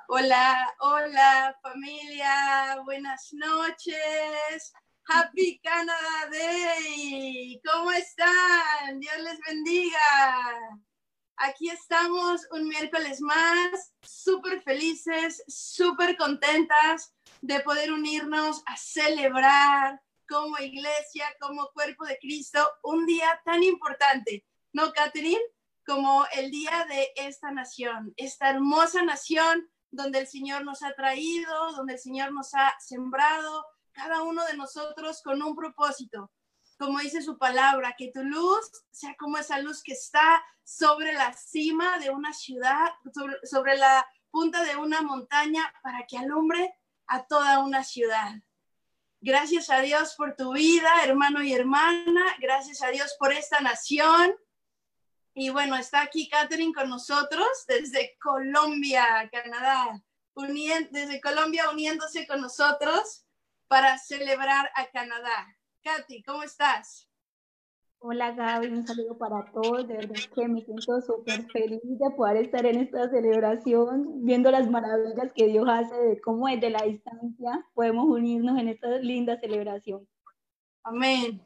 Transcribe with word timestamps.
Hola, 0.08 0.74
hola 0.80 1.56
familia, 1.62 2.76
buenas 2.84 3.32
noches. 3.32 4.74
Happy 5.08 5.60
Canada 5.62 6.28
Day. 6.32 7.60
¿Cómo 7.64 7.92
están? 7.92 8.98
Dios 8.98 9.14
les 9.22 9.38
bendiga. 9.46 10.00
Aquí 11.36 11.68
estamos 11.70 12.46
un 12.50 12.66
miércoles 12.66 13.20
más, 13.20 13.92
súper 14.02 14.62
felices, 14.62 15.44
súper 15.46 16.16
contentas 16.16 17.14
de 17.40 17.60
poder 17.60 17.92
unirnos 17.92 18.62
a 18.66 18.76
celebrar 18.76 20.02
como 20.28 20.58
iglesia, 20.58 21.26
como 21.40 21.70
cuerpo 21.72 22.04
de 22.04 22.18
Cristo, 22.18 22.68
un 22.82 23.06
día 23.06 23.40
tan 23.44 23.62
importante, 23.62 24.44
¿no, 24.72 24.92
Catherine? 24.92 25.40
Como 25.86 26.26
el 26.32 26.50
día 26.50 26.84
de 26.88 27.12
esta 27.14 27.52
nación, 27.52 28.12
esta 28.16 28.50
hermosa 28.50 29.04
nación 29.04 29.70
donde 29.92 30.18
el 30.18 30.26
Señor 30.26 30.64
nos 30.64 30.82
ha 30.82 30.94
traído, 30.94 31.72
donde 31.72 31.92
el 31.92 32.00
Señor 32.00 32.32
nos 32.32 32.54
ha 32.54 32.74
sembrado, 32.80 33.64
cada 33.96 34.22
uno 34.22 34.44
de 34.44 34.56
nosotros 34.56 35.22
con 35.22 35.42
un 35.42 35.56
propósito. 35.56 36.30
Como 36.78 36.98
dice 36.98 37.22
su 37.22 37.38
palabra, 37.38 37.94
que 37.96 38.12
tu 38.12 38.22
luz 38.22 38.70
sea 38.90 39.16
como 39.16 39.38
esa 39.38 39.58
luz 39.60 39.82
que 39.82 39.92
está 39.92 40.44
sobre 40.62 41.14
la 41.14 41.32
cima 41.32 41.98
de 41.98 42.10
una 42.10 42.34
ciudad, 42.34 42.92
sobre, 43.42 43.78
la 43.78 44.06
punta 44.30 44.62
de 44.64 44.76
una 44.76 45.00
montaña, 45.00 45.72
para 45.82 46.06
que 46.06 46.18
alumbre 46.18 46.74
a 47.06 47.26
toda 47.26 47.60
una 47.60 47.82
ciudad. 47.82 48.34
Gracias 49.22 49.70
a 49.70 49.80
Dios 49.80 50.14
por 50.14 50.36
tu 50.36 50.52
vida, 50.52 51.02
hermano 51.02 51.42
y 51.42 51.54
hermana. 51.54 52.36
Gracias 52.38 52.82
a 52.82 52.88
Dios 52.88 53.16
por 53.18 53.32
esta 53.32 53.60
nación. 53.60 54.36
Y 55.32 55.48
bueno, 55.48 55.76
está 55.76 56.02
aquí 56.02 56.28
Catherine 56.28 56.74
con 56.74 56.90
nosotros 56.90 57.48
desde 57.66 58.18
Colombia, 58.20 59.30
Canadá. 59.32 60.02
desde 60.90 61.20
Colombia 61.22 61.70
uniéndose 61.70 62.26
con 62.26 62.42
nosotros 62.42 63.25
para 63.68 63.98
celebrar 63.98 64.70
a 64.74 64.86
Canadá. 64.86 65.56
Katy, 65.82 66.22
¿cómo 66.22 66.42
estás? 66.42 67.08
Hola 67.98 68.32
Gaby, 68.32 68.68
un 68.68 68.86
saludo 68.86 69.16
para 69.18 69.50
todos. 69.52 69.88
De 69.88 69.94
verdad 69.96 70.14
que 70.34 70.48
me 70.48 70.60
siento 70.60 71.00
súper 71.00 71.50
feliz 71.50 71.80
de 71.82 72.10
poder 72.10 72.36
estar 72.44 72.64
en 72.66 72.80
esta 72.80 73.08
celebración, 73.08 74.24
viendo 74.24 74.50
las 74.50 74.70
maravillas 74.70 75.32
que 75.34 75.46
Dios 75.46 75.66
hace, 75.68 75.94
de 75.94 76.20
cómo 76.20 76.46
desde 76.46 76.70
la 76.70 76.82
distancia 76.82 77.66
podemos 77.74 78.06
unirnos 78.06 78.58
en 78.58 78.68
esta 78.68 78.88
linda 78.98 79.38
celebración. 79.40 80.06
Amén. 80.84 81.42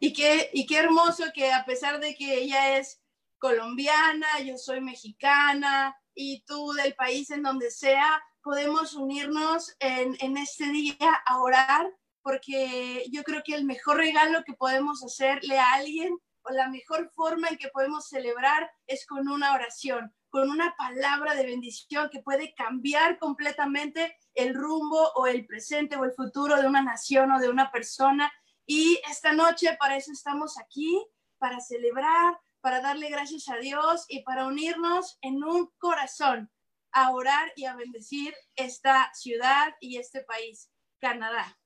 Y 0.00 0.12
qué, 0.12 0.50
y 0.52 0.66
qué 0.66 0.78
hermoso 0.78 1.24
que 1.32 1.52
a 1.52 1.64
pesar 1.64 2.00
de 2.00 2.14
que 2.14 2.42
ella 2.42 2.76
es 2.76 3.00
colombiana, 3.38 4.26
yo 4.44 4.58
soy 4.58 4.80
mexicana 4.80 5.96
y 6.14 6.42
tú 6.44 6.72
del 6.72 6.94
país 6.94 7.30
en 7.30 7.42
donde 7.42 7.70
sea, 7.70 8.22
podemos 8.42 8.94
unirnos 8.94 9.74
en, 9.78 10.36
este 10.36 10.66
día 10.66 11.22
a 11.26 11.40
orar, 11.40 11.90
porque 12.22 13.04
yo 13.10 13.22
creo 13.22 13.42
que 13.44 13.54
el 13.54 13.64
mejor 13.64 13.96
regalo 13.96 14.44
que 14.44 14.54
podemos 14.54 15.02
hacerle 15.02 15.58
a 15.58 15.72
alguien 15.72 16.16
o 16.44 16.52
la 16.52 16.68
mejor 16.68 17.10
forma 17.14 17.48
en 17.48 17.56
que 17.56 17.68
podemos 17.68 18.08
celebrar 18.08 18.70
es 18.86 19.06
con 19.06 19.28
una 19.28 19.54
oración, 19.54 20.12
con 20.28 20.50
una 20.50 20.74
palabra 20.76 21.34
de 21.34 21.46
bendición 21.46 22.10
que 22.10 22.22
puede 22.22 22.52
cambiar 22.54 23.18
completamente 23.18 24.16
el 24.34 24.54
rumbo 24.54 25.12
o 25.14 25.26
el 25.26 25.46
presente 25.46 25.96
o 25.96 26.04
el 26.04 26.12
futuro 26.12 26.60
de 26.60 26.66
una 26.66 26.82
nación 26.82 27.30
o 27.32 27.38
de 27.38 27.48
una 27.48 27.70
persona. 27.70 28.32
Y 28.66 29.00
esta 29.08 29.32
noche 29.32 29.76
para 29.78 29.96
eso 29.96 30.10
estamos 30.12 30.58
aquí, 30.58 31.04
para 31.38 31.60
celebrar, 31.60 32.38
para 32.62 32.80
darle 32.80 33.10
gracias 33.10 33.48
a 33.48 33.56
Dios 33.56 34.06
y 34.08 34.22
para 34.22 34.46
unirnos 34.46 35.18
en 35.20 35.42
un 35.42 35.70
corazón 35.78 36.50
a 36.92 37.10
orar 37.10 37.52
y 37.56 37.64
a 37.64 37.74
bendecir 37.74 38.34
esta 38.54 39.10
ciudad 39.14 39.74
y 39.80 39.98
este 39.98 40.22
país, 40.22 40.70
Canadá. 41.00 41.58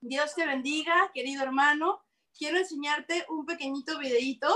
Dios 0.00 0.34
te 0.34 0.46
bendiga, 0.46 1.10
querido 1.12 1.42
hermano. 1.42 2.02
Quiero 2.36 2.56
enseñarte 2.56 3.26
un 3.28 3.44
pequeñito 3.44 3.98
videito. 3.98 4.48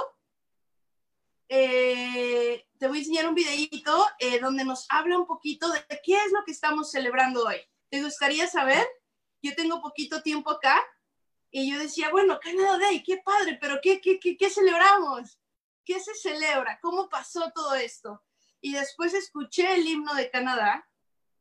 Eh, 1.48 2.64
te 2.78 2.88
voy 2.88 2.98
a 2.98 3.00
enseñar 3.00 3.28
un 3.28 3.34
videito 3.34 4.06
eh, 4.20 4.40
donde 4.40 4.64
nos 4.64 4.86
habla 4.88 5.18
un 5.18 5.26
poquito 5.26 5.70
de 5.70 5.84
qué 6.02 6.14
es 6.14 6.32
lo 6.32 6.44
que 6.46 6.52
estamos 6.52 6.90
celebrando 6.90 7.44
hoy. 7.44 7.56
¿Te 7.90 8.02
gustaría 8.02 8.46
saber? 8.46 8.86
Yo 9.42 9.54
tengo 9.54 9.82
poquito 9.82 10.22
tiempo 10.22 10.50
acá 10.50 10.82
y 11.50 11.70
yo 11.70 11.78
decía, 11.78 12.08
bueno, 12.10 12.40
Canadá 12.40 12.78
Day, 12.78 13.02
qué 13.02 13.18
padre, 13.18 13.58
pero 13.60 13.80
¿qué, 13.82 14.00
qué, 14.00 14.18
qué, 14.18 14.38
qué 14.38 14.48
celebramos? 14.48 15.38
¿Qué 15.84 16.00
se 16.00 16.14
celebra? 16.14 16.78
¿Cómo 16.80 17.08
pasó 17.08 17.50
todo 17.54 17.74
esto? 17.74 18.22
y 18.62 18.72
después 18.72 19.12
escuché 19.12 19.74
el 19.74 19.86
himno 19.86 20.14
de 20.14 20.30
Canadá. 20.30 20.88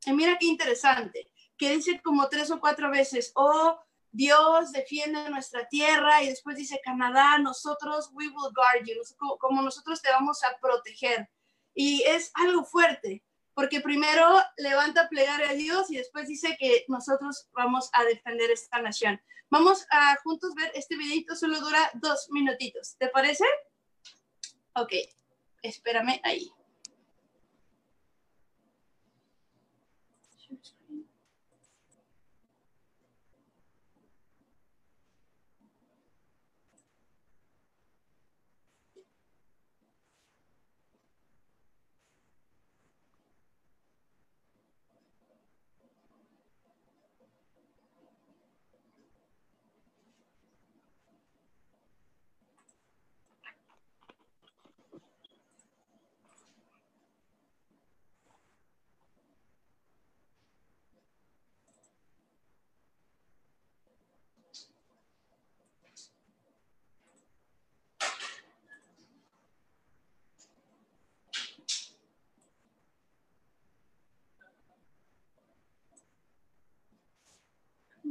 Y 0.05 0.11
mira 0.11 0.37
qué 0.39 0.47
interesante, 0.47 1.31
que 1.57 1.75
dice 1.75 2.01
como 2.01 2.27
tres 2.27 2.49
o 2.49 2.59
cuatro 2.59 2.89
veces, 2.89 3.31
oh, 3.35 3.79
Dios 4.11 4.73
defiende 4.73 5.29
nuestra 5.29 5.69
tierra 5.69 6.21
y 6.21 6.27
después 6.27 6.57
dice 6.57 6.81
Canadá, 6.83 7.37
nosotros, 7.37 8.09
we 8.13 8.27
will 8.27 8.51
guard 8.53 8.85
you, 8.85 8.95
como 9.39 9.61
nosotros 9.61 10.01
te 10.01 10.11
vamos 10.11 10.43
a 10.43 10.57
proteger. 10.59 11.29
Y 11.73 12.01
es 12.01 12.31
algo 12.33 12.65
fuerte, 12.65 13.23
porque 13.53 13.79
primero 13.79 14.41
levanta 14.57 15.07
plegar 15.07 15.43
a 15.43 15.53
Dios 15.53 15.89
y 15.91 15.97
después 15.97 16.27
dice 16.27 16.57
que 16.59 16.83
nosotros 16.87 17.47
vamos 17.53 17.89
a 17.93 18.03
defender 18.03 18.49
esta 18.49 18.81
nación. 18.81 19.21
Vamos 19.49 19.85
a 19.91 20.17
juntos 20.23 20.55
ver 20.55 20.71
este 20.73 20.97
videito, 20.97 21.35
solo 21.35 21.59
dura 21.59 21.91
dos 21.93 22.27
minutitos. 22.31 22.95
¿Te 22.97 23.07
parece? 23.09 23.45
Ok, 24.75 24.93
espérame 25.63 26.21
ahí. 26.23 26.49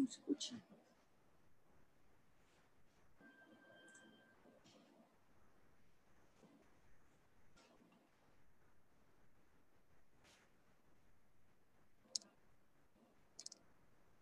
Escucha. 0.09 0.61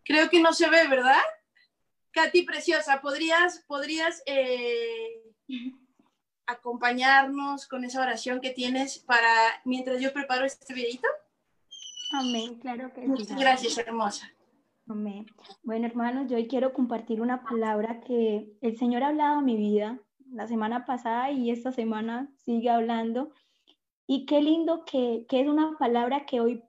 Creo 0.05 0.31
que 0.31 0.41
no 0.41 0.55
se 0.55 0.71
ve, 0.71 0.89
¿verdad? 0.89 1.21
Katy 2.13 2.43
Preciosa, 2.43 3.03
¿podrías, 3.03 3.63
podrías 3.67 4.23
eh, 4.25 5.23
acompañarnos 6.47 7.69
con 7.69 7.85
esa 7.85 8.01
oración 8.01 8.41
que 8.41 8.51
tienes 8.51 9.01
para 9.01 9.61
mientras 9.67 10.01
yo 10.01 10.13
preparo 10.15 10.47
este 10.47 10.73
videito? 10.73 11.07
Amén, 12.13 12.59
claro 12.59 12.91
que 12.95 13.03
sí. 13.03 13.07
Muchas 13.07 13.39
gracias, 13.39 13.77
hermosa. 13.77 14.33
Bueno, 15.63 15.87
hermanos, 15.87 16.31
yo 16.31 16.37
hoy 16.37 16.49
quiero 16.49 16.73
compartir 16.73 17.21
una 17.21 17.43
palabra 17.43 18.01
que 18.01 18.51
el 18.63 18.79
Señor 18.79 19.03
ha 19.03 19.09
hablado 19.09 19.39
a 19.39 19.43
mi 19.43 19.57
vida 19.57 20.01
la 20.33 20.47
semana 20.47 20.87
pasada 20.87 21.31
y 21.31 21.51
esta 21.51 21.73
semana 21.73 22.33
sigue 22.39 22.71
hablando. 22.71 23.31
Y 24.07 24.25
qué 24.25 24.41
lindo 24.41 24.87
que, 24.87 25.27
que 25.29 25.41
es 25.41 25.47
una 25.47 25.77
palabra 25.79 26.25
que 26.25 26.41
hoy, 26.41 26.63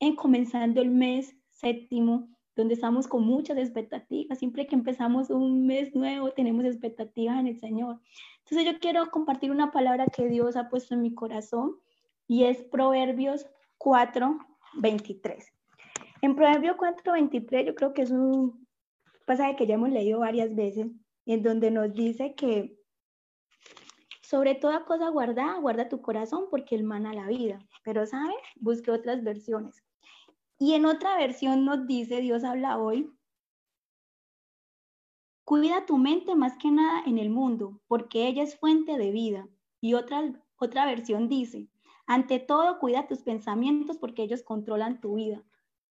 en 0.00 0.16
comenzando 0.16 0.82
el 0.82 0.90
mes 0.90 1.34
séptimo, 1.48 2.28
donde 2.54 2.74
estamos 2.74 3.08
con 3.08 3.24
muchas 3.24 3.56
expectativas. 3.56 4.38
Siempre 4.38 4.66
que 4.66 4.74
empezamos 4.74 5.30
un 5.30 5.66
mes 5.66 5.94
nuevo, 5.94 6.30
tenemos 6.32 6.66
expectativas 6.66 7.40
en 7.40 7.46
el 7.46 7.58
Señor. 7.58 8.00
Entonces 8.44 8.70
yo 8.70 8.78
quiero 8.80 9.10
compartir 9.10 9.50
una 9.50 9.70
palabra 9.70 10.08
que 10.08 10.28
Dios 10.28 10.56
ha 10.56 10.68
puesto 10.68 10.94
en 10.94 11.00
mi 11.00 11.14
corazón 11.14 11.76
y 12.28 12.44
es 12.44 12.62
Proverbios 12.64 13.46
4, 13.78 14.38
23. 14.74 15.61
En 16.22 16.36
Proverbios 16.36 16.76
4, 16.76 17.12
23 17.14 17.66
yo 17.66 17.74
creo 17.74 17.92
que 17.92 18.02
es 18.02 18.12
un 18.12 18.64
pasaje 19.26 19.56
que 19.56 19.66
ya 19.66 19.74
hemos 19.74 19.90
leído 19.90 20.20
varias 20.20 20.54
veces, 20.54 20.86
en 21.26 21.42
donde 21.42 21.72
nos 21.72 21.92
dice 21.92 22.36
que 22.36 22.78
sobre 24.22 24.54
toda 24.54 24.84
cosa 24.84 25.08
guarda, 25.08 25.58
guarda 25.58 25.88
tu 25.88 26.00
corazón 26.00 26.44
porque 26.48 26.76
el 26.76 26.84
mana 26.84 27.12
la 27.12 27.26
vida. 27.26 27.58
Pero, 27.82 28.06
¿sabes? 28.06 28.36
Busque 28.54 28.92
otras 28.92 29.24
versiones. 29.24 29.82
Y 30.60 30.74
en 30.74 30.86
otra 30.86 31.16
versión 31.16 31.64
nos 31.64 31.88
dice, 31.88 32.20
Dios 32.20 32.44
habla 32.44 32.78
hoy, 32.78 33.12
cuida 35.44 35.86
tu 35.86 35.98
mente 35.98 36.36
más 36.36 36.56
que 36.56 36.70
nada 36.70 37.02
en 37.04 37.18
el 37.18 37.30
mundo, 37.30 37.80
porque 37.88 38.28
ella 38.28 38.44
es 38.44 38.56
fuente 38.56 38.96
de 38.96 39.10
vida. 39.10 39.48
Y 39.80 39.94
otra, 39.94 40.22
otra 40.56 40.86
versión 40.86 41.28
dice, 41.28 41.68
ante 42.06 42.38
todo 42.38 42.78
cuida 42.78 43.08
tus 43.08 43.22
pensamientos 43.22 43.98
porque 43.98 44.22
ellos 44.22 44.44
controlan 44.44 45.00
tu 45.00 45.16
vida. 45.16 45.42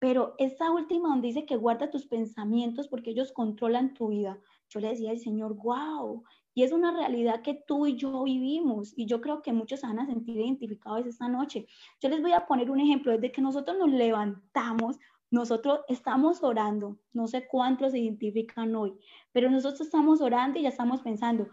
Pero 0.02 0.34
esa 0.40 0.72
última 0.72 1.10
donde 1.10 1.28
dice 1.28 1.46
que 1.46 1.56
guarda 1.56 1.92
tus 1.92 2.08
pensamientos 2.08 2.88
porque 2.88 3.12
ellos 3.12 3.32
controlan 3.32 3.94
tu 3.94 4.08
vida, 4.08 4.40
yo 4.68 4.80
le 4.80 4.88
decía 4.88 5.12
al 5.12 5.20
Señor, 5.20 5.54
wow, 5.54 6.24
y 6.56 6.64
es 6.64 6.72
una 6.72 6.92
realidad 6.92 7.44
que 7.44 7.54
tú 7.54 7.86
y 7.86 7.98
yo 7.98 8.24
vivimos 8.24 8.98
y 8.98 9.06
yo 9.06 9.22
creo 9.22 9.44
que 9.44 9.54
muchos 9.54 9.84
van 9.84 10.00
a 10.00 10.08
sentir 10.08 10.38
identificados 10.38 11.06
esta 11.06 11.28
noche. 11.28 11.68
Yo 12.02 12.10
les 12.10 12.20
voy 12.20 12.32
a 12.32 12.48
poner 12.48 12.72
un 12.72 12.80
ejemplo, 12.80 13.12
desde 13.12 13.32
que 13.32 13.44
nosotros 13.44 13.78
nos 13.78 13.92
levantamos, 13.92 14.98
nosotros 15.30 15.82
estamos 15.88 16.42
orando, 16.42 16.98
no 17.14 17.28
sé 17.28 17.48
cuántos 17.48 17.92
se 17.92 18.00
identifican 18.00 18.76
hoy, 18.76 18.98
pero 19.32 19.52
nosotros 19.52 19.82
estamos 19.82 20.20
orando 20.20 20.58
y 20.58 20.64
ya 20.64 20.70
estamos 20.70 21.02
pensando, 21.04 21.48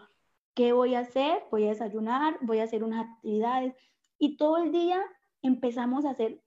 ¿qué 0.55 0.73
voy 0.73 0.95
a 0.95 1.01
hacer? 1.01 1.43
Voy 1.51 1.67
a 1.67 1.69
desayunar, 1.69 2.39
voy 2.41 2.61
a 2.61 2.65
hacer 2.65 2.83
unas 2.83 3.11
actividades 3.11 3.75
y 4.19 4.39
todo 4.39 4.57
el 4.57 4.73
día 4.73 5.03
empezamos 5.43 6.07
a 6.07 6.13
hacer 6.13 6.41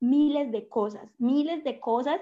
miles 0.00 0.50
de 0.52 0.68
cosas, 0.68 1.10
miles 1.18 1.64
de 1.64 1.80
cosas 1.80 2.20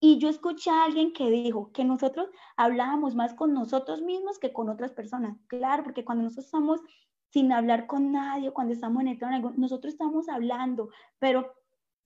y 0.00 0.18
yo 0.18 0.30
escuché 0.30 0.70
a 0.70 0.84
alguien 0.84 1.12
que 1.12 1.30
dijo 1.30 1.70
que 1.72 1.84
nosotros 1.84 2.30
hablábamos 2.56 3.14
más 3.14 3.34
con 3.34 3.52
nosotros 3.52 4.00
mismos 4.00 4.38
que 4.38 4.52
con 4.52 4.70
otras 4.70 4.92
personas. 4.92 5.36
Claro, 5.46 5.84
porque 5.84 6.06
cuando 6.06 6.24
nosotros 6.24 6.46
estamos 6.46 6.80
sin 7.28 7.52
hablar 7.52 7.86
con 7.86 8.10
nadie, 8.10 8.50
cuando 8.50 8.72
estamos 8.72 9.02
en 9.02 9.08
el 9.08 9.18
trono, 9.18 9.52
nosotros 9.56 9.92
estamos 9.92 10.28
hablando, 10.28 10.88
pero 11.18 11.52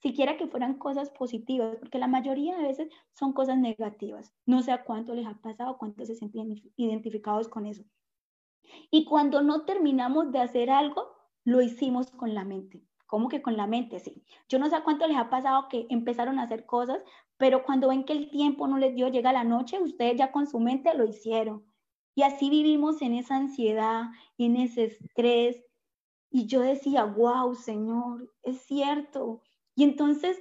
siquiera 0.02 0.36
que 0.36 0.48
fueran 0.48 0.74
cosas 0.74 1.08
positivas, 1.10 1.76
porque 1.76 1.98
la 1.98 2.08
mayoría 2.08 2.56
de 2.56 2.64
veces 2.64 2.88
son 3.12 3.32
cosas 3.32 3.58
negativas. 3.58 4.34
No 4.44 4.60
sé 4.60 4.72
a 4.72 4.84
cuánto 4.84 5.14
les 5.14 5.26
ha 5.26 5.34
pasado, 5.40 5.78
cuántos 5.78 6.08
se 6.08 6.16
sienten 6.16 6.62
identificados 6.76 7.48
con 7.48 7.64
eso. 7.64 7.84
Y 8.90 9.04
cuando 9.04 9.40
no 9.42 9.64
terminamos 9.64 10.32
de 10.32 10.40
hacer 10.40 10.68
algo, 10.68 11.14
lo 11.44 11.62
hicimos 11.62 12.10
con 12.10 12.34
la 12.34 12.44
mente. 12.44 12.82
¿Cómo 13.14 13.28
que 13.28 13.42
con 13.42 13.56
la 13.56 13.68
mente? 13.68 14.00
Sí. 14.00 14.24
Yo 14.48 14.58
no 14.58 14.68
sé 14.68 14.74
cuánto 14.82 15.06
les 15.06 15.16
ha 15.16 15.30
pasado 15.30 15.68
que 15.68 15.86
empezaron 15.88 16.40
a 16.40 16.42
hacer 16.42 16.66
cosas, 16.66 16.98
pero 17.36 17.62
cuando 17.62 17.90
ven 17.90 18.02
que 18.02 18.12
el 18.12 18.28
tiempo 18.28 18.66
no 18.66 18.76
les 18.76 18.92
dio, 18.96 19.06
llega 19.06 19.32
la 19.32 19.44
noche, 19.44 19.78
ustedes 19.80 20.16
ya 20.16 20.32
con 20.32 20.48
su 20.48 20.58
mente 20.58 20.92
lo 20.94 21.04
hicieron. 21.04 21.64
Y 22.16 22.22
así 22.22 22.50
vivimos 22.50 23.00
en 23.02 23.14
esa 23.14 23.36
ansiedad, 23.36 24.06
en 24.36 24.56
ese 24.56 24.86
estrés. 24.86 25.64
Y 26.28 26.46
yo 26.46 26.60
decía, 26.60 27.04
wow, 27.04 27.54
Señor, 27.54 28.32
es 28.42 28.62
cierto. 28.62 29.42
Y 29.76 29.84
entonces, 29.84 30.36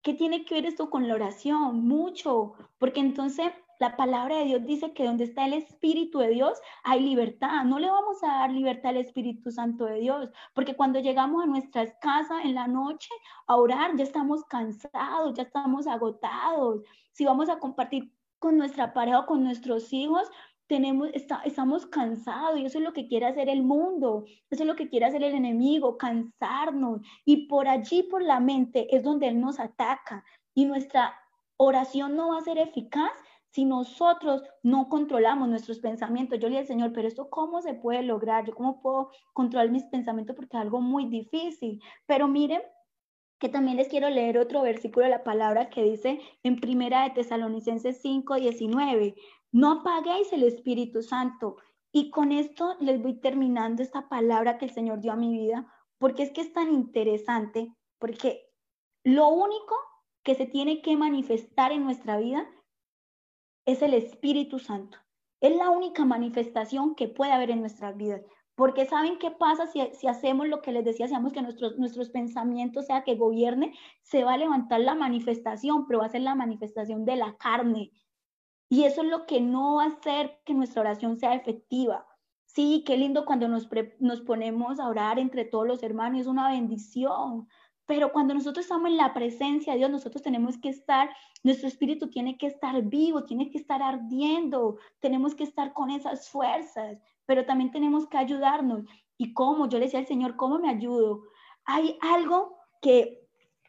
¿qué 0.00 0.14
tiene 0.14 0.44
que 0.44 0.54
ver 0.54 0.66
esto 0.66 0.90
con 0.90 1.08
la 1.08 1.14
oración? 1.16 1.84
Mucho, 1.88 2.52
porque 2.78 3.00
entonces 3.00 3.50
la 3.82 3.96
palabra 3.96 4.38
de 4.38 4.44
Dios 4.44 4.64
dice 4.64 4.92
que 4.92 5.04
donde 5.04 5.24
está 5.24 5.44
el 5.44 5.54
Espíritu 5.54 6.20
de 6.20 6.28
Dios 6.28 6.56
hay 6.84 7.00
libertad. 7.00 7.64
No 7.64 7.80
le 7.80 7.90
vamos 7.90 8.22
a 8.22 8.28
dar 8.28 8.52
libertad 8.52 8.90
al 8.90 8.98
Espíritu 8.98 9.50
Santo 9.50 9.86
de 9.86 9.98
Dios, 9.98 10.30
porque 10.54 10.76
cuando 10.76 11.00
llegamos 11.00 11.42
a 11.42 11.48
nuestras 11.48 11.92
casas 12.00 12.44
en 12.44 12.54
la 12.54 12.68
noche 12.68 13.10
a 13.48 13.56
orar, 13.56 13.96
ya 13.96 14.04
estamos 14.04 14.44
cansados, 14.44 15.34
ya 15.34 15.42
estamos 15.42 15.88
agotados. 15.88 16.82
Si 17.10 17.24
vamos 17.24 17.48
a 17.48 17.58
compartir 17.58 18.12
con 18.38 18.56
nuestra 18.56 18.92
pareja 18.94 19.18
o 19.18 19.26
con 19.26 19.42
nuestros 19.42 19.92
hijos, 19.92 20.30
tenemos, 20.68 21.08
estamos 21.44 21.84
cansados 21.86 22.60
y 22.60 22.66
eso 22.66 22.78
es 22.78 22.84
lo 22.84 22.92
que 22.92 23.08
quiere 23.08 23.26
hacer 23.26 23.48
el 23.48 23.64
mundo, 23.64 24.26
eso 24.48 24.62
es 24.62 24.68
lo 24.68 24.76
que 24.76 24.88
quiere 24.88 25.06
hacer 25.06 25.24
el 25.24 25.34
enemigo, 25.34 25.98
cansarnos. 25.98 27.00
Y 27.24 27.48
por 27.48 27.66
allí, 27.66 28.04
por 28.04 28.22
la 28.22 28.38
mente, 28.38 28.94
es 28.94 29.02
donde 29.02 29.26
Él 29.26 29.40
nos 29.40 29.58
ataca 29.58 30.24
y 30.54 30.66
nuestra 30.66 31.16
oración 31.56 32.14
no 32.14 32.28
va 32.28 32.38
a 32.38 32.42
ser 32.42 32.58
eficaz 32.58 33.10
si 33.52 33.66
nosotros 33.66 34.42
no 34.62 34.88
controlamos 34.88 35.46
nuestros 35.46 35.78
pensamientos, 35.78 36.38
yo 36.38 36.48
le 36.48 36.56
dije, 36.56 36.68
Señor, 36.68 36.92
pero 36.94 37.06
esto 37.06 37.28
cómo 37.28 37.60
se 37.60 37.74
puede 37.74 38.02
lograr? 38.02 38.46
¿Yo 38.46 38.54
cómo 38.54 38.80
puedo 38.80 39.10
controlar 39.34 39.70
mis 39.70 39.84
pensamientos? 39.84 40.34
Porque 40.34 40.56
es 40.56 40.62
algo 40.62 40.80
muy 40.80 41.04
difícil. 41.10 41.82
Pero 42.06 42.28
miren 42.28 42.62
que 43.38 43.50
también 43.50 43.76
les 43.76 43.88
quiero 43.88 44.08
leer 44.08 44.38
otro 44.38 44.62
versículo 44.62 45.04
de 45.04 45.10
la 45.10 45.22
palabra 45.22 45.68
que 45.68 45.82
dice 45.82 46.20
en 46.42 46.60
Primera 46.60 47.02
de 47.02 47.10
Tesalonicenses 47.10 48.00
5, 48.00 48.36
19, 48.36 49.14
no 49.52 49.72
apaguéis 49.72 50.32
el 50.32 50.44
Espíritu 50.44 51.02
Santo. 51.02 51.56
Y 51.92 52.08
con 52.08 52.32
esto 52.32 52.74
les 52.80 53.02
voy 53.02 53.20
terminando 53.20 53.82
esta 53.82 54.08
palabra 54.08 54.56
que 54.56 54.64
el 54.64 54.70
Señor 54.70 55.00
dio 55.00 55.12
a 55.12 55.16
mi 55.16 55.30
vida, 55.30 55.70
porque 55.98 56.22
es 56.22 56.30
que 56.30 56.40
es 56.40 56.54
tan 56.54 56.72
interesante, 56.72 57.70
porque 57.98 58.48
lo 59.04 59.28
único 59.28 59.74
que 60.22 60.34
se 60.36 60.46
tiene 60.46 60.80
que 60.80 60.96
manifestar 60.96 61.70
en 61.72 61.84
nuestra 61.84 62.16
vida 62.16 62.48
es 63.64 63.82
el 63.82 63.94
Espíritu 63.94 64.58
Santo. 64.58 64.98
Es 65.40 65.56
la 65.56 65.70
única 65.70 66.04
manifestación 66.04 66.94
que 66.94 67.08
puede 67.08 67.32
haber 67.32 67.50
en 67.50 67.60
nuestras 67.60 67.96
vidas. 67.96 68.22
Porque 68.54 68.86
¿saben 68.86 69.18
qué 69.18 69.30
pasa 69.30 69.66
si, 69.66 69.80
si 69.92 70.06
hacemos 70.06 70.46
lo 70.46 70.60
que 70.62 70.72
les 70.72 70.84
decía, 70.84 71.06
hacemos 71.06 71.32
que 71.32 71.42
nuestros, 71.42 71.78
nuestros 71.78 72.10
pensamientos 72.10 72.86
sea 72.86 73.02
que 73.02 73.16
gobierne? 73.16 73.74
Se 74.02 74.24
va 74.24 74.34
a 74.34 74.38
levantar 74.38 74.80
la 74.80 74.94
manifestación, 74.94 75.86
pero 75.86 76.00
va 76.00 76.06
a 76.06 76.10
ser 76.10 76.20
la 76.20 76.34
manifestación 76.34 77.04
de 77.04 77.16
la 77.16 77.36
carne. 77.38 77.90
Y 78.68 78.84
eso 78.84 79.02
es 79.02 79.08
lo 79.08 79.26
que 79.26 79.40
no 79.40 79.76
va 79.76 79.84
a 79.84 79.88
hacer 79.88 80.40
que 80.44 80.54
nuestra 80.54 80.82
oración 80.82 81.18
sea 81.18 81.34
efectiva. 81.34 82.06
Sí, 82.44 82.84
qué 82.86 82.96
lindo 82.96 83.24
cuando 83.24 83.48
nos, 83.48 83.68
nos 83.98 84.20
ponemos 84.20 84.78
a 84.78 84.88
orar 84.88 85.18
entre 85.18 85.46
todos 85.46 85.66
los 85.66 85.82
hermanos, 85.82 86.20
es 86.20 86.26
una 86.26 86.50
bendición. 86.50 87.48
Pero 87.86 88.12
cuando 88.12 88.34
nosotros 88.34 88.64
estamos 88.64 88.90
en 88.90 88.96
la 88.96 89.12
presencia 89.12 89.72
de 89.72 89.80
Dios, 89.80 89.90
nosotros 89.90 90.22
tenemos 90.22 90.58
que 90.58 90.68
estar, 90.68 91.10
nuestro 91.42 91.68
espíritu 91.68 92.08
tiene 92.08 92.38
que 92.38 92.46
estar 92.46 92.80
vivo, 92.82 93.24
tiene 93.24 93.50
que 93.50 93.58
estar 93.58 93.82
ardiendo, 93.82 94.78
tenemos 95.00 95.34
que 95.34 95.44
estar 95.44 95.72
con 95.72 95.90
esas 95.90 96.28
fuerzas, 96.28 96.98
pero 97.26 97.44
también 97.44 97.70
tenemos 97.70 98.06
que 98.06 98.18
ayudarnos. 98.18 98.84
¿Y 99.18 99.34
cómo? 99.34 99.68
Yo 99.68 99.78
le 99.78 99.86
decía 99.86 100.00
al 100.00 100.06
Señor, 100.06 100.36
¿cómo 100.36 100.58
me 100.58 100.70
ayudo? 100.70 101.22
Hay 101.64 101.98
algo 102.00 102.56
que 102.80 103.26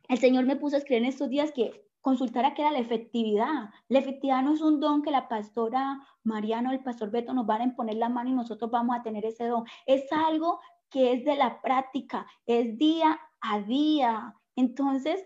el 0.10 0.17
Señor 0.17 0.46
me 0.46 0.55
puso 0.55 0.75
a 0.75 0.79
escribir 0.79 1.03
en 1.03 1.10
estos 1.10 1.29
días 1.29 1.51
que 1.51 1.84
consultara 2.03 2.53
que 2.53 2.62
era 2.62 2.72
la 2.72 2.79
efectividad. 2.79 3.70
La 3.88 4.00
efectividad 4.00 4.43
no 4.43 4.53
es 4.53 4.62
un 4.62 4.82
don 4.82 5.01
que 5.01 5.10
la 5.10 5.29
pastora 5.29 6.01
Mariano 6.24 6.72
el 6.72 6.84
pastor 6.84 7.12
Beto 7.12 7.34
nos 7.34 7.46
van 7.46 7.62
a 7.62 7.63
imponer 7.63 7.96
la 7.96 8.10
mano 8.10 8.29
y 8.29 8.34
nosotros 8.34 8.70
vamos 8.70 8.98
a 8.98 9.03
tener 9.03 9.25
ese 9.25 9.46
don. 9.46 9.63
Es 9.86 10.12
algo 10.12 10.60
que 10.94 11.12
es 11.12 11.26
de 11.26 11.36
la 11.36 11.62
práctica, 11.62 12.26
es 12.46 12.78
día 12.78 13.20
a 13.42 13.60
día. 13.60 14.36
Entonces, 14.56 15.26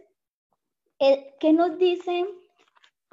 ¿qué 0.98 1.54
nos 1.54 1.78
dicen? 1.78 2.26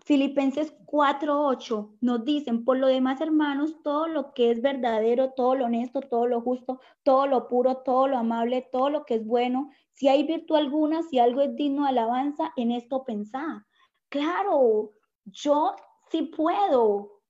Filipenses 0.05 0.75
4:8 0.87 1.97
nos 2.01 2.25
dicen, 2.25 2.65
por 2.65 2.77
lo 2.77 2.87
demás, 2.87 3.21
hermanos, 3.21 3.83
todo 3.83 4.07
lo 4.07 4.35
que 4.35 4.51
es 4.51 4.63
verdadero, 4.63 5.33
todo 5.33 5.55
lo 5.55 5.65
honesto, 5.65 6.01
todo 6.01 6.27
lo 6.27 6.43
justo, 6.43 6.79
todo 7.03 7.27
lo 7.27 7.49
puro, 7.49 7.79
todo 7.79 8.07
lo 8.09 8.19
amable, 8.19 8.69
todo 8.71 8.91
lo 8.91 9.05
que 9.05 9.15
es 9.15 9.27
bueno, 9.27 9.71
si 9.93 10.09
hay 10.09 10.25
virtud 10.25 10.57
alguna, 10.57 11.03
si 11.03 11.19
algo 11.19 11.41
es 11.41 11.57
digno 11.57 11.85
de 11.85 11.89
alabanza, 11.89 12.53
en 12.57 12.71
esto 12.71 13.05
pensar. 13.05 13.65
Claro, 14.11 14.93
yo 15.25 15.75
sí 16.11 16.23
puedo 16.23 17.23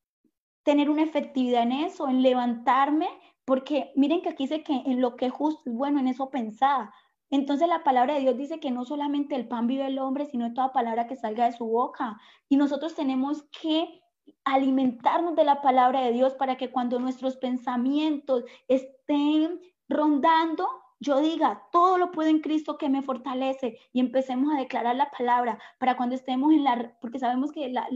tener 0.65 0.91
una 0.91 1.05
efectividad 1.05 1.63
en 1.63 1.73
eso, 1.73 2.09
en 2.09 2.23
levantarme, 2.23 3.09
porque 3.45 3.93
miren 3.97 4.23
que 4.23 4.31
aquí 4.31 4.45
dice 4.45 4.63
que 4.63 4.75
en 4.75 5.01
lo 5.01 5.17
que 5.17 5.27
es 5.27 5.33
justo 5.33 5.71
es 5.71 5.77
bueno, 5.77 6.01
en 6.01 6.09
eso 6.09 6.31
pensar. 6.31 6.91
Entonces 7.31 7.69
la 7.69 7.83
palabra 7.83 8.15
de 8.15 8.21
Dios 8.21 8.37
dice 8.37 8.61
que 8.61 8.71
no 8.71 8.85
solamente 8.85 9.35
el 9.35 9.49
pan 9.49 9.67
vive 9.67 9.87
el 9.87 9.99
hombre, 9.99 10.27
sino 10.27 10.55
toda 10.55 10.73
palabra 10.73 11.07
que 11.07 11.17
salga 11.17 11.47
de 11.47 11.57
su 11.57 11.67
boca. 11.67 12.19
Y 12.49 12.57
nosotros 12.57 12.95
tenemos 12.95 13.43
que 13.61 14.03
alimentarnos 14.45 15.35
de 15.35 15.45
la 15.45 15.61
palabra 15.61 16.03
de 16.03 16.13
Dios 16.13 16.35
para 16.35 16.57
que 16.57 16.71
cuando 16.71 16.99
nuestros 16.99 17.37
pensamientos 17.37 18.45
estén 18.69 19.61
rondando, 19.89 20.69
yo 21.01 21.21
diga, 21.21 21.63
todo 21.73 21.99
lo 21.99 22.11
puedo 22.11 22.31
en 22.31 22.41
Cristo 22.41 22.79
que 22.79 22.89
me 22.89 23.03
fortalece 23.03 23.79
y 23.93 24.01
empecemos 24.01 24.55
a 24.55 24.59
declarar 24.59 24.97
la 24.97 25.11
palabra 25.11 25.59
para 25.79 25.97
cuando 25.97 26.15
estemos 26.15 26.53
en 26.53 26.65
la, 26.65 26.97
porque 27.01 27.19
sabemos 27.19 27.53
que 27.53 27.69
la, 27.69 27.87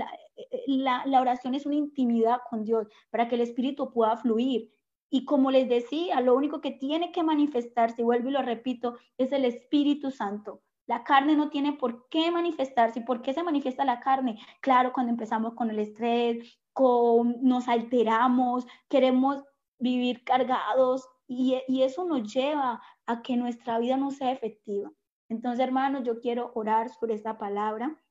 la, 0.67 1.07
la 1.07 1.21
oración 1.21 1.55
es 1.55 1.65
una 1.65 1.77
intimidad 1.77 2.41
con 2.51 2.65
Dios, 2.65 2.89
para 3.11 3.29
que 3.29 3.37
el 3.37 3.41
Espíritu 3.43 3.91
pueda 3.91 4.17
fluir. 4.17 4.71
Y 5.11 5.25
como 5.25 5.51
les 5.51 5.69
decía, 5.69 6.21
lo 6.21 6.35
único 6.35 6.61
que 6.61 6.71
tiene 6.71 7.13
que 7.13 7.23
manifestarse, 7.23 8.03
vuelvo 8.03 8.29
y 8.29 8.33
lo 8.33 8.43
repito, 8.43 8.97
es 9.17 9.33
el 9.33 9.45
Espíritu 9.45 10.11
Santo. 10.11 10.63
La 10.87 11.05
carne 11.05 11.37
no 11.37 11.51
tiene 11.51 11.75
por 11.75 12.09
qué 12.09 12.31
manifestarse. 12.31 13.01
¿Y 13.01 13.05
por 13.05 13.21
qué 13.21 13.35
se 13.35 13.43
manifiesta 13.43 13.85
la 13.85 14.01
carne? 14.01 14.41
Claro, 14.61 14.93
cuando 14.93 15.13
empezamos 15.13 15.55
con 15.55 15.71
el 15.71 15.79
estrés, 15.79 16.59
con, 16.73 17.37
nos 17.43 17.69
alteramos, 17.69 18.67
queremos 18.89 19.45
vivir 19.79 20.25
cargados 20.25 21.07
y, 21.27 21.61
y 21.69 21.83
eso 21.83 22.05
nos 22.05 22.33
lleva 22.33 22.83
a 23.07 23.23
que 23.23 23.37
nuestra 23.37 23.79
vida 23.79 23.97
no 23.97 24.11
sea 24.11 24.33
efectiva. 24.33 24.91
Entonces, 25.29 25.61
hermanos, 25.61 26.05
yo 26.05 26.21
quiero 26.21 26.53
orar 26.55 26.89
sobre 26.89 27.15
esta 27.15 27.37
palabra 27.37 28.03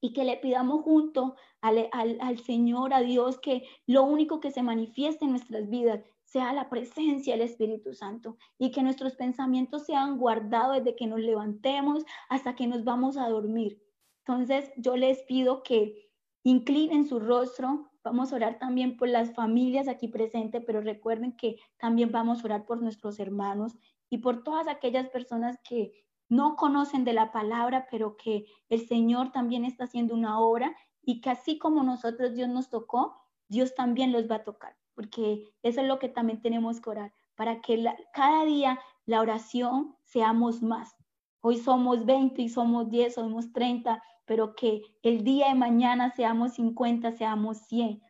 y 0.00 0.12
que 0.12 0.24
le 0.24 0.36
pidamos 0.36 0.82
junto 0.82 1.36
al, 1.62 1.88
al, 1.92 2.18
al, 2.20 2.38
Señor, 2.38 2.92
a 2.92 3.00
Dios, 3.00 3.40
que 3.40 3.66
lo 3.86 4.02
único 4.04 4.40
que 4.40 4.50
se 4.50 4.62
manifieste 4.62 5.24
en 5.24 5.30
nuestras 5.30 5.70
vidas 5.70 6.04
sea 6.24 6.52
la 6.52 6.68
presencia 6.68 7.34
del 7.34 7.42
Espíritu 7.42 7.94
Santo 7.94 8.36
y 8.58 8.70
que 8.70 8.82
nuestros 8.82 9.14
pensamientos 9.14 9.84
sean 9.84 10.18
guardados 10.18 10.78
desde 10.78 10.96
que 10.96 11.06
nos 11.06 11.20
levantemos 11.20 12.04
hasta 12.28 12.54
que 12.54 12.66
nos 12.66 12.84
vamos 12.84 13.16
a 13.16 13.28
dormir. 13.28 13.80
Entonces 14.26 14.72
yo 14.76 14.96
les 14.96 15.22
pido 15.22 15.62
que 15.62 16.10
inclinen 16.42 17.06
su 17.06 17.20
rostro. 17.20 17.90
Vamos 18.02 18.32
a 18.32 18.36
orar 18.36 18.58
también 18.58 18.96
por 18.96 19.08
las 19.08 19.34
familias 19.34 19.86
aquí 19.86 20.08
presentes, 20.08 20.62
pero 20.66 20.80
recuerden 20.80 21.36
que 21.36 21.56
también 21.78 22.10
vamos 22.10 22.42
a 22.42 22.46
orar 22.46 22.66
por 22.66 22.82
nuestros 22.82 23.20
hermanos 23.20 23.76
y 24.10 24.18
por 24.18 24.42
todas 24.42 24.66
aquellas 24.68 25.08
personas 25.08 25.58
que 25.62 25.92
no 26.28 26.56
conocen 26.56 27.04
de 27.04 27.12
la 27.12 27.32
palabra, 27.32 27.86
pero 27.90 28.16
que 28.16 28.46
el 28.70 28.86
Señor 28.88 29.30
también 29.30 29.64
está 29.64 29.84
haciendo 29.84 30.14
una 30.14 30.40
obra 30.40 30.74
y 31.02 31.20
que 31.20 31.30
así 31.30 31.58
como 31.58 31.82
nosotros 31.82 32.34
Dios 32.34 32.48
nos 32.48 32.70
tocó, 32.70 33.14
Dios 33.48 33.74
también 33.74 34.10
los 34.10 34.28
va 34.30 34.36
a 34.36 34.44
tocar 34.44 34.74
porque 34.94 35.52
eso 35.62 35.80
es 35.80 35.86
lo 35.86 35.98
que 35.98 36.08
también 36.08 36.40
tenemos 36.40 36.80
que 36.80 36.90
orar, 36.90 37.12
para 37.34 37.60
que 37.60 37.84
cada 38.12 38.44
día 38.44 38.78
la 39.06 39.20
oración 39.20 39.96
seamos 40.04 40.62
más. 40.62 40.96
Hoy 41.40 41.58
somos 41.58 42.06
20 42.06 42.40
y 42.42 42.48
somos 42.48 42.88
10, 42.88 43.14
somos 43.14 43.52
30, 43.52 44.02
pero 44.24 44.54
que 44.54 44.82
el 45.02 45.24
día 45.24 45.48
de 45.48 45.54
mañana 45.54 46.10
seamos 46.10 46.54
50, 46.54 47.12
seamos 47.12 47.58
100 47.66 48.00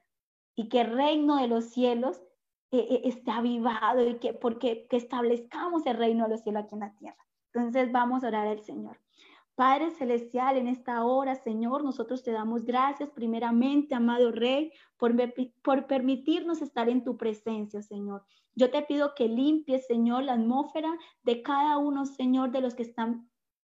y 0.55 0.69
que 0.69 0.83
el 0.83 0.93
reino 0.95 1.37
de 1.37 1.49
los 1.49 1.65
cielos 1.71 2.23
eh, 2.71 2.87
eh, 2.91 3.01
esté 3.05 3.31
avivado 3.31 4.09
y 4.09 4.19
que 4.19 4.35
porque 4.35 4.87
que 4.89 4.97
establezcamos 4.97 5.85
el 5.87 5.97
reino 5.97 6.25
de 6.25 6.31
los 6.31 6.43
cielos 6.43 6.65
aquí 6.65 6.75
en 6.75 6.81
la 6.81 6.95
tierra. 6.95 7.27
Entonces 7.53 7.91
vamos 7.93 8.23
a 8.23 8.29
orar 8.29 8.47
al 8.47 8.63
Señor. 8.63 9.04
Padre 9.55 9.91
Celestial, 9.93 10.57
en 10.57 10.67
esta 10.67 11.05
hora, 11.05 11.37
Señor, 11.37 11.85
nosotros 11.85 12.25
te 12.25 12.33
damos 12.33 12.65
gracias 12.65 13.11
primeramente, 13.11 13.95
amado 13.95 14.33
Rey, 14.33 14.73
por, 14.97 15.15
por 15.63 15.87
permitirnos 15.87 16.61
estar 16.61 16.89
en 16.89 17.05
tu 17.05 17.17
presencia, 17.17 17.81
Señor. 17.81 18.25
Yo 18.57 18.71
te 18.71 18.83
pido 18.83 19.15
que 19.15 19.29
limpies, 19.29 19.87
Señor, 19.87 20.25
la 20.25 20.35
atmósfera 20.35 20.93
de 21.23 21.43
cada 21.43 21.79
uno, 21.79 22.05
Señor, 22.05 22.51
de 22.51 22.63
los 22.63 22.75
que 22.75 22.83
están 22.83 23.29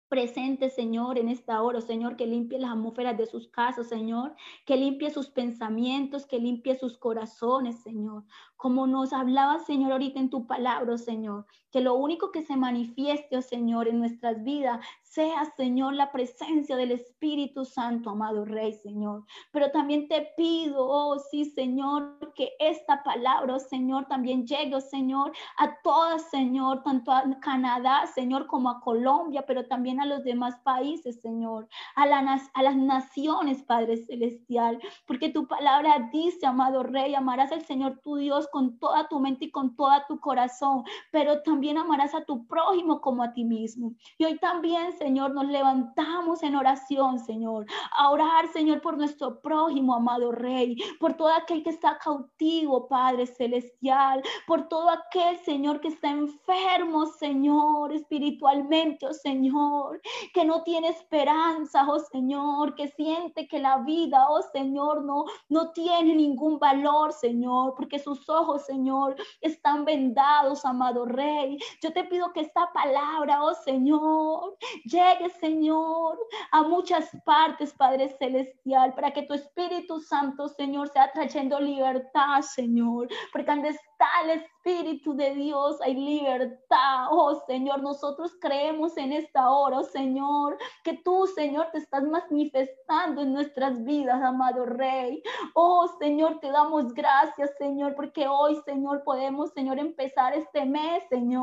presente, 0.07 0.69
Señor, 0.69 1.17
en 1.17 1.29
esta 1.29 1.61
hora, 1.61 1.81
Señor, 1.81 2.15
que 2.15 2.27
limpie 2.27 2.59
las 2.59 2.71
atmósferas 2.71 3.17
de 3.17 3.25
sus 3.25 3.49
casas, 3.49 3.87
Señor, 3.89 4.35
que 4.65 4.77
limpie 4.77 5.09
sus 5.11 5.29
pensamientos, 5.29 6.25
que 6.25 6.39
limpie 6.39 6.77
sus 6.77 6.97
corazones, 6.97 7.81
Señor. 7.83 8.23
Como 8.55 8.87
nos 8.87 9.13
hablaba, 9.13 9.59
Señor, 9.59 9.91
ahorita 9.91 10.19
en 10.19 10.29
tu 10.29 10.47
palabra, 10.47 10.97
Señor, 10.97 11.45
que 11.77 11.83
lo 11.83 11.93
único 11.93 12.31
que 12.31 12.41
se 12.41 12.55
manifieste, 12.55 13.37
oh 13.37 13.41
Señor, 13.43 13.87
en 13.87 13.99
nuestras 13.99 14.43
vidas 14.43 14.79
sea, 15.17 15.45
Señor, 15.55 15.95
la 15.95 16.11
presencia 16.11 16.75
del 16.75 16.91
Espíritu 16.91 17.65
Santo, 17.65 18.11
amado 18.11 18.45
Rey, 18.45 18.73
Señor. 18.73 19.25
Pero 19.51 19.71
también 19.71 20.07
te 20.07 20.29
pido, 20.37 20.87
oh 20.87 21.17
sí, 21.17 21.45
Señor, 21.45 22.33
que 22.35 22.51
esta 22.59 23.01
palabra, 23.01 23.55
oh 23.55 23.59
Señor, 23.59 24.05
también 24.05 24.45
llegue, 24.45 24.75
oh 24.75 24.79
Señor, 24.79 25.31
a 25.57 25.75
todas, 25.81 26.29
Señor, 26.29 26.83
tanto 26.83 27.11
a 27.11 27.23
Canadá, 27.41 28.05
Señor, 28.05 28.45
como 28.45 28.69
a 28.69 28.79
Colombia, 28.79 29.43
pero 29.47 29.65
también 29.65 29.99
a 29.99 30.05
los 30.05 30.23
demás 30.23 30.55
países, 30.63 31.19
Señor, 31.19 31.67
a, 31.95 32.05
las 32.05 32.75
naciones, 32.75 33.63
Padre 33.63 33.97
Celestial, 33.97 34.79
porque 35.07 35.29
tu 35.29 35.47
palabra 35.47 36.09
dice, 36.13 36.45
amado 36.45 36.83
Rey, 36.83 37.15
amarás 37.15 37.51
al 37.51 37.65
Señor 37.65 38.01
tu 38.03 38.17
Dios 38.17 38.47
con 38.51 38.77
toda 38.77 39.07
tu 39.07 39.19
mente 39.19 39.45
y 39.45 39.51
con 39.51 39.75
toda 39.75 40.05
tu 40.05 40.19
corazón, 40.19 40.83
pero 41.11 41.41
también 41.41 41.66
amarás 41.75 42.13
a 42.13 42.23
tu 42.23 42.45
prójimo 42.45 43.01
como 43.01 43.23
a 43.23 43.33
ti 43.33 43.43
mismo. 43.43 43.93
Y 44.19 44.25
hoy 44.25 44.37
también, 44.37 44.93
Señor, 44.93 45.33
nos 45.33 45.47
levantamos 45.47 46.43
en 46.43 46.55
oración, 46.55 47.17
Señor, 47.17 47.65
a 47.97 48.11
orar, 48.11 48.47
Señor, 48.53 48.81
por 48.81 48.95
nuestro 48.95 49.41
prójimo, 49.41 49.95
amado 49.95 50.31
Rey, 50.31 50.77
por 50.99 51.15
todo 51.15 51.29
aquel 51.29 51.63
que 51.63 51.71
está 51.71 51.97
cautivo, 51.97 52.87
Padre 52.87 53.25
Celestial, 53.25 54.21
por 54.45 54.67
todo 54.67 54.89
aquel, 54.89 55.37
Señor, 55.39 55.81
que 55.81 55.87
está 55.87 56.09
enfermo, 56.09 57.07
Señor, 57.07 57.91
espiritualmente, 57.93 59.07
oh 59.07 59.13
Señor, 59.13 59.99
que 60.33 60.45
no 60.45 60.61
tiene 60.61 60.89
esperanza, 60.89 61.87
oh 61.89 61.99
Señor, 61.99 62.75
que 62.75 62.89
siente 62.89 63.47
que 63.47 63.59
la 63.59 63.77
vida, 63.77 64.27
oh 64.29 64.43
Señor, 64.53 65.03
no, 65.03 65.25
no 65.49 65.71
tiene 65.71 66.13
ningún 66.15 66.59
valor, 66.59 67.13
Señor, 67.13 67.73
porque 67.75 67.97
sus 67.97 68.29
ojos, 68.29 68.65
Señor, 68.65 69.15
están 69.41 69.85
vendados, 69.85 70.65
amado 70.65 71.05
Rey. 71.05 71.46
Yo 71.81 71.93
te 71.93 72.03
pido 72.05 72.33
que 72.33 72.41
esta 72.41 72.71
palabra, 72.73 73.43
oh 73.43 73.53
Señor, 73.53 74.57
llegue, 74.85 75.29
Señor, 75.39 76.19
a 76.51 76.63
muchas 76.63 77.09
partes, 77.25 77.73
Padre 77.73 78.09
Celestial, 78.17 78.93
para 78.93 79.11
que 79.11 79.23
tu 79.23 79.33
Espíritu 79.33 79.99
Santo, 79.99 80.47
Señor, 80.47 80.89
sea 80.89 81.11
trayendo 81.11 81.59
libertad, 81.59 82.41
Señor, 82.41 83.07
porque 83.31 83.51
donde 83.51 83.69
está 83.69 84.07
el 84.23 84.41
Espíritu 84.41 85.15
de 85.15 85.33
Dios 85.33 85.79
hay 85.81 85.95
libertad. 85.95 87.07
Oh 87.09 87.41
Señor, 87.47 87.81
nosotros 87.81 88.35
creemos 88.39 88.97
en 88.97 89.13
esta 89.13 89.49
hora, 89.49 89.79
oh 89.79 89.83
Señor, 89.83 90.57
que 90.83 90.93
tú, 90.93 91.25
Señor, 91.27 91.69
te 91.71 91.79
estás 91.79 92.03
manifestando 92.03 93.21
en 93.21 93.33
nuestras 93.33 93.83
vidas, 93.83 94.21
amado 94.21 94.65
Rey. 94.65 95.23
Oh 95.53 95.87
Señor, 95.99 96.39
te 96.39 96.51
damos 96.51 96.93
gracias, 96.93 97.51
Señor, 97.57 97.95
porque 97.95 98.27
hoy, 98.27 98.57
Señor, 98.65 99.03
podemos, 99.03 99.51
Señor, 99.53 99.79
empezar 99.79 100.33
este 100.33 100.65
mes, 100.65 101.03
Señor, 101.09 101.36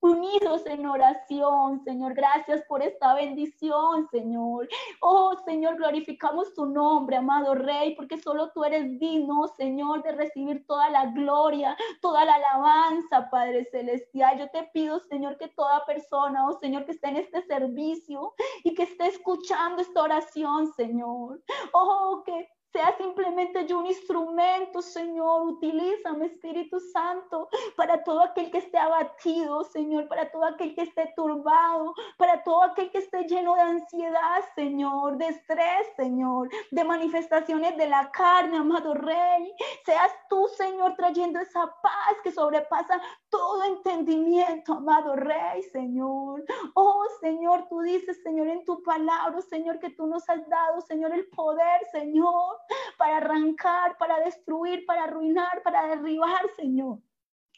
unidos 0.00 0.66
en 0.66 0.86
oración, 0.86 1.82
Señor. 1.84 2.14
Gracias 2.14 2.62
por 2.68 2.82
esta 2.82 3.14
bendición, 3.14 4.06
Señor. 4.10 4.68
Oh 5.00 5.34
Señor, 5.44 5.76
glorificamos 5.76 6.54
tu 6.54 6.66
nombre, 6.66 7.16
amado 7.16 7.54
Rey, 7.54 7.94
porque 7.94 8.18
solo 8.18 8.50
tú 8.52 8.64
eres 8.64 8.98
digno, 8.98 9.48
Señor, 9.56 10.02
de 10.02 10.12
recibir 10.12 10.66
toda 10.66 10.90
la 10.90 11.06
gloria, 11.06 11.76
toda 12.00 12.24
la 12.24 12.34
alabanza, 12.34 13.30
Padre 13.30 13.64
Celestial. 13.70 14.38
Yo 14.38 14.50
te 14.50 14.64
pido, 14.72 15.00
Señor, 15.00 15.38
que 15.38 15.48
toda 15.48 15.84
persona, 15.86 16.46
oh 16.48 16.58
Señor, 16.60 16.84
que 16.84 16.92
esté 16.92 17.08
en 17.08 17.16
este 17.16 17.42
servicio 17.42 18.34
y 18.62 18.74
que 18.74 18.84
esté 18.84 19.06
escuchando 19.06 19.82
esta 19.82 20.02
oración, 20.02 20.72
Señor. 20.74 21.42
Oh, 21.72 22.22
que 22.24 22.48
sea 22.74 22.92
simplemente 22.98 23.66
yo 23.66 23.78
un 23.78 23.86
instrumento, 23.86 24.82
Señor. 24.82 25.42
Utilízame, 25.42 26.26
Espíritu 26.26 26.80
Santo, 26.80 27.48
para 27.76 28.02
todo 28.02 28.20
aquel 28.20 28.50
que 28.50 28.58
esté 28.58 28.78
abatido, 28.78 29.62
Señor, 29.62 30.08
para 30.08 30.28
todo 30.28 30.44
aquel 30.44 30.74
que 30.74 30.82
esté 30.82 31.12
turbado, 31.14 31.94
para 32.18 32.42
todo 32.42 32.62
aquel 32.62 32.90
que 32.90 32.98
esté 32.98 33.28
lleno 33.28 33.54
de 33.54 33.60
ansiedad, 33.60 34.42
Señor, 34.56 35.18
de 35.18 35.28
estrés, 35.28 35.86
Señor, 35.96 36.48
de 36.72 36.82
manifestaciones 36.82 37.76
de 37.76 37.86
la 37.86 38.10
carne, 38.10 38.58
amado 38.58 38.92
Rey. 38.92 39.54
Seas 39.86 40.10
tú, 40.28 40.48
Señor, 40.56 40.96
trayendo 40.96 41.38
esa 41.38 41.66
paz 41.80 42.16
que 42.24 42.32
sobrepasa 42.32 43.00
todo 43.28 43.62
entendimiento, 43.66 44.72
amado 44.72 45.14
Rey, 45.14 45.62
Señor. 45.62 46.44
Oh, 46.74 47.04
Señor, 47.20 47.68
tú 47.68 47.82
dices, 47.82 48.20
Señor, 48.24 48.48
en 48.48 48.64
tu 48.64 48.82
palabra, 48.82 49.40
Señor, 49.42 49.78
que 49.78 49.90
tú 49.90 50.08
nos 50.08 50.28
has 50.28 50.48
dado, 50.48 50.80
Señor, 50.80 51.14
el 51.14 51.28
poder, 51.28 51.80
Señor 51.92 52.63
para 52.96 53.18
arrancar, 53.18 53.96
para 53.98 54.20
destruir, 54.20 54.84
para 54.86 55.04
arruinar, 55.04 55.62
para 55.62 55.86
derribar, 55.86 56.48
Señor. 56.56 56.98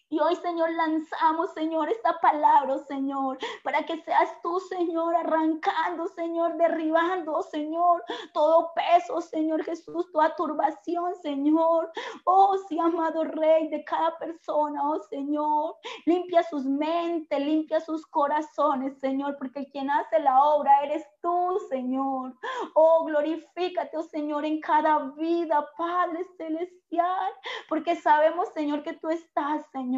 Y 0.09 0.21
hoy, 0.21 0.37
Señor, 0.37 0.71
lanzamos, 0.71 1.53
Señor, 1.53 1.89
esta 1.89 2.21
palabra, 2.21 2.79
Señor, 2.87 3.39
para 3.65 3.85
que 3.85 4.01
seas 4.03 4.41
tú, 4.41 4.61
Señor, 4.61 5.17
arrancando, 5.17 6.07
Señor, 6.07 6.57
derribando, 6.57 7.43
Señor, 7.43 8.05
todo 8.33 8.71
peso, 8.75 9.21
Señor 9.21 9.65
Jesús, 9.65 10.09
toda 10.13 10.37
turbación, 10.37 11.13
Señor. 11.17 11.91
Oh, 12.25 12.57
sí, 12.69 12.79
amado 12.79 13.25
Rey 13.25 13.67
de 13.67 13.83
cada 13.85 14.17
persona, 14.19 14.81
oh 14.89 15.01
Señor. 15.11 15.75
Limpia 16.05 16.45
sus 16.45 16.65
mentes, 16.65 17.41
limpia 17.41 17.81
sus 17.81 18.07
corazones, 18.07 18.97
Señor, 19.01 19.37
porque 19.39 19.67
quien 19.71 19.91
hace 19.91 20.21
la 20.21 20.41
obra 20.41 20.85
eres 20.85 21.05
tú, 21.21 21.59
Señor. 21.69 22.33
Oh, 22.75 23.05
glorifícate, 23.07 23.97
oh 23.97 24.05
Señor, 24.05 24.45
en 24.45 24.61
cada 24.61 25.01
vida, 25.17 25.67
Padre 25.77 26.23
Celestial, 26.37 27.33
porque 27.69 27.97
sabemos, 27.97 28.51
Señor, 28.55 28.85
que 28.85 28.93
tú 28.93 29.09
estás, 29.09 29.67
Señor. 29.73 29.96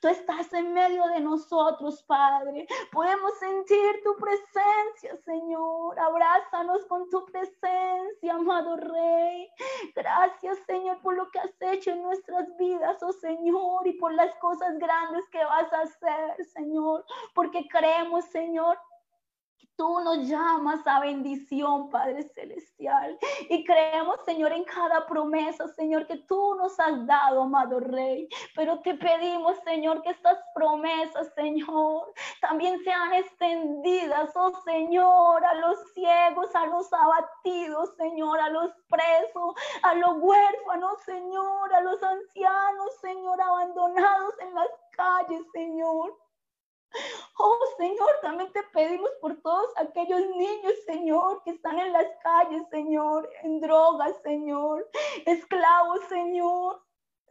Tú 0.00 0.08
estás 0.08 0.52
en 0.52 0.72
medio 0.72 1.04
de 1.06 1.20
nosotros, 1.20 2.02
Padre. 2.04 2.66
Podemos 2.92 3.32
sentir 3.38 4.02
tu 4.04 4.16
presencia, 4.16 5.16
Señor. 5.24 5.98
Abrázanos 5.98 6.84
con 6.86 7.08
tu 7.10 7.24
presencia, 7.26 8.34
amado 8.34 8.76
Rey. 8.76 9.50
Gracias, 9.94 10.58
Señor, 10.66 11.00
por 11.00 11.16
lo 11.16 11.30
que 11.30 11.40
has 11.40 11.54
hecho 11.60 11.90
en 11.90 12.02
nuestras 12.02 12.56
vidas, 12.56 13.02
oh 13.02 13.12
Señor, 13.12 13.86
y 13.86 13.92
por 13.94 14.14
las 14.14 14.34
cosas 14.36 14.78
grandes 14.78 15.28
que 15.30 15.44
vas 15.44 15.72
a 15.72 15.82
hacer, 15.82 16.44
Señor. 16.46 17.04
Porque 17.34 17.66
creemos, 17.68 18.24
Señor, 18.26 18.78
Tú 19.80 19.98
nos 20.00 20.28
llamas 20.28 20.86
a 20.86 21.00
bendición, 21.00 21.88
Padre 21.88 22.22
Celestial. 22.34 23.18
Y 23.48 23.64
creemos, 23.64 24.20
Señor, 24.26 24.52
en 24.52 24.64
cada 24.64 25.06
promesa, 25.06 25.66
Señor, 25.68 26.06
que 26.06 26.18
tú 26.18 26.54
nos 26.56 26.78
has 26.78 27.06
dado, 27.06 27.40
amado 27.40 27.80
Rey. 27.80 28.28
Pero 28.54 28.80
te 28.80 28.92
pedimos, 28.92 29.56
Señor, 29.64 30.02
que 30.02 30.10
estas 30.10 30.36
promesas, 30.54 31.32
Señor, 31.34 32.12
también 32.42 32.78
sean 32.84 33.14
extendidas, 33.14 34.30
oh 34.34 34.52
Señor, 34.66 35.42
a 35.42 35.54
los 35.54 35.78
ciegos, 35.94 36.54
a 36.54 36.66
los 36.66 36.92
abatidos, 36.92 37.96
Señor, 37.96 38.38
a 38.38 38.50
los 38.50 38.70
presos, 38.86 39.54
a 39.82 39.94
los 39.94 40.12
huérfanos, 40.18 41.00
Señor, 41.06 41.72
a 41.72 41.80
los 41.80 42.02
ancianos, 42.02 42.96
Señor, 43.00 43.40
abandonados 43.40 44.34
en 44.40 44.54
las 44.54 44.68
calles, 44.94 45.40
Señor. 45.54 46.29
Oh 47.38 47.58
Señor, 47.78 48.10
también 48.22 48.52
te 48.52 48.62
pedimos 48.74 49.10
por 49.20 49.40
todos 49.40 49.66
aquellos 49.76 50.20
niños, 50.36 50.74
Señor, 50.84 51.42
que 51.44 51.50
están 51.52 51.78
en 51.78 51.92
las 51.92 52.06
calles, 52.22 52.62
Señor, 52.70 53.28
en 53.42 53.60
drogas, 53.60 54.14
Señor, 54.22 54.88
esclavos, 55.24 56.00
Señor, 56.08 56.82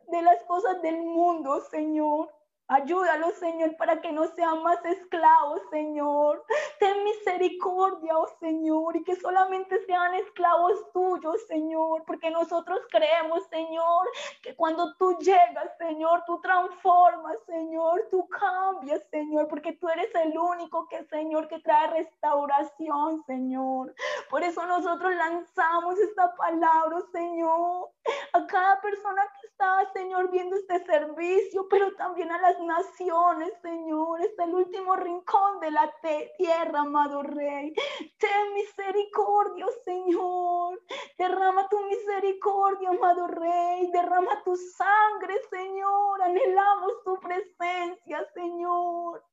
de 0.07 0.21
las 0.21 0.41
cosas 0.43 0.81
del 0.81 0.97
mundo, 1.03 1.61
Señor. 1.69 2.33
Ayúdalos, 2.71 3.33
Señor, 3.33 3.75
para 3.77 3.99
que 3.99 4.11
no 4.11 4.27
sean 4.35 4.61
más 4.61 4.77
esclavos, 4.85 5.59
Señor. 5.71 6.45
Ten 6.79 7.03
misericordia, 7.03 8.15
oh 8.15 8.27
Señor, 8.39 8.95
y 8.95 9.03
que 9.03 9.15
solamente 9.15 9.83
sean 9.87 10.13
esclavos 10.13 10.91
tuyos, 10.93 11.47
Señor, 11.47 12.03
porque 12.05 12.29
nosotros 12.29 12.79
creemos, 12.91 13.43
Señor, 13.47 14.07
que 14.43 14.55
cuando 14.55 14.95
tú 14.97 15.17
llegas, 15.17 15.75
Señor, 15.79 16.23
tú 16.27 16.39
transformas, 16.41 17.39
Señor, 17.47 18.07
tú 18.11 18.29
cambias, 18.29 19.01
Señor, 19.09 19.47
porque 19.47 19.73
tú 19.73 19.89
eres 19.89 20.13
el 20.13 20.37
único 20.37 20.87
que, 20.89 21.03
Señor, 21.05 21.47
que 21.47 21.59
trae 21.61 21.87
restauración, 21.87 23.23
Señor. 23.25 23.95
Por 24.29 24.43
eso 24.43 24.63
nosotros 24.67 25.11
lanzamos 25.15 25.97
esta 25.97 26.35
palabra, 26.35 26.99
Señor, 27.11 27.89
a 28.33 28.45
cada 28.47 28.81
persona 28.81 29.21
que 29.39 29.47
está, 29.47 29.91
Señor, 29.93 30.31
viendo 30.31 30.55
este 30.55 30.83
servicio, 30.85 31.67
pero 31.69 31.93
también 31.95 32.31
a 32.31 32.41
las 32.41 32.59
naciones, 32.59 33.51
Señor, 33.61 34.21
es 34.21 34.37
el 34.39 34.53
último 34.53 34.95
rincón 34.95 35.59
de 35.59 35.71
la 35.71 35.91
tierra, 36.37 36.81
amado 36.81 37.23
Rey. 37.23 37.73
Ten 38.17 38.53
misericordia, 38.53 39.65
Señor. 39.83 40.79
Derrama 41.17 41.67
tu 41.69 41.79
misericordia, 41.81 42.89
amado 42.89 43.27
Rey. 43.27 43.89
Derrama 43.91 44.43
tu 44.43 44.55
sangre, 44.55 45.35
Señor. 45.49 46.21
Anhelamos 46.21 47.03
tu 47.03 47.19
presencia, 47.19 48.25
Señor. 48.33 49.23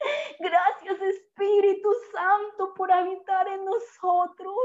Gracias, 0.41 1.01
Espíritu 1.01 1.91
Santo, 2.13 2.75
por 2.75 2.91
habitar 2.91 3.49
en 3.49 3.65
nosotros. 3.65 4.57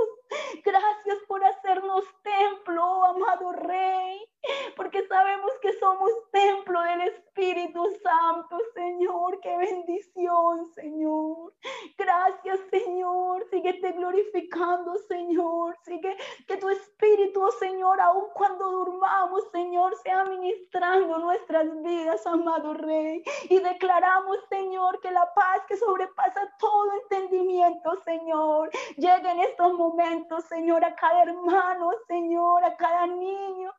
Gracias 0.63 1.17
por 1.27 1.43
hacernos 1.43 2.05
templo, 2.23 3.05
amado 3.05 3.51
Rey 3.53 4.00
okay 4.01 4.30
porque 4.75 5.05
sabemos 5.07 5.51
que 5.61 5.73
somos 5.73 6.11
templo 6.31 6.81
del 6.81 7.01
Espíritu 7.01 7.85
Santo, 8.03 8.57
Señor. 8.73 9.39
Qué 9.41 9.55
bendición, 9.57 10.65
Señor. 10.73 11.53
Gracias, 11.97 12.59
Señor. 12.69 13.45
Síguete 13.49 13.91
glorificando, 13.91 14.95
Señor. 15.07 15.77
Sigue 15.83 16.17
que 16.47 16.57
tu 16.57 16.69
Espíritu, 16.69 17.47
Señor, 17.59 17.99
aun 18.01 18.25
cuando 18.33 18.69
durmamos, 18.71 19.43
Señor, 19.51 19.95
sea 19.97 20.23
ministrando 20.25 21.19
nuestras 21.19 21.67
vidas, 21.83 22.25
amado 22.25 22.73
Rey. 22.73 23.23
Y 23.49 23.59
declaramos, 23.59 24.37
Señor, 24.49 24.99
que 25.01 25.11
la 25.11 25.31
paz 25.33 25.61
que 25.67 25.77
sobrepasa 25.77 26.51
todo 26.59 26.91
entendimiento, 27.03 27.95
Señor, 28.03 28.69
llegue 28.97 29.29
en 29.29 29.39
estos 29.41 29.73
momentos, 29.73 30.45
Señor, 30.45 30.83
a 30.83 30.95
cada 30.95 31.23
hermano, 31.23 31.91
Señor, 32.07 32.63
a 32.63 32.75
cada 32.75 33.07
niño, 33.07 33.73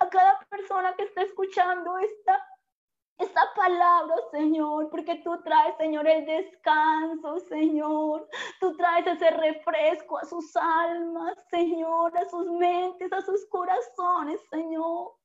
a 0.00 0.08
cada 0.08 0.38
persona 0.48 0.94
que 0.96 1.04
está 1.04 1.22
escuchando 1.22 1.98
esta, 1.98 2.46
esta 3.18 3.42
palabra, 3.54 4.14
Señor, 4.30 4.88
porque 4.90 5.16
tú 5.16 5.40
traes, 5.42 5.76
Señor, 5.76 6.08
el 6.08 6.24
descanso, 6.24 7.38
Señor. 7.40 8.28
Tú 8.60 8.76
traes 8.76 9.06
ese 9.06 9.30
refresco 9.30 10.18
a 10.18 10.24
sus 10.24 10.56
almas, 10.56 11.36
Señor, 11.50 12.16
a 12.16 12.28
sus 12.28 12.50
mentes, 12.50 13.12
a 13.12 13.20
sus 13.20 13.46
corazones, 13.46 14.40
Señor. 14.50 15.19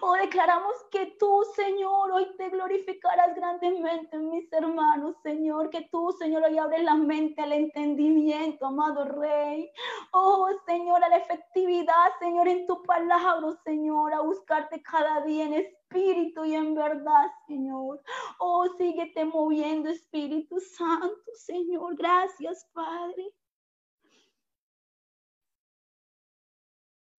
Oh, 0.00 0.14
declaramos 0.14 0.74
que 0.90 1.16
tú, 1.18 1.42
Señor, 1.54 2.12
hoy 2.12 2.26
te 2.36 2.50
glorificarás 2.50 3.34
grandemente, 3.34 4.18
mis 4.18 4.52
hermanos, 4.52 5.16
Señor, 5.22 5.70
que 5.70 5.88
tú, 5.90 6.12
Señor, 6.18 6.44
hoy 6.44 6.56
abres 6.58 6.84
la 6.84 6.94
mente 6.94 7.42
al 7.42 7.52
entendimiento, 7.52 8.66
amado 8.66 9.04
Rey. 9.04 9.70
Oh, 10.12 10.48
Señor, 10.66 11.02
a 11.02 11.08
la 11.08 11.16
efectividad, 11.16 12.12
Señor, 12.20 12.48
en 12.48 12.66
tu 12.66 12.82
palabra, 12.82 13.56
Señor, 13.64 14.12
a 14.14 14.20
buscarte 14.20 14.82
cada 14.82 15.22
día 15.22 15.46
en 15.46 15.54
espíritu 15.54 16.44
y 16.44 16.54
en 16.54 16.74
verdad, 16.74 17.26
Señor. 17.46 18.02
Oh, 18.38 18.66
síguete 18.78 19.24
moviendo, 19.24 19.88
Espíritu 19.88 20.60
Santo, 20.60 21.32
Señor. 21.34 21.96
Gracias, 21.96 22.68
Padre. 22.72 23.32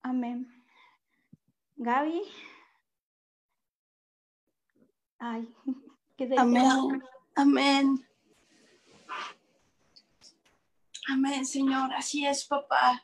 Amén. 0.03 0.56
Gaby. 1.77 2.21
Ay, 5.19 5.47
se 6.17 6.35
Amén. 6.37 7.03
Amén. 7.35 8.07
Amén, 11.09 11.45
Señor. 11.45 11.93
Así 11.93 12.25
es, 12.25 12.45
papá. 12.45 13.03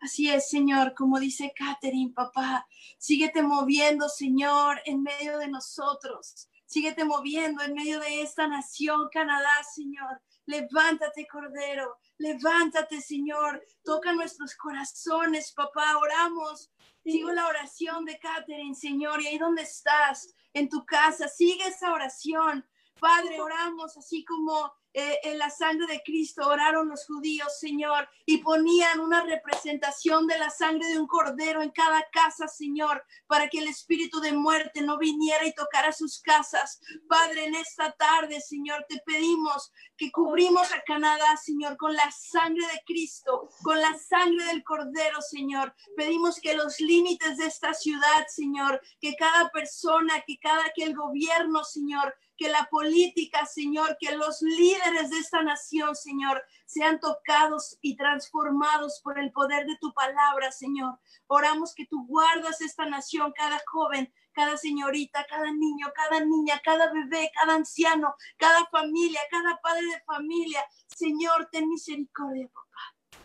Así 0.00 0.28
es, 0.28 0.48
Señor, 0.48 0.94
como 0.94 1.18
dice 1.18 1.52
Catherine, 1.56 2.12
papá. 2.12 2.66
Síguete 2.98 3.42
moviendo, 3.42 4.08
Señor, 4.08 4.80
en 4.84 5.02
medio 5.02 5.38
de 5.38 5.48
nosotros. 5.48 6.48
Síguete 6.66 7.04
moviendo 7.04 7.64
en 7.64 7.74
medio 7.74 7.98
de 8.00 8.20
esta 8.22 8.46
nación, 8.46 9.08
Canadá, 9.10 9.62
Señor. 9.74 10.20
Levántate, 10.46 11.26
Cordero. 11.26 11.96
Levántate, 12.18 13.00
Señor. 13.00 13.64
Toca 13.82 14.12
nuestros 14.12 14.54
corazones, 14.54 15.52
papá. 15.52 15.96
Oramos 15.96 16.70
Sigo 17.10 17.32
la 17.32 17.46
oración 17.46 18.04
de 18.04 18.18
Catherine, 18.18 18.74
Señor, 18.74 19.22
y 19.22 19.28
ahí 19.28 19.38
donde 19.38 19.62
estás, 19.62 20.34
en 20.52 20.68
tu 20.68 20.84
casa, 20.84 21.26
sigue 21.26 21.66
esa 21.66 21.92
oración. 21.92 22.66
Padre, 23.00 23.40
oramos 23.40 23.96
así 23.96 24.24
como 24.26 24.70
eh, 25.00 25.20
en 25.22 25.38
la 25.38 25.48
sangre 25.48 25.86
de 25.86 26.02
Cristo 26.02 26.44
oraron 26.44 26.88
los 26.88 27.06
judíos, 27.06 27.56
Señor, 27.60 28.08
y 28.26 28.38
ponían 28.38 28.98
una 28.98 29.22
representación 29.22 30.26
de 30.26 30.36
la 30.36 30.50
sangre 30.50 30.88
de 30.88 30.98
un 30.98 31.06
cordero 31.06 31.62
en 31.62 31.70
cada 31.70 32.04
casa, 32.10 32.48
Señor, 32.48 33.04
para 33.28 33.48
que 33.48 33.60
el 33.60 33.68
espíritu 33.68 34.18
de 34.18 34.32
muerte 34.32 34.82
no 34.82 34.98
viniera 34.98 35.46
y 35.46 35.54
tocara 35.54 35.92
sus 35.92 36.20
casas. 36.20 36.80
Padre, 37.08 37.44
en 37.44 37.54
esta 37.54 37.92
tarde, 37.92 38.40
Señor, 38.40 38.86
te 38.88 39.00
pedimos 39.06 39.70
que 39.96 40.10
cubrimos 40.10 40.72
a 40.72 40.82
Canadá, 40.82 41.36
Señor, 41.36 41.76
con 41.76 41.94
la 41.94 42.10
sangre 42.10 42.66
de 42.66 42.82
Cristo, 42.84 43.50
con 43.62 43.80
la 43.80 43.96
sangre 43.96 44.46
del 44.46 44.64
cordero, 44.64 45.22
Señor. 45.22 45.76
Pedimos 45.96 46.40
que 46.40 46.56
los 46.56 46.80
límites 46.80 47.36
de 47.36 47.46
esta 47.46 47.72
ciudad, 47.72 48.26
Señor, 48.26 48.82
que 49.00 49.14
cada 49.14 49.48
persona, 49.50 50.24
que 50.26 50.40
cada 50.40 50.72
que 50.74 50.82
el 50.82 50.96
gobierno, 50.96 51.62
Señor, 51.62 52.16
que 52.38 52.48
la 52.48 52.68
política, 52.70 53.44
Señor, 53.44 53.98
que 54.00 54.16
los 54.16 54.40
líderes 54.40 54.87
de 54.92 55.18
esta 55.18 55.42
nación, 55.42 55.94
Señor, 55.94 56.42
sean 56.66 56.98
tocados 57.00 57.78
y 57.82 57.96
transformados 57.96 59.00
por 59.02 59.18
el 59.18 59.32
poder 59.32 59.66
de 59.66 59.76
tu 59.80 59.92
palabra, 59.92 60.50
Señor. 60.50 60.98
Oramos 61.26 61.74
que 61.74 61.86
tú 61.86 62.06
guardas 62.06 62.60
esta 62.60 62.86
nación, 62.86 63.32
cada 63.36 63.60
joven, 63.66 64.12
cada 64.32 64.56
señorita, 64.56 65.26
cada 65.28 65.52
niño, 65.52 65.88
cada 65.94 66.24
niña, 66.24 66.60
cada 66.64 66.92
bebé, 66.92 67.30
cada 67.34 67.54
anciano, 67.54 68.14
cada 68.36 68.66
familia, 68.66 69.20
cada 69.30 69.60
padre 69.60 69.86
de 69.86 70.00
familia. 70.06 70.64
Señor, 70.86 71.48
ten 71.52 71.68
misericordia, 71.68 72.48
papá. 72.48 73.22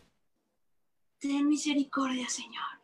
Ten 1.19 1.47
misericordia, 1.47 2.27
Señor. 2.27 2.81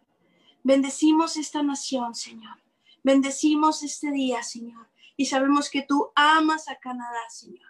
Bendecimos 0.63 1.37
esta 1.37 1.61
nación, 1.63 2.15
Señor. 2.15 2.57
Bendecimos 3.03 3.83
este 3.83 4.11
día, 4.11 4.41
Señor 4.43 4.89
y 5.19 5.25
sabemos 5.25 5.69
que 5.69 5.81
tú 5.81 6.13
amas 6.15 6.69
a 6.69 6.77
Canadá, 6.77 7.29
Señor, 7.29 7.68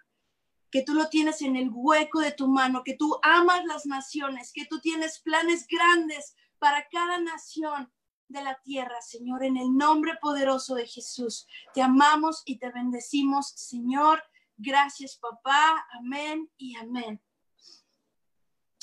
que 0.71 0.83
tú 0.83 0.93
lo 0.93 1.09
tienes 1.09 1.41
en 1.41 1.55
el 1.55 1.69
hueco 1.71 2.19
de 2.19 2.31
tu 2.31 2.47
mano, 2.47 2.83
que 2.83 2.95
tú 2.95 3.19
amas 3.23 3.65
las 3.65 3.85
naciones, 3.85 4.51
que 4.53 4.65
tú 4.65 4.79
tienes 4.79 5.19
planes 5.19 5.67
grandes 5.67 6.35
para 6.59 6.87
cada 6.89 7.19
nación 7.19 7.91
de 8.27 8.43
la 8.43 8.59
tierra, 8.61 9.01
Señor, 9.01 9.43
en 9.43 9.57
el 9.57 9.75
nombre 9.75 10.17
poderoso 10.21 10.75
de 10.75 10.85
Jesús. 10.85 11.47
Te 11.73 11.81
amamos 11.81 12.43
y 12.45 12.59
te 12.59 12.69
bendecimos, 12.71 13.49
Señor. 13.49 14.23
Gracias, 14.57 15.17
papá. 15.17 15.87
Amén 15.93 16.49
y 16.57 16.75
amén. 16.77 17.21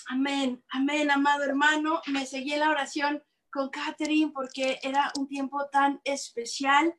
Amén, 0.09 0.65
amén, 0.71 1.11
amado 1.11 1.45
hermano. 1.45 2.01
Me 2.07 2.27
seguí 2.27 2.57
la 2.57 2.71
oración 2.71 3.23
con 3.51 3.71
Catherine 3.71 4.33
porque 4.33 4.79
era 4.83 5.13
un 5.17 5.29
tiempo 5.29 5.69
tan 5.71 6.01
especial 6.05 6.97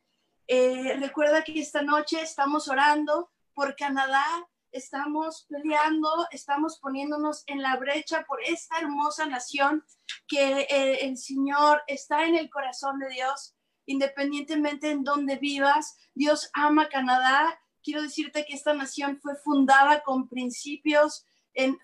eh, 0.50 0.96
recuerda 0.98 1.44
que 1.44 1.60
esta 1.60 1.82
noche 1.82 2.22
estamos 2.22 2.68
orando 2.68 3.30
por 3.52 3.76
Canadá, 3.76 4.24
estamos 4.72 5.46
peleando, 5.48 6.08
estamos 6.30 6.78
poniéndonos 6.80 7.44
en 7.46 7.62
la 7.62 7.76
brecha 7.76 8.24
por 8.26 8.42
esta 8.42 8.78
hermosa 8.78 9.26
nación 9.26 9.84
que 10.26 10.60
eh, 10.62 11.06
el 11.06 11.16
Señor 11.16 11.82
está 11.86 12.24
en 12.26 12.36
el 12.36 12.50
corazón 12.50 12.98
de 12.98 13.08
Dios, 13.08 13.54
independientemente 13.86 14.90
en 14.90 15.04
donde 15.04 15.36
vivas. 15.36 15.96
Dios 16.14 16.50
ama 16.52 16.88
Canadá. 16.88 17.58
Quiero 17.82 18.02
decirte 18.02 18.44
que 18.44 18.54
esta 18.54 18.74
nación 18.74 19.18
fue 19.22 19.36
fundada 19.36 20.02
con 20.02 20.28
principios, 20.28 21.24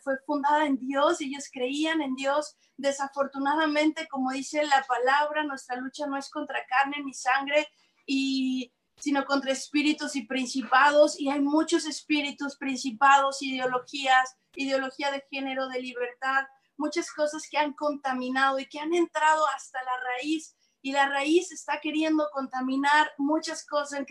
fue 0.03 0.19
fundada 0.27 0.67
en 0.67 0.79
Dios, 0.79 1.21
ellos 1.21 1.49
creían 1.53 2.01
en 2.01 2.15
Dios. 2.15 2.57
Desafortunadamente, 2.77 4.07
como 4.09 4.31
dice 4.31 4.65
la 4.65 4.85
palabra, 4.87 5.43
nuestra 5.45 5.77
lucha 5.77 6.07
no 6.07 6.17
es 6.17 6.31
contra 6.31 6.65
carne 6.67 6.97
ni 7.05 7.15
sangre, 7.15 7.67
y 8.07 8.73
sino 8.97 9.25
contra 9.25 9.53
espíritus 9.53 10.17
y 10.17 10.23
principados, 10.23 11.19
y 11.21 11.31
hay 11.31 11.41
muchos 11.41 11.87
espíritus, 11.87 12.57
principados, 12.57 13.43
ideologías, 13.43 14.37
ideología 14.55 15.11
de 15.11 15.25
género, 15.31 15.69
de 15.69 15.81
libertad, 15.81 16.45
muchas 16.77 17.11
cosas 17.13 17.47
que 17.51 17.59
han 17.59 17.73
contaminado 17.73 18.59
y 18.59 18.67
que 18.67 18.81
han 18.81 18.95
entrado 18.95 19.45
hasta 19.57 19.83
la 19.83 19.93
raíz, 20.03 20.57
y 20.83 20.93
la 20.93 21.09
raíz 21.09 21.51
está 21.51 21.81
queriendo 21.81 22.29
contaminar 22.33 23.13
muchas 23.17 23.67
cosas. 23.67 24.05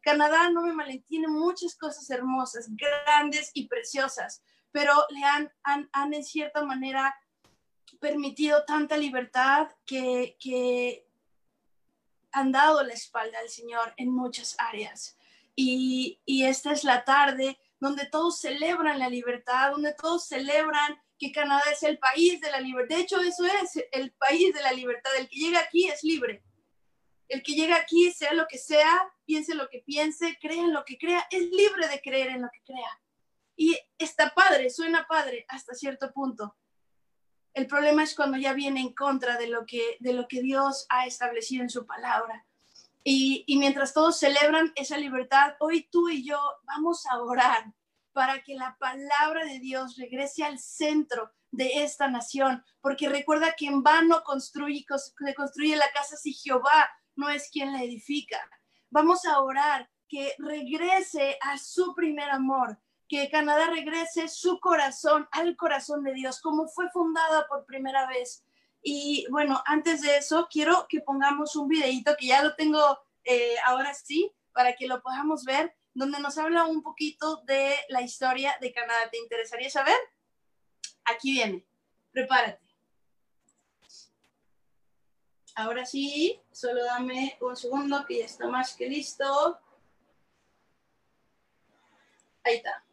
Canadá, 0.00 0.50
no 0.50 0.62
me 0.62 0.72
malentiende, 0.72 1.28
muchas 1.28 1.76
cosas 1.76 2.08
hermosas, 2.10 2.68
grandes 2.68 3.50
y 3.54 3.66
preciosas, 3.66 4.42
pero 4.70 4.92
le 5.08 5.24
han, 5.24 5.50
han, 5.62 5.88
han 5.92 6.12
en 6.12 6.24
cierta 6.24 6.62
manera 6.64 7.14
permitido 8.00 8.64
tanta 8.64 8.96
libertad 8.96 9.68
que, 9.86 10.36
que 10.38 11.07
han 12.38 12.52
dado 12.52 12.82
la 12.82 12.94
espalda 12.94 13.38
al 13.38 13.48
Señor 13.48 13.94
en 13.96 14.10
muchas 14.10 14.56
áreas. 14.58 15.16
Y, 15.54 16.20
y 16.24 16.44
esta 16.44 16.72
es 16.72 16.84
la 16.84 17.04
tarde 17.04 17.58
donde 17.80 18.06
todos 18.06 18.38
celebran 18.38 18.98
la 18.98 19.08
libertad, 19.08 19.72
donde 19.72 19.94
todos 19.94 20.26
celebran 20.26 21.00
que 21.18 21.32
Canadá 21.32 21.62
es 21.72 21.82
el 21.82 21.98
país 21.98 22.40
de 22.40 22.50
la 22.50 22.60
libertad. 22.60 22.96
De 22.96 23.02
hecho, 23.02 23.20
eso 23.20 23.44
es 23.44 23.84
el 23.92 24.12
país 24.12 24.54
de 24.54 24.62
la 24.62 24.72
libertad. 24.72 25.10
El 25.16 25.28
que 25.28 25.36
llega 25.36 25.60
aquí 25.60 25.88
es 25.88 26.04
libre. 26.04 26.44
El 27.28 27.42
que 27.42 27.52
llega 27.52 27.76
aquí, 27.76 28.10
sea 28.12 28.32
lo 28.32 28.46
que 28.46 28.56
sea, 28.56 29.12
piense 29.26 29.54
lo 29.54 29.68
que 29.68 29.80
piense, 29.80 30.38
crea 30.40 30.62
en 30.62 30.72
lo 30.72 30.84
que 30.84 30.96
crea, 30.96 31.26
es 31.30 31.42
libre 31.42 31.88
de 31.88 32.00
creer 32.00 32.28
en 32.28 32.42
lo 32.42 32.48
que 32.50 32.62
crea. 32.64 33.00
Y 33.54 33.78
está 33.98 34.32
padre, 34.34 34.70
suena 34.70 35.06
padre 35.06 35.44
hasta 35.48 35.74
cierto 35.74 36.12
punto. 36.12 36.56
El 37.58 37.66
problema 37.66 38.04
es 38.04 38.14
cuando 38.14 38.38
ya 38.38 38.52
viene 38.52 38.78
en 38.78 38.94
contra 38.94 39.36
de 39.36 39.48
lo 39.48 39.66
que, 39.66 39.96
de 39.98 40.12
lo 40.12 40.28
que 40.28 40.42
Dios 40.42 40.86
ha 40.90 41.06
establecido 41.06 41.64
en 41.64 41.70
su 41.70 41.86
palabra. 41.86 42.46
Y, 43.02 43.42
y 43.48 43.58
mientras 43.58 43.92
todos 43.92 44.16
celebran 44.16 44.72
esa 44.76 44.96
libertad, 44.96 45.54
hoy 45.58 45.88
tú 45.90 46.08
y 46.08 46.24
yo 46.24 46.38
vamos 46.62 47.04
a 47.06 47.20
orar 47.20 47.74
para 48.12 48.44
que 48.44 48.54
la 48.54 48.76
palabra 48.78 49.44
de 49.44 49.58
Dios 49.58 49.96
regrese 49.96 50.44
al 50.44 50.60
centro 50.60 51.32
de 51.50 51.82
esta 51.82 52.06
nación, 52.06 52.62
porque 52.80 53.08
recuerda 53.08 53.56
que 53.56 53.66
en 53.66 53.82
vano 53.82 54.22
construye, 54.22 54.86
construye 55.36 55.74
la 55.74 55.90
casa 55.90 56.16
si 56.16 56.34
Jehová 56.34 56.88
no 57.16 57.28
es 57.28 57.50
quien 57.50 57.72
la 57.72 57.82
edifica. 57.82 58.38
Vamos 58.88 59.24
a 59.24 59.40
orar 59.40 59.90
que 60.08 60.32
regrese 60.38 61.36
a 61.42 61.58
su 61.58 61.92
primer 61.96 62.30
amor, 62.30 62.78
que 63.08 63.30
Canadá 63.30 63.66
regrese 63.70 64.28
su 64.28 64.60
corazón 64.60 65.28
al 65.32 65.56
corazón 65.56 66.04
de 66.04 66.12
Dios, 66.12 66.40
como 66.40 66.68
fue 66.68 66.90
fundada 66.90 67.46
por 67.48 67.64
primera 67.64 68.06
vez. 68.06 68.44
Y 68.82 69.26
bueno, 69.30 69.62
antes 69.66 70.02
de 70.02 70.18
eso, 70.18 70.48
quiero 70.50 70.86
que 70.88 71.00
pongamos 71.00 71.56
un 71.56 71.68
videito 71.68 72.16
que 72.18 72.28
ya 72.28 72.42
lo 72.42 72.54
tengo 72.54 72.98
eh, 73.24 73.56
ahora 73.66 73.94
sí, 73.94 74.32
para 74.52 74.74
que 74.76 74.86
lo 74.86 75.02
podamos 75.02 75.44
ver, 75.44 75.74
donde 75.94 76.20
nos 76.20 76.38
habla 76.38 76.64
un 76.64 76.82
poquito 76.82 77.42
de 77.44 77.74
la 77.88 78.02
historia 78.02 78.56
de 78.60 78.72
Canadá. 78.72 79.10
¿Te 79.10 79.18
interesaría 79.18 79.70
saber? 79.70 79.96
Aquí 81.04 81.32
viene, 81.32 81.66
prepárate. 82.12 82.60
Ahora 85.54 85.84
sí, 85.84 86.40
solo 86.52 86.84
dame 86.84 87.36
un 87.40 87.56
segundo 87.56 88.04
que 88.06 88.18
ya 88.18 88.26
está 88.26 88.46
más 88.46 88.76
que 88.76 88.88
listo. 88.88 89.58
Ahí 92.44 92.56
está. 92.56 92.87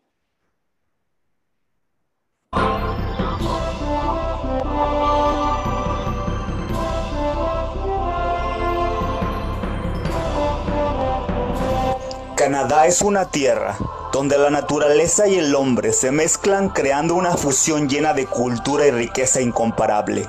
Canadá 12.35 12.85
es 12.85 13.01
una 13.01 13.25
tierra 13.25 13.75
donde 14.13 14.37
la 14.37 14.49
naturaleza 14.49 15.27
y 15.27 15.35
el 15.35 15.55
hombre 15.55 15.91
se 15.91 16.11
mezclan 16.11 16.69
creando 16.69 17.15
una 17.15 17.35
fusión 17.35 17.89
llena 17.89 18.13
de 18.13 18.27
cultura 18.27 18.85
y 18.85 18.91
riqueza 18.91 19.41
incomparable. 19.41 20.25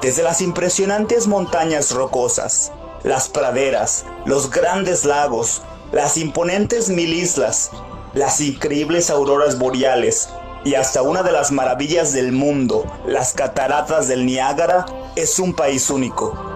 Desde 0.00 0.22
las 0.22 0.40
impresionantes 0.40 1.26
montañas 1.26 1.90
rocosas, 1.90 2.72
las 3.02 3.28
praderas, 3.28 4.04
los 4.26 4.50
grandes 4.50 5.04
lagos, 5.04 5.62
las 5.90 6.16
imponentes 6.16 6.88
mil 6.88 7.12
islas, 7.12 7.72
las 8.14 8.40
increíbles 8.40 9.10
auroras 9.10 9.58
boreales 9.58 10.28
y 10.64 10.74
hasta 10.74 11.02
una 11.02 11.22
de 11.22 11.32
las 11.32 11.52
maravillas 11.52 12.12
del 12.12 12.32
mundo, 12.32 12.84
las 13.06 13.32
cataratas 13.32 14.08
del 14.08 14.26
Niágara, 14.26 14.86
es 15.16 15.38
un 15.38 15.54
país 15.54 15.90
único 15.90 16.48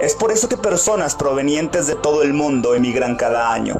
es 0.00 0.14
por 0.14 0.32
eso 0.32 0.48
que 0.48 0.56
personas 0.56 1.14
provenientes 1.14 1.86
de 1.86 1.94
todo 1.94 2.22
el 2.22 2.32
mundo 2.32 2.74
emigran 2.74 3.16
cada 3.16 3.52
año. 3.52 3.76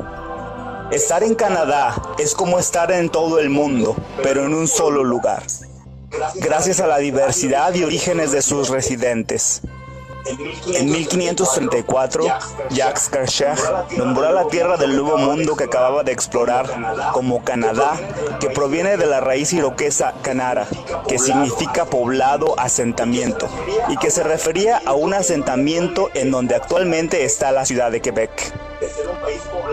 Estar 0.92 1.22
en 1.22 1.34
Canadá 1.34 1.94
es 2.18 2.34
como 2.34 2.58
estar 2.58 2.92
en 2.92 3.08
todo 3.08 3.38
el 3.38 3.48
mundo, 3.48 3.96
pero 4.22 4.44
en 4.44 4.52
un 4.52 4.68
solo 4.68 5.02
lugar, 5.02 5.42
gracias 6.34 6.80
a 6.80 6.86
la 6.86 6.98
diversidad 6.98 7.72
y 7.74 7.84
orígenes 7.84 8.32
de 8.32 8.42
sus 8.42 8.68
residentes. 8.68 9.62
En 10.74 10.90
1534, 10.90 12.24
Jacques 12.70 13.09
Cartier 13.09 13.56
nombró 13.96 14.26
a 14.26 14.33
la 14.33 14.46
tierra 14.48 14.76
del 14.76 14.96
Nuevo 14.96 15.18
Mundo 15.18 15.56
que 15.56 15.64
acababa 15.64 16.02
de 16.02 16.12
explorar 16.12 16.66
como 17.12 17.42
Canadá, 17.44 17.92
que 18.38 18.50
proviene 18.50 18.96
de 18.96 19.06
la 19.06 19.20
raíz 19.20 19.52
iroquesa 19.52 20.14
canara, 20.22 20.66
que 21.09 21.18
significa 21.18 21.87
poblado, 21.87 22.59
asentamiento, 22.59 23.48
y 23.88 23.96
que 23.96 24.11
se 24.11 24.22
refería 24.22 24.80
a 24.85 24.92
un 24.92 25.14
asentamiento 25.14 26.11
en 26.14 26.30
donde 26.30 26.54
actualmente 26.54 27.24
está 27.24 27.52
la 27.52 27.64
ciudad 27.64 27.90
de 27.90 28.00
Quebec 28.00 28.69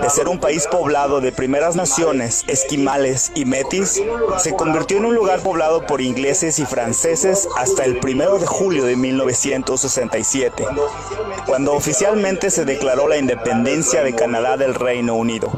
de 0.02 0.10
ser 0.10 0.28
un 0.28 0.40
país 0.40 0.68
poblado 0.68 1.22
de 1.22 1.32
primeras 1.32 1.76
naciones, 1.76 2.44
esquimales 2.48 3.32
y 3.36 3.46
metis, 3.46 4.02
se 4.38 4.56
convirtió 4.56 4.98
en 4.98 5.06
un 5.06 5.16
lugar 5.16 5.42
poblado 5.42 5.86
por 5.86 6.02
ingleses 6.02 6.60
y 6.60 6.66
franceses 6.66 7.48
hasta 7.58 7.86
el 7.86 8.00
1 8.04 8.40
de 8.40 8.48
julio 8.48 8.86
de 8.86 8.96
1967, 8.96 10.66
cuando 11.46 11.74
oficialmente 11.74 12.50
se 12.50 12.66
declaró 12.66 13.08
la 13.08 13.18
independencia 13.18 14.04
de 14.04 14.16
Canadá 14.16 14.58
del 14.58 14.76
Reino 14.76 15.16
Unido. 15.16 15.52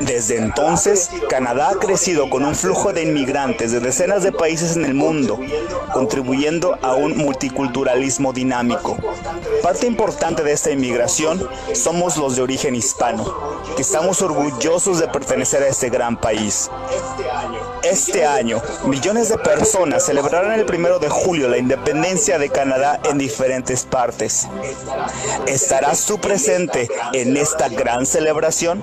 Desde 0.00 0.36
entonces, 0.36 1.10
Canadá 1.28 1.70
ha 1.70 1.78
crecido 1.78 2.30
con 2.30 2.44
un 2.44 2.54
flujo 2.54 2.92
de 2.92 3.02
inmigrantes 3.02 3.72
de 3.72 3.80
decenas 3.80 4.22
de 4.22 4.32
países 4.32 4.76
en 4.76 4.84
el 4.84 4.94
mundo, 4.94 5.38
contribuyendo 5.92 6.78
a 6.82 6.94
un 6.94 7.16
multiculturalismo 7.16 8.32
dinámico. 8.32 8.96
Parte 9.62 9.86
importante 9.86 10.42
de 10.42 10.52
esta 10.52 10.70
inmigración 10.70 11.48
somos 11.74 12.16
los 12.16 12.36
de 12.36 12.42
origen 12.42 12.74
hispano, 12.74 13.60
que 13.76 13.82
estamos 13.82 14.22
orgullosos 14.22 14.98
de 15.00 15.08
pertenecer 15.08 15.62
a 15.62 15.68
este 15.68 15.90
gran 15.90 16.20
país. 16.20 16.70
Este 17.82 18.24
año, 18.24 18.62
millones 18.84 19.28
de 19.28 19.38
personas 19.38 20.04
celebrarán 20.04 20.52
el 20.52 20.66
primero 20.66 20.98
de 20.98 21.08
julio 21.08 21.48
la 21.48 21.58
independencia 21.58 22.38
de 22.38 22.50
Canadá 22.50 23.00
en 23.04 23.18
diferentes 23.18 23.84
partes. 23.84 24.46
¿Estarás 25.46 26.04
tú 26.06 26.18
presente 26.18 26.88
en 27.12 27.36
esta 27.36 27.68
gran 27.68 28.06
celebración? 28.06 28.82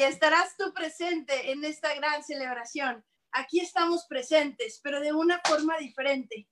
Sí, 0.00 0.04
estarás 0.04 0.56
tú 0.56 0.72
presente 0.72 1.52
en 1.52 1.64
esta 1.64 1.94
gran 1.94 2.22
celebración. 2.22 3.04
Aquí 3.32 3.60
estamos 3.60 4.06
presentes, 4.08 4.80
pero 4.82 5.00
de 5.00 5.12
una 5.12 5.40
forma 5.44 5.76
diferente. 5.78 6.48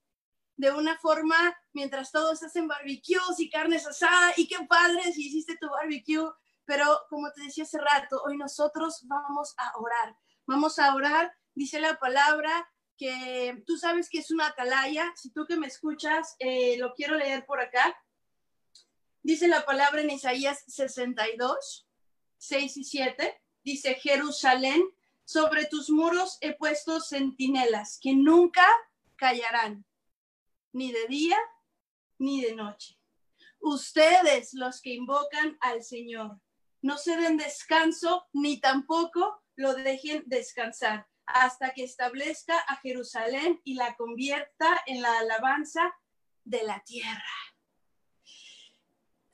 De 0.57 0.71
una 0.71 0.99
forma, 0.99 1.57
mientras 1.73 2.11
todos 2.11 2.43
hacen 2.43 2.69
barbecues 2.69 3.39
y 3.39 3.49
carnes 3.49 3.87
asadas, 3.87 4.39
y 4.39 4.49
qué 4.49 4.57
padre 4.69 5.13
si 5.13 5.29
hiciste 5.29 5.57
tu 5.61 5.69
barbecue, 5.69 6.31
pero 6.65 6.85
como 7.09 7.31
te 7.33 7.43
decía 7.43 7.65
hace 7.65 7.79
rato, 7.79 8.21
hoy 8.27 8.37
nosotros 8.37 9.01
vamos 9.07 9.55
a 9.57 9.79
orar. 9.79 10.17
Vamos 10.47 10.79
a 10.79 10.95
orar, 10.95 11.33
dice 11.55 11.81
la 11.81 11.99
palabra, 11.99 12.69
que 12.97 13.63
tú 13.67 13.79
sabes 13.79 14.11
que 14.11 14.19
es 14.19 14.31
una 14.31 14.49
atalaya. 14.49 15.13
Si 15.17 15.31
tú 15.33 15.47
que 15.47 15.57
me 15.57 15.69
escuchas, 15.69 16.35
eh, 16.39 16.77
lo 16.79 16.93
quiero 16.95 17.15
leer 17.15 17.47
por 17.47 17.61
acá. 17.61 17.97
Dice 19.23 19.49
la 19.49 19.65
palabra 19.65 20.01
en 20.01 20.11
Isaías 20.11 20.65
62, 20.67 21.88
6 22.39 22.77
y 22.79 22.85
7, 22.85 23.41
dice 23.63 23.95
Jerusalén, 23.95 24.83
sobre 25.25 25.67
tus 25.67 25.91
muros 25.91 26.39
he 26.41 26.55
puesto 26.55 27.01
centinelas 27.01 27.99
que 28.01 28.15
nunca 28.15 28.67
callarán, 29.17 29.85
ni 30.73 30.93
de 30.93 31.07
día 31.07 31.39
ni 32.19 32.41
de 32.41 32.55
noche. 32.55 32.99
Ustedes 33.61 34.55
los 34.55 34.81
que 34.81 34.95
invocan 34.95 35.59
al 35.61 35.83
Señor, 35.83 36.41
no 36.81 36.97
se 36.97 37.17
den 37.17 37.37
descanso 37.37 38.27
ni 38.33 38.61
tampoco 38.61 39.43
lo 39.57 39.75
dejen 39.75 40.23
descansar 40.27 41.09
hasta 41.27 41.75
que 41.75 41.85
establezca 41.85 42.59
a 42.59 42.77
Jerusalén 42.77 43.61
y 43.65 43.75
la 43.75 43.97
convierta 43.97 44.83
en 44.87 45.03
la 45.03 45.19
alabanza 45.19 45.95
de 46.45 46.63
la 46.63 46.83
tierra. 46.85 47.48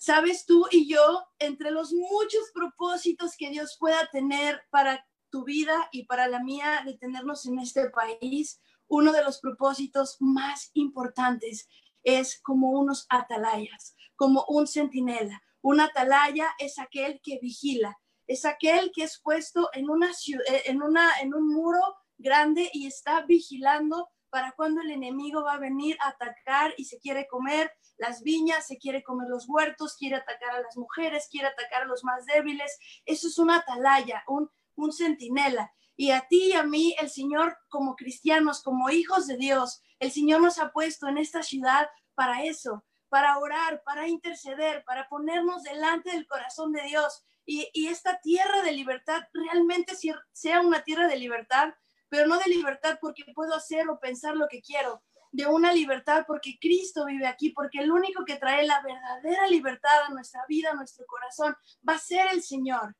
Sabes 0.05 0.45
tú 0.45 0.67
y 0.71 0.87
yo, 0.87 1.25
entre 1.39 1.71
los 1.71 1.95
muchos 1.95 2.51
propósitos 2.53 3.39
que 3.39 3.49
Dios 3.49 3.79
pueda 3.81 4.07
tener 4.13 4.61
para 4.69 5.09
tu 5.31 5.45
vida 5.45 5.89
y 5.93 6.05
para 6.05 6.29
la 6.29 6.41
mía 6.41 6.83
de 6.85 6.99
tenernos 6.99 7.47
en 7.47 7.59
este 7.59 7.89
país, 7.89 8.61
uno 8.87 9.13
de 9.13 9.25
los 9.25 9.41
propósitos 9.41 10.19
más 10.21 10.71
importantes 10.75 11.71
es 12.03 12.39
como 12.43 12.73
unos 12.73 13.07
atalayas, 13.09 13.97
como 14.15 14.45
un 14.47 14.67
centinela. 14.67 15.43
Un 15.63 15.81
atalaya 15.81 16.51
es 16.59 16.79
aquel 16.79 17.23
que 17.23 17.39
vigila, 17.41 17.99
es 18.27 18.45
aquel 18.45 18.93
que 18.95 19.05
es 19.05 19.19
puesto 19.25 19.71
en, 19.73 19.89
una, 19.89 20.11
eh, 20.11 20.65
en, 20.67 20.83
una, 20.83 21.19
en 21.23 21.33
un 21.33 21.49
muro 21.49 21.81
grande 22.19 22.69
y 22.75 22.87
está 22.89 23.23
vigilando 23.23 24.11
para 24.35 24.51
cuando 24.51 24.81
el 24.81 24.91
enemigo 24.91 25.45
va 25.45 25.53
a 25.53 25.59
venir 25.61 25.97
a 26.01 26.09
atacar 26.09 26.75
y 26.77 26.87
se 26.87 26.99
quiere 26.99 27.29
comer 27.29 27.71
las 27.99 28.21
viñas, 28.25 28.67
se 28.67 28.79
quiere 28.79 29.05
comer 29.05 29.29
los 29.29 29.49
huertos, 29.49 29.97
quiere 29.97 30.17
atacar 30.17 30.57
a 30.57 30.61
las 30.61 30.77
mujeres, 30.77 31.29
quiere 31.31 31.47
atacar 31.47 31.83
a 31.83 31.87
los 31.87 32.03
más 32.03 32.27
débiles. 32.27 32.77
Eso 33.07 33.29
es 33.29 33.39
una 33.39 33.59
atalaya, 33.59 34.25
un, 34.27 34.51
un 34.75 34.93
centinela. 34.93 35.73
Y 35.95 36.11
a 36.11 36.27
ti 36.27 36.47
y 36.47 36.53
a 36.55 36.65
mí, 36.65 36.97
el 37.01 37.11
Señor, 37.11 37.57
como 37.69 37.95
cristianos, 37.95 38.61
como 38.61 38.91
hijos 38.91 39.29
de 39.29 39.37
Dios, 39.37 39.85
el 40.01 40.11
Señor 40.11 40.41
nos 40.41 40.59
ha 40.59 40.73
puesto 40.73 41.07
en 41.07 41.19
esta 41.19 41.45
ciudad 41.45 41.89
para 42.17 42.43
eso, 42.43 42.85
para 43.09 43.39
orar, 43.39 43.85
para 43.85 44.09
interceder, 44.09 44.83
para 44.85 45.09
ponernos 45.09 45.63
delante 45.63 46.11
del 46.11 46.27
corazón 46.27 46.73
de 46.73 46.83
Dios 46.83 47.25
y, 47.47 47.89
esta 47.89 48.21
tierra 48.21 48.63
de 48.63 48.73
libertad 48.73 49.23
realmente 49.33 49.95
sea 50.33 50.61
una 50.61 50.83
tierra 50.83 51.07
de 51.09 51.17
libertad, 51.17 51.75
pero 52.09 52.27
no 52.27 52.39
de 52.39 52.51
libertad 52.51 52.99
porque 53.01 53.25
puedo 53.35 53.55
hacer 53.55 53.89
o 53.89 53.99
pensar 53.99 54.37
lo 54.37 54.49
que 54.49 54.63
quiero, 54.63 55.03
de 55.33 55.47
una 55.47 55.73
libertad 55.73 56.25
porque 56.27 56.59
Cristo 56.61 57.07
vive 57.07 57.27
aquí, 57.27 57.51
porque 57.51 57.81
el 57.81 57.91
único 57.91 58.25
que 58.25 58.37
trae 58.37 58.65
la 58.67 58.81
verdadera 58.83 59.49
libertad 59.49 60.05
a 60.07 60.11
nuestra 60.11 60.45
vida, 60.49 60.71
a 60.71 60.75
nuestro 60.75 61.05
corazón, 61.07 61.57
va 61.87 61.95
a 61.95 61.99
ser 61.99 62.29
el 62.33 62.43
Señor. 62.43 62.97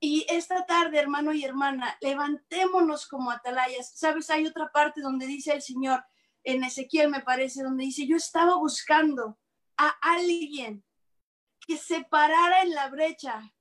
Y 0.00 0.26
esta 0.28 0.66
tarde, 0.66 0.98
hermano 0.98 1.32
y 1.32 1.44
hermana, 1.44 1.96
levantémonos 2.00 3.06
como 3.06 3.30
atalayas. 3.30 3.92
Sabes, 3.94 4.28
hay 4.30 4.44
otra 4.44 4.72
parte 4.72 5.00
donde 5.00 5.26
dice 5.26 5.52
el 5.52 5.62
Señor, 5.62 6.04
en 6.42 6.64
Ezequiel 6.64 7.08
me 7.08 7.20
parece, 7.20 7.62
donde 7.62 7.84
dice, 7.84 8.08
yo 8.08 8.16
estaba 8.16 8.56
buscando 8.56 9.38
a 9.76 9.88
alguien 10.00 10.84
que 11.64 11.76
se 11.76 12.02
parara 12.02 12.62
en 12.62 12.74
la 12.74 12.88
brecha 12.88 13.54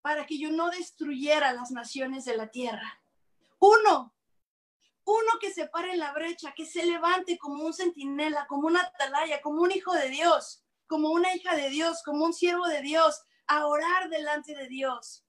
para 0.00 0.24
que 0.24 0.38
yo 0.38 0.50
no 0.50 0.70
destruyera 0.70 1.52
las 1.52 1.70
naciones 1.70 2.24
de 2.24 2.36
la 2.38 2.48
tierra. 2.48 3.01
Uno, 3.62 4.12
uno 5.04 5.32
que 5.40 5.52
se 5.52 5.68
pare 5.68 5.92
en 5.92 6.00
la 6.00 6.12
brecha, 6.12 6.52
que 6.52 6.66
se 6.66 6.84
levante 6.84 7.38
como 7.38 7.64
un 7.64 7.72
centinela, 7.72 8.44
como 8.48 8.66
una 8.66 8.80
atalaya, 8.80 9.40
como 9.40 9.62
un 9.62 9.70
hijo 9.70 9.92
de 9.92 10.08
Dios, 10.08 10.64
como 10.88 11.10
una 11.10 11.32
hija 11.36 11.54
de 11.54 11.70
Dios, 11.70 12.02
como 12.04 12.24
un 12.24 12.32
siervo 12.32 12.66
de 12.66 12.82
Dios, 12.82 13.22
a 13.46 13.68
orar 13.68 14.08
delante 14.08 14.56
de 14.56 14.66
Dios. 14.66 15.24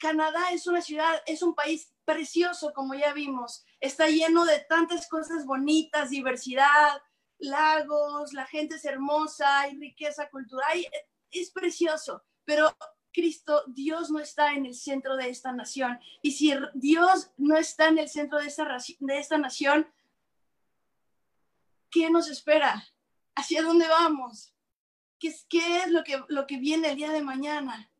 Canadá 0.00 0.50
es 0.50 0.66
una 0.66 0.82
ciudad, 0.82 1.22
es 1.26 1.42
un 1.44 1.54
país 1.54 1.94
precioso, 2.04 2.72
como 2.74 2.94
ya 2.94 3.12
vimos. 3.12 3.64
Está 3.78 4.08
lleno 4.08 4.44
de 4.44 4.66
tantas 4.68 5.08
cosas 5.08 5.46
bonitas, 5.46 6.10
diversidad, 6.10 7.00
lagos, 7.38 8.32
la 8.32 8.46
gente 8.46 8.74
es 8.74 8.84
hermosa, 8.84 9.60
hay 9.60 9.78
riqueza 9.78 10.28
cultural, 10.30 10.84
es 11.30 11.52
precioso. 11.52 12.24
Pero 12.44 12.76
Cristo, 13.14 13.62
Dios 13.68 14.10
no 14.10 14.18
está 14.18 14.52
en 14.52 14.66
el 14.66 14.74
centro 14.74 15.16
de 15.16 15.30
esta 15.30 15.52
nación. 15.52 15.98
Y 16.20 16.32
si 16.32 16.52
Dios 16.74 17.30
no 17.38 17.56
está 17.56 17.88
en 17.88 17.98
el 17.98 18.08
centro 18.08 18.38
de 18.40 18.48
esta, 18.48 18.76
de 18.98 19.18
esta 19.18 19.38
nación, 19.38 19.88
¿qué 21.90 22.10
nos 22.10 22.28
espera? 22.28 22.84
¿Hacia 23.36 23.62
dónde 23.62 23.88
vamos? 23.88 24.52
¿Qué 25.18 25.28
es, 25.28 25.46
qué 25.48 25.78
es 25.78 25.90
lo, 25.90 26.02
que, 26.02 26.22
lo 26.28 26.46
que 26.46 26.58
viene 26.58 26.90
el 26.90 26.96
día 26.96 27.12
de 27.12 27.22
mañana? 27.22 27.90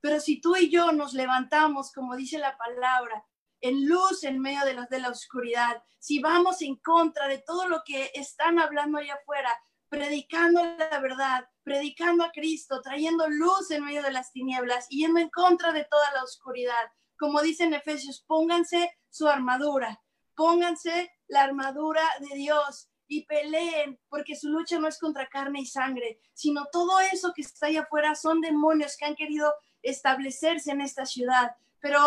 Pero 0.00 0.18
si 0.18 0.40
tú 0.40 0.56
y 0.56 0.70
yo 0.70 0.90
nos 0.90 1.12
levantamos, 1.12 1.92
como 1.92 2.16
dice 2.16 2.38
la 2.38 2.56
palabra, 2.56 3.24
en 3.60 3.86
luz 3.86 4.24
en 4.24 4.40
medio 4.40 4.64
de 4.64 4.74
la, 4.74 4.86
de 4.86 4.98
la 4.98 5.10
oscuridad, 5.10 5.82
si 5.98 6.18
vamos 6.18 6.62
en 6.62 6.76
contra 6.76 7.28
de 7.28 7.38
todo 7.38 7.68
lo 7.68 7.82
que 7.84 8.10
están 8.14 8.58
hablando 8.58 8.98
allá 8.98 9.14
afuera, 9.14 9.50
predicando 9.92 10.64
la 10.78 11.00
verdad, 11.00 11.46
predicando 11.64 12.24
a 12.24 12.32
Cristo, 12.32 12.80
trayendo 12.80 13.28
luz 13.28 13.70
en 13.70 13.84
medio 13.84 14.02
de 14.02 14.10
las 14.10 14.32
tinieblas, 14.32 14.88
yendo 14.88 15.20
en 15.20 15.28
contra 15.28 15.70
de 15.70 15.84
toda 15.84 16.10
la 16.14 16.24
oscuridad. 16.24 16.90
Como 17.18 17.42
dice 17.42 17.64
en 17.64 17.74
Efesios, 17.74 18.24
pónganse 18.26 18.90
su 19.10 19.28
armadura, 19.28 20.02
pónganse 20.34 21.12
la 21.28 21.42
armadura 21.42 22.00
de 22.20 22.36
Dios 22.36 22.88
y 23.06 23.26
peleen, 23.26 24.00
porque 24.08 24.34
su 24.34 24.48
lucha 24.48 24.78
no 24.78 24.88
es 24.88 24.98
contra 24.98 25.28
carne 25.28 25.60
y 25.60 25.66
sangre, 25.66 26.22
sino 26.32 26.64
todo 26.72 26.98
eso 27.00 27.34
que 27.34 27.42
está 27.42 27.66
allá 27.66 27.82
afuera 27.82 28.14
son 28.14 28.40
demonios 28.40 28.96
que 28.96 29.04
han 29.04 29.14
querido 29.14 29.52
establecerse 29.82 30.70
en 30.70 30.80
esta 30.80 31.04
ciudad. 31.04 31.54
Pero 31.80 31.98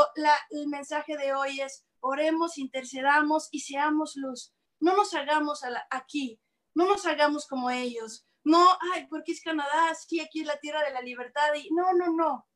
el 0.49 0.67
mensaje 0.69 1.17
de 1.17 1.35
hoy 1.35 1.61
es, 1.61 1.85
oremos, 1.99 2.57
intercedamos 2.57 3.47
y 3.51 3.59
seamos 3.59 4.15
luz. 4.15 4.55
No 4.79 4.95
nos 4.97 5.13
hagamos 5.13 5.61
aquí 5.91 6.39
no 6.75 6.85
nos 6.85 7.05
hagamos 7.05 7.47
como 7.47 7.71
ellos. 7.71 8.27
No, 8.43 8.63
ay, 8.93 9.07
porque 9.07 9.31
es 9.31 9.41
Canadá, 9.41 9.95
sí, 9.95 10.19
aquí 10.19 10.41
es 10.41 10.47
la 10.47 10.59
tierra 10.59 10.83
de 10.83 10.91
la 10.91 11.01
libertad. 11.01 11.53
Y 11.55 11.73
no, 11.73 11.93
no, 11.93 12.13
no. 12.13 12.47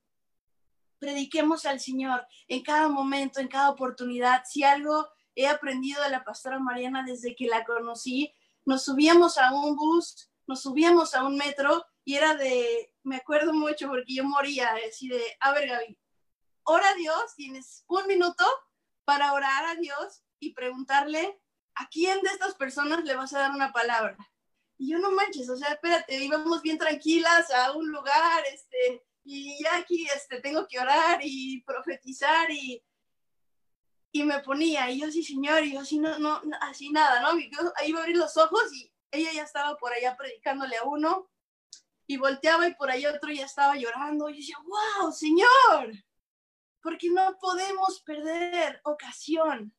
Prediquemos 0.99 1.65
al 1.65 1.79
Señor 1.79 2.27
en 2.47 2.62
cada 2.62 2.89
momento, 2.89 3.39
en 3.39 3.47
cada 3.47 3.71
oportunidad. 3.71 4.43
Si 4.45 4.63
algo 4.63 5.08
he 5.34 5.47
aprendido 5.47 6.03
de 6.03 6.10
la 6.10 6.23
pastora 6.23 6.60
Mariana 6.60 7.03
desde 7.08 7.36
que 7.36 7.47
la 7.47 7.63
conocí, 7.63 8.32
nos 8.65 8.84
subíamos 8.84 9.38
a 9.38 9.51
un 9.53 9.75
bus, 9.75 10.29
nos 10.45 10.62
subíamos 10.62 11.15
a 11.15 11.23
un 11.23 11.38
metro 11.38 11.86
y 12.03 12.15
era 12.15 12.36
de, 12.36 12.93
me 13.03 13.15
acuerdo 13.15 13.53
mucho 13.53 13.88
porque 13.88 14.15
yo 14.15 14.23
moría, 14.25 14.75
así 14.88 15.08
de, 15.08 15.21
a 15.39 15.53
ver 15.53 15.69
Gaby, 15.69 15.97
ora 16.63 16.89
a 16.89 16.95
Dios, 16.95 17.36
tienes 17.36 17.84
un 17.88 18.05
minuto 18.08 18.45
para 19.05 19.34
orar 19.34 19.65
a 19.65 19.75
Dios 19.75 20.23
y 20.39 20.53
preguntarle 20.53 21.39
¿a 21.80 21.88
quién 21.88 22.22
de 22.22 22.30
estas 22.30 22.56
personas 22.56 23.04
le 23.06 23.15
vas 23.15 23.34
a 23.34 23.39
dar 23.39 23.52
una 23.52 23.72
palabra? 23.72 24.18
Y 24.78 24.92
yo 24.92 25.00
no 25.00 25.12
manches, 25.12 25.50
o 25.50 25.58
sea, 25.58 25.70
espérate, 25.70 26.24
íbamos 26.24 26.62
bien 26.62 26.78
tranquilas 26.78 27.50
a 27.52 27.72
un 27.72 27.89
lugar, 27.89 28.44
este, 28.54 29.04
y 29.24 29.62
ya 29.63 29.78
aquí, 29.78 30.06
este, 30.15 30.42
tengo 30.42 30.68
que 30.68 30.80
orar 30.80 31.20
y 31.24 31.62
profetizar 31.63 32.52
y, 32.52 32.84
y 34.12 34.24
me 34.24 34.39
ponía, 34.39 34.89
y 34.92 35.02
yo 35.02 35.12
sí, 35.12 35.24
señor, 35.24 35.63
y 35.63 35.74
yo 35.74 35.82
así, 35.82 36.00
no, 36.00 36.20
no, 36.20 36.42
así 36.62 36.89
nada, 36.92 37.22
¿no? 37.22 37.39
Yo 37.39 37.74
iba 37.86 38.00
a 38.00 38.04
abrir 38.04 38.18
los 38.18 38.36
ojos 38.38 38.74
y 38.74 38.92
ella 39.12 39.32
ya 39.34 39.44
estaba 39.44 39.78
por 39.78 39.94
allá 39.94 40.15
predicándole 40.18 40.78
a 40.78 40.84
uno, 40.84 41.30
y 42.08 42.18
volteaba 42.18 42.68
y 42.68 42.74
por 42.74 42.89
ahí 42.89 43.06
otro 43.06 43.32
ya 43.32 43.46
estaba 43.46 43.76
llorando, 43.76 44.30
y 44.30 44.34
yo 44.34 44.38
decía, 44.39 44.58
wow, 44.65 45.12
señor, 45.12 45.94
porque 46.82 47.10
no 47.10 47.38
podemos 47.39 48.02
perder 48.02 48.82
ocasión 48.84 49.74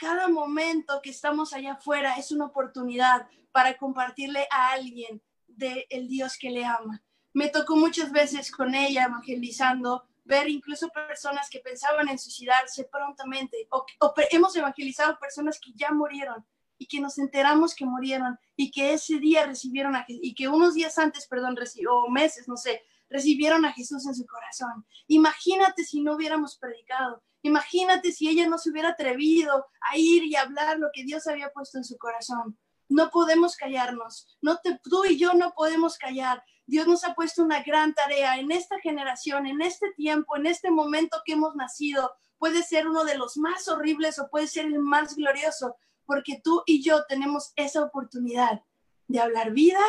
cada 0.00 0.28
momento 0.28 1.02
que 1.02 1.10
estamos 1.10 1.52
allá 1.52 1.74
afuera 1.74 2.14
es 2.16 2.32
una 2.32 2.46
oportunidad 2.46 3.28
para 3.52 3.76
compartirle 3.76 4.48
a 4.50 4.72
alguien 4.72 5.22
del 5.46 5.84
el 5.90 6.08
Dios 6.08 6.38
que 6.38 6.50
le 6.50 6.64
ama. 6.64 7.02
Me 7.34 7.50
tocó 7.50 7.76
muchas 7.76 8.10
veces 8.10 8.50
con 8.50 8.74
ella 8.74 9.04
evangelizando, 9.04 10.04
ver 10.24 10.48
incluso 10.48 10.88
personas 10.88 11.50
que 11.50 11.58
pensaban 11.58 12.08
en 12.08 12.18
suicidarse 12.18 12.84
prontamente, 12.84 13.68
o, 13.70 13.84
hemos 14.30 14.56
evangelizado 14.56 15.18
personas 15.18 15.60
que 15.60 15.72
ya 15.74 15.92
murieron 15.92 16.46
y 16.78 16.86
que 16.86 16.98
nos 16.98 17.18
enteramos 17.18 17.74
que 17.74 17.84
murieron 17.84 18.38
y 18.56 18.70
que 18.70 18.94
ese 18.94 19.18
día 19.18 19.44
recibieron 19.44 19.94
a 19.94 20.06
y 20.08 20.34
que 20.34 20.48
unos 20.48 20.72
días 20.72 20.96
antes, 20.98 21.26
perdón, 21.26 21.58
o 21.90 22.08
meses, 22.08 22.48
no 22.48 22.56
sé, 22.56 22.82
recibieron 23.10 23.64
a 23.66 23.72
Jesús 23.72 24.06
en 24.06 24.14
su 24.14 24.24
corazón. 24.24 24.86
Imagínate 25.08 25.84
si 25.84 26.00
no 26.00 26.14
hubiéramos 26.14 26.56
predicado. 26.56 27.22
Imagínate 27.42 28.12
si 28.12 28.28
ella 28.28 28.48
no 28.48 28.56
se 28.58 28.70
hubiera 28.70 28.90
atrevido 28.90 29.66
a 29.90 29.98
ir 29.98 30.24
y 30.24 30.36
hablar 30.36 30.78
lo 30.78 30.88
que 30.92 31.04
Dios 31.04 31.26
había 31.26 31.50
puesto 31.50 31.78
en 31.78 31.84
su 31.84 31.98
corazón. 31.98 32.58
No 32.88 33.10
podemos 33.10 33.56
callarnos. 33.56 34.38
No 34.40 34.58
te, 34.58 34.78
tú 34.82 35.04
y 35.04 35.18
yo 35.18 35.34
no 35.34 35.52
podemos 35.52 35.98
callar. 35.98 36.42
Dios 36.66 36.86
nos 36.86 37.04
ha 37.04 37.14
puesto 37.14 37.42
una 37.42 37.62
gran 37.62 37.94
tarea 37.94 38.38
en 38.38 38.52
esta 38.52 38.78
generación, 38.80 39.46
en 39.46 39.60
este 39.60 39.92
tiempo, 39.92 40.36
en 40.36 40.46
este 40.46 40.70
momento 40.70 41.22
que 41.24 41.32
hemos 41.32 41.56
nacido. 41.56 42.12
Puede 42.38 42.62
ser 42.62 42.86
uno 42.86 43.04
de 43.04 43.18
los 43.18 43.36
más 43.36 43.68
horribles 43.68 44.18
o 44.18 44.28
puede 44.30 44.46
ser 44.46 44.66
el 44.66 44.78
más 44.78 45.16
glorioso, 45.16 45.76
porque 46.06 46.40
tú 46.42 46.62
y 46.66 46.82
yo 46.82 47.04
tenemos 47.08 47.52
esa 47.56 47.82
oportunidad 47.82 48.62
de 49.08 49.20
hablar 49.20 49.50
vida, 49.50 49.82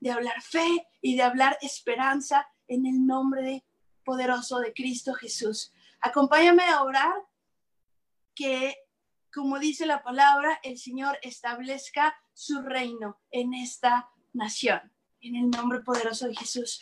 de 0.00 0.10
hablar 0.10 0.42
fe 0.42 0.86
y 1.00 1.16
de 1.16 1.22
hablar 1.22 1.56
esperanza 1.62 2.46
en 2.68 2.86
el 2.86 3.06
nombre 3.06 3.42
de 3.42 3.64
poderoso 4.04 4.58
de 4.58 4.72
Cristo 4.72 5.14
Jesús. 5.14 5.72
Acompáñame 6.00 6.64
a 6.64 6.82
orar 6.82 7.14
que, 8.34 8.76
como 9.32 9.58
dice 9.58 9.86
la 9.86 10.02
palabra, 10.02 10.60
el 10.62 10.78
Señor 10.78 11.18
establezca 11.22 12.14
su 12.32 12.62
reino 12.62 13.20
en 13.30 13.54
esta 13.54 14.10
nación, 14.32 14.92
en 15.20 15.36
el 15.36 15.50
nombre 15.50 15.80
poderoso 15.80 16.26
de 16.26 16.36
Jesús. 16.36 16.80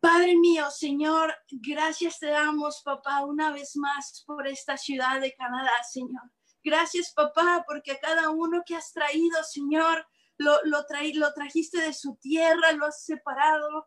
Padre 0.00 0.36
mío, 0.36 0.70
Señor, 0.70 1.34
gracias 1.50 2.18
te 2.18 2.26
damos, 2.26 2.82
papá, 2.82 3.24
una 3.24 3.50
vez 3.52 3.74
más 3.76 4.22
por 4.26 4.46
esta 4.46 4.76
ciudad 4.76 5.20
de 5.20 5.34
Canadá, 5.34 5.72
Señor. 5.90 6.30
Gracias, 6.62 7.12
papá, 7.12 7.64
porque 7.66 7.92
a 7.92 8.00
cada 8.00 8.28
uno 8.30 8.62
que 8.66 8.76
has 8.76 8.92
traído, 8.92 9.42
Señor, 9.44 10.06
lo, 10.36 10.58
lo, 10.64 10.84
lo 11.14 11.32
trajiste 11.32 11.80
de 11.80 11.94
su 11.94 12.16
tierra, 12.16 12.72
lo 12.72 12.86
has 12.86 13.04
separado 13.04 13.86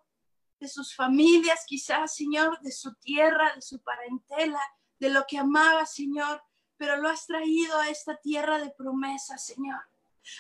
de 0.60 0.68
sus 0.68 0.96
familias, 0.96 1.66
quizás, 1.68 2.16
Señor, 2.16 2.60
de 2.62 2.72
su 2.72 2.94
tierra, 2.96 3.54
de 3.56 3.62
su 3.62 3.80
parentela, 3.82 4.62
de 5.00 5.10
lo 5.10 5.26
que 5.28 5.38
amaba, 5.38 5.86
Señor, 5.86 6.44
pero 6.78 6.98
lo 6.98 7.10
has 7.10 7.26
traído 7.26 7.78
a 7.78 7.90
esta 7.90 8.16
tierra 8.18 8.60
de 8.60 8.72
promesa, 8.72 9.38
Señor. 9.38 9.80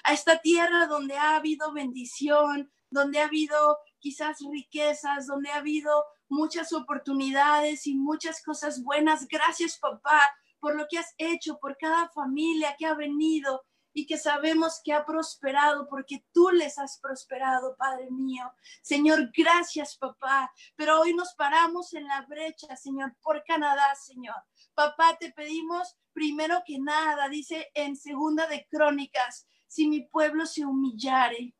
A 0.03 0.13
esta 0.13 0.39
tierra 0.39 0.87
donde 0.87 1.15
ha 1.17 1.35
habido 1.35 1.71
bendición, 1.71 2.71
donde 2.89 3.19
ha 3.19 3.25
habido 3.25 3.77
quizás 3.99 4.37
riquezas, 4.51 5.27
donde 5.27 5.49
ha 5.49 5.57
habido 5.57 6.03
muchas 6.29 6.73
oportunidades 6.73 7.87
y 7.87 7.95
muchas 7.95 8.43
cosas 8.43 8.83
buenas. 8.83 9.27
Gracias, 9.27 9.77
papá, 9.77 10.21
por 10.59 10.75
lo 10.75 10.87
que 10.89 10.99
has 10.99 11.13
hecho, 11.17 11.57
por 11.59 11.77
cada 11.77 12.09
familia 12.09 12.75
que 12.77 12.85
ha 12.85 12.93
venido 12.93 13.63
y 13.97 14.05
que 14.05 14.19
sabemos 14.19 14.79
que 14.83 14.93
ha 14.93 15.03
prosperado 15.03 15.87
porque 15.89 16.23
tú 16.31 16.51
les 16.51 16.77
has 16.77 16.99
prosperado, 16.99 17.75
Padre 17.77 18.11
mío. 18.11 18.43
Señor, 18.83 19.31
gracias, 19.35 19.97
papá. 19.97 20.53
Pero 20.75 21.01
hoy 21.01 21.15
nos 21.15 21.33
paramos 21.33 21.91
en 21.95 22.05
la 22.05 22.21
brecha, 22.21 22.75
Señor, 22.75 23.15
por 23.23 23.43
Canadá, 23.43 23.95
Señor. 23.95 24.35
Papá, 24.75 25.17
te 25.19 25.31
pedimos 25.31 25.97
primero 26.13 26.61
que 26.63 26.77
nada, 26.77 27.27
dice 27.27 27.71
en 27.73 27.95
segunda 27.95 28.45
de 28.45 28.67
Crónicas, 28.69 29.47
si 29.65 29.87
mi 29.87 30.01
pueblo 30.01 30.45
se 30.45 30.63
humillare 30.63 31.55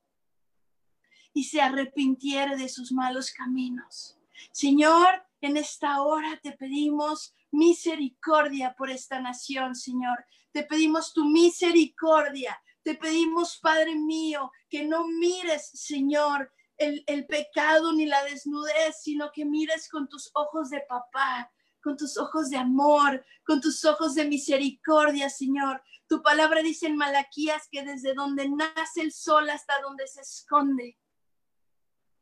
y 1.34 1.46
se 1.46 1.60
arrepintiere 1.60 2.56
de 2.56 2.70
sus 2.70 2.92
malos 2.92 3.32
caminos. 3.32 4.16
Señor, 4.52 5.26
en 5.42 5.58
esta 5.58 6.04
hora 6.04 6.40
te 6.44 6.52
pedimos 6.52 7.34
misericordia 7.50 8.76
por 8.78 8.92
esta 8.92 9.20
nación, 9.20 9.74
Señor. 9.74 10.24
Te 10.52 10.64
pedimos 10.64 11.14
tu 11.14 11.26
misericordia. 11.26 12.60
Te 12.84 12.96
pedimos, 12.96 13.58
Padre 13.58 13.96
mío, 13.96 14.52
que 14.70 14.86
no 14.86 15.08
mires, 15.08 15.70
Señor, 15.74 16.52
el, 16.78 17.04
el, 17.08 17.26
pecado 17.26 17.92
ni 17.94 18.06
la 18.06 18.24
desnudez, 18.24 19.02
sino 19.02 19.32
que 19.34 19.46
mires 19.46 19.90
con 19.90 20.08
tus 20.08 20.30
ojos 20.34 20.70
de 20.70 20.82
papá, 20.88 21.52
con 21.82 21.98
tus 21.98 22.18
ojos 22.18 22.50
de 22.50 22.58
amor, 22.58 23.26
con 23.44 23.62
tus 23.62 23.84
ojos 23.84 24.16
de 24.16 24.26
misericordia, 24.26 25.30
Señor. 25.30 25.82
Tu 26.08 26.22
palabra 26.22 26.62
dice 26.62 26.88
en 26.88 26.96
Malaquías 26.96 27.68
que 27.70 27.84
desde 27.84 28.14
donde 28.14 28.48
nace 28.48 29.02
el 29.02 29.12
sol 29.12 29.50
hasta 29.50 29.82
donde 29.82 30.08
se 30.08 30.22
esconde, 30.22 30.98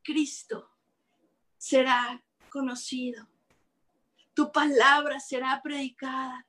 Cristo 0.03 0.71
será 1.57 2.23
conocido. 2.49 3.27
Tu 4.33 4.51
palabra 4.51 5.19
será 5.19 5.61
predicada. 5.61 6.47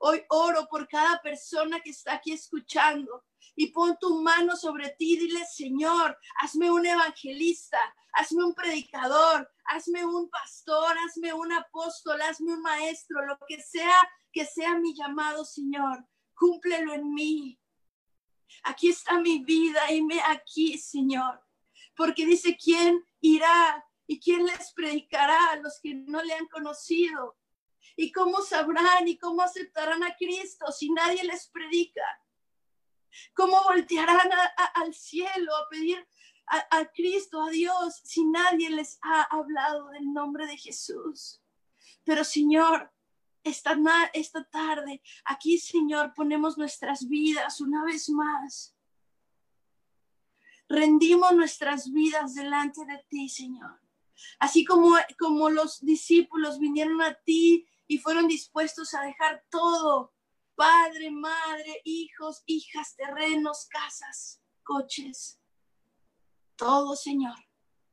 Hoy 0.00 0.22
oro 0.28 0.66
por 0.68 0.88
cada 0.88 1.20
persona 1.22 1.80
que 1.80 1.90
está 1.90 2.14
aquí 2.14 2.32
escuchando 2.32 3.24
y 3.54 3.68
pon 3.68 3.96
tu 4.00 4.22
mano 4.22 4.56
sobre 4.56 4.90
ti. 4.98 5.16
Dile, 5.16 5.44
Señor, 5.44 6.18
hazme 6.40 6.70
un 6.70 6.86
evangelista, 6.86 7.78
hazme 8.12 8.44
un 8.44 8.54
predicador, 8.54 9.50
hazme 9.64 10.04
un 10.04 10.28
pastor, 10.30 10.96
hazme 10.98 11.32
un 11.32 11.52
apóstol, 11.52 12.20
hazme 12.22 12.54
un 12.54 12.62
maestro, 12.62 13.24
lo 13.26 13.38
que 13.46 13.60
sea 13.60 13.96
que 14.32 14.44
sea 14.44 14.78
mi 14.78 14.94
llamado, 14.94 15.44
Señor. 15.44 16.06
Cúmplelo 16.34 16.92
en 16.94 17.12
mí. 17.14 17.58
Aquí 18.62 18.90
está 18.90 19.18
mi 19.18 19.42
vida, 19.44 19.80
me 20.06 20.20
aquí, 20.20 20.78
Señor 20.78 21.42
porque 21.98 22.24
dice, 22.24 22.56
¿quién 22.56 23.04
irá 23.20 23.84
y 24.06 24.20
quién 24.20 24.46
les 24.46 24.72
predicará 24.72 25.50
a 25.50 25.56
los 25.56 25.80
que 25.82 25.94
no 25.94 26.22
le 26.22 26.32
han 26.32 26.46
conocido? 26.46 27.36
¿Y 28.00 28.12
cómo 28.12 28.42
sabrán 28.42 29.08
y 29.08 29.18
cómo 29.18 29.42
aceptarán 29.42 30.04
a 30.04 30.14
Cristo 30.14 30.70
si 30.70 30.88
nadie 30.92 31.24
les 31.24 31.48
predica? 31.48 32.04
¿Cómo 33.34 33.60
voltearán 33.64 34.30
al 34.74 34.94
cielo 34.94 35.56
a 35.56 35.68
pedir 35.68 36.06
a, 36.46 36.84
Cristo, 36.94 37.42
a 37.42 37.50
Dios, 37.50 38.00
si 38.04 38.24
nadie 38.24 38.70
les 38.70 39.00
ha 39.02 39.22
hablado 39.22 39.88
del 39.88 40.12
nombre 40.12 40.46
de 40.46 40.56
Jesús? 40.56 41.42
Pero 42.04 42.22
Señor, 42.22 42.92
esta, 43.42 43.76
esta 44.12 44.44
tarde, 44.44 45.02
aquí 45.24 45.58
Señor, 45.58 46.14
ponemos 46.14 46.56
nuestras 46.56 47.08
vidas 47.08 47.60
una 47.60 47.84
vez 47.84 48.08
más 48.10 48.76
rendimos 50.68 51.34
nuestras 51.34 51.90
vidas 51.90 52.34
delante 52.34 52.84
de 52.84 53.02
ti, 53.08 53.28
Señor. 53.28 53.80
Así 54.38 54.64
como, 54.64 54.96
como 55.18 55.48
los 55.48 55.80
discípulos 55.80 56.58
vinieron 56.58 57.00
a 57.00 57.14
ti 57.14 57.66
y 57.88 57.98
fueron 57.98 58.28
dispuestos 58.28 58.94
a 58.94 59.02
dejar 59.02 59.44
todo, 59.50 60.12
padre, 60.54 61.10
madre, 61.10 61.80
hijos, 61.84 62.42
hijas, 62.46 62.94
terrenos, 62.94 63.66
casas, 63.66 64.40
coches, 64.62 65.40
todo, 66.54 66.94
Señor, 66.94 67.38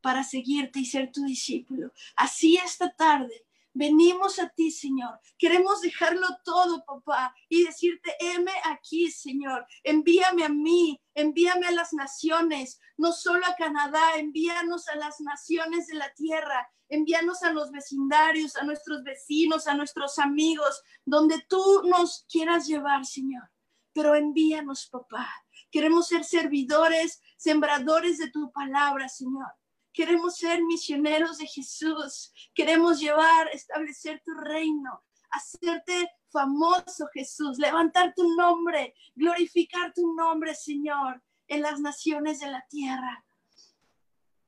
para 0.01 0.23
seguirte 0.23 0.79
y 0.79 0.85
ser 0.85 1.11
tu 1.11 1.23
discípulo. 1.23 1.91
Así 2.15 2.57
esta 2.57 2.93
tarde 2.95 3.44
Venimos 3.77 4.39
a 4.39 4.47
ti, 4.47 4.71
Señor. 4.71 5.19
Queremos 5.37 5.81
dejarlo 5.81 6.25
todo, 6.45 6.85
papá, 6.85 7.35
y 7.49 7.65
decirte, 7.65 8.15
heme 8.21 8.53
aquí, 8.63 9.11
Señor. 9.11 9.67
Envíame 9.83 10.45
a 10.45 10.49
mí, 10.49 11.01
envíame 11.13 11.67
a 11.67 11.71
las 11.71 11.91
naciones, 11.91 12.79
no 12.95 13.11
solo 13.11 13.45
a 13.45 13.55
Canadá, 13.55 14.15
envíanos 14.15 14.87
a 14.87 14.95
las 14.95 15.19
naciones 15.19 15.87
de 15.87 15.95
la 15.95 16.09
tierra, 16.13 16.65
envíanos 16.87 17.43
a 17.43 17.51
los 17.51 17.69
vecindarios, 17.69 18.55
a 18.55 18.63
nuestros 18.63 19.03
vecinos, 19.03 19.67
a 19.67 19.73
nuestros 19.73 20.19
amigos, 20.19 20.81
donde 21.03 21.45
tú 21.49 21.83
nos 21.83 22.25
quieras 22.31 22.67
llevar, 22.67 23.05
Señor. 23.05 23.43
Pero 23.91 24.15
envíanos, 24.15 24.87
papá. 24.89 25.29
Queremos 25.69 26.07
ser 26.07 26.23
servidores, 26.23 27.21
sembradores 27.35 28.19
de 28.19 28.31
tu 28.31 28.53
palabra, 28.53 29.09
Señor. 29.09 29.51
Queremos 29.95 30.35
ser 30.35 30.61
misioneros 30.61 31.37
de 31.37 31.47
Jesús. 31.47 32.33
Queremos 32.53 32.99
llevar, 32.99 33.47
establecer 33.53 34.21
tu 34.25 34.33
reino, 34.33 35.01
hacerte 35.31 36.11
famoso, 36.29 37.07
Jesús, 37.13 37.57
levantar 37.57 38.13
tu 38.13 38.35
nombre, 38.35 38.93
glorificar 39.15 39.93
tu 39.93 40.13
nombre, 40.13 40.53
Señor, 40.53 41.23
en 41.47 41.61
las 41.61 41.79
naciones 41.79 42.41
de 42.41 42.51
la 42.51 42.65
tierra. 42.69 43.23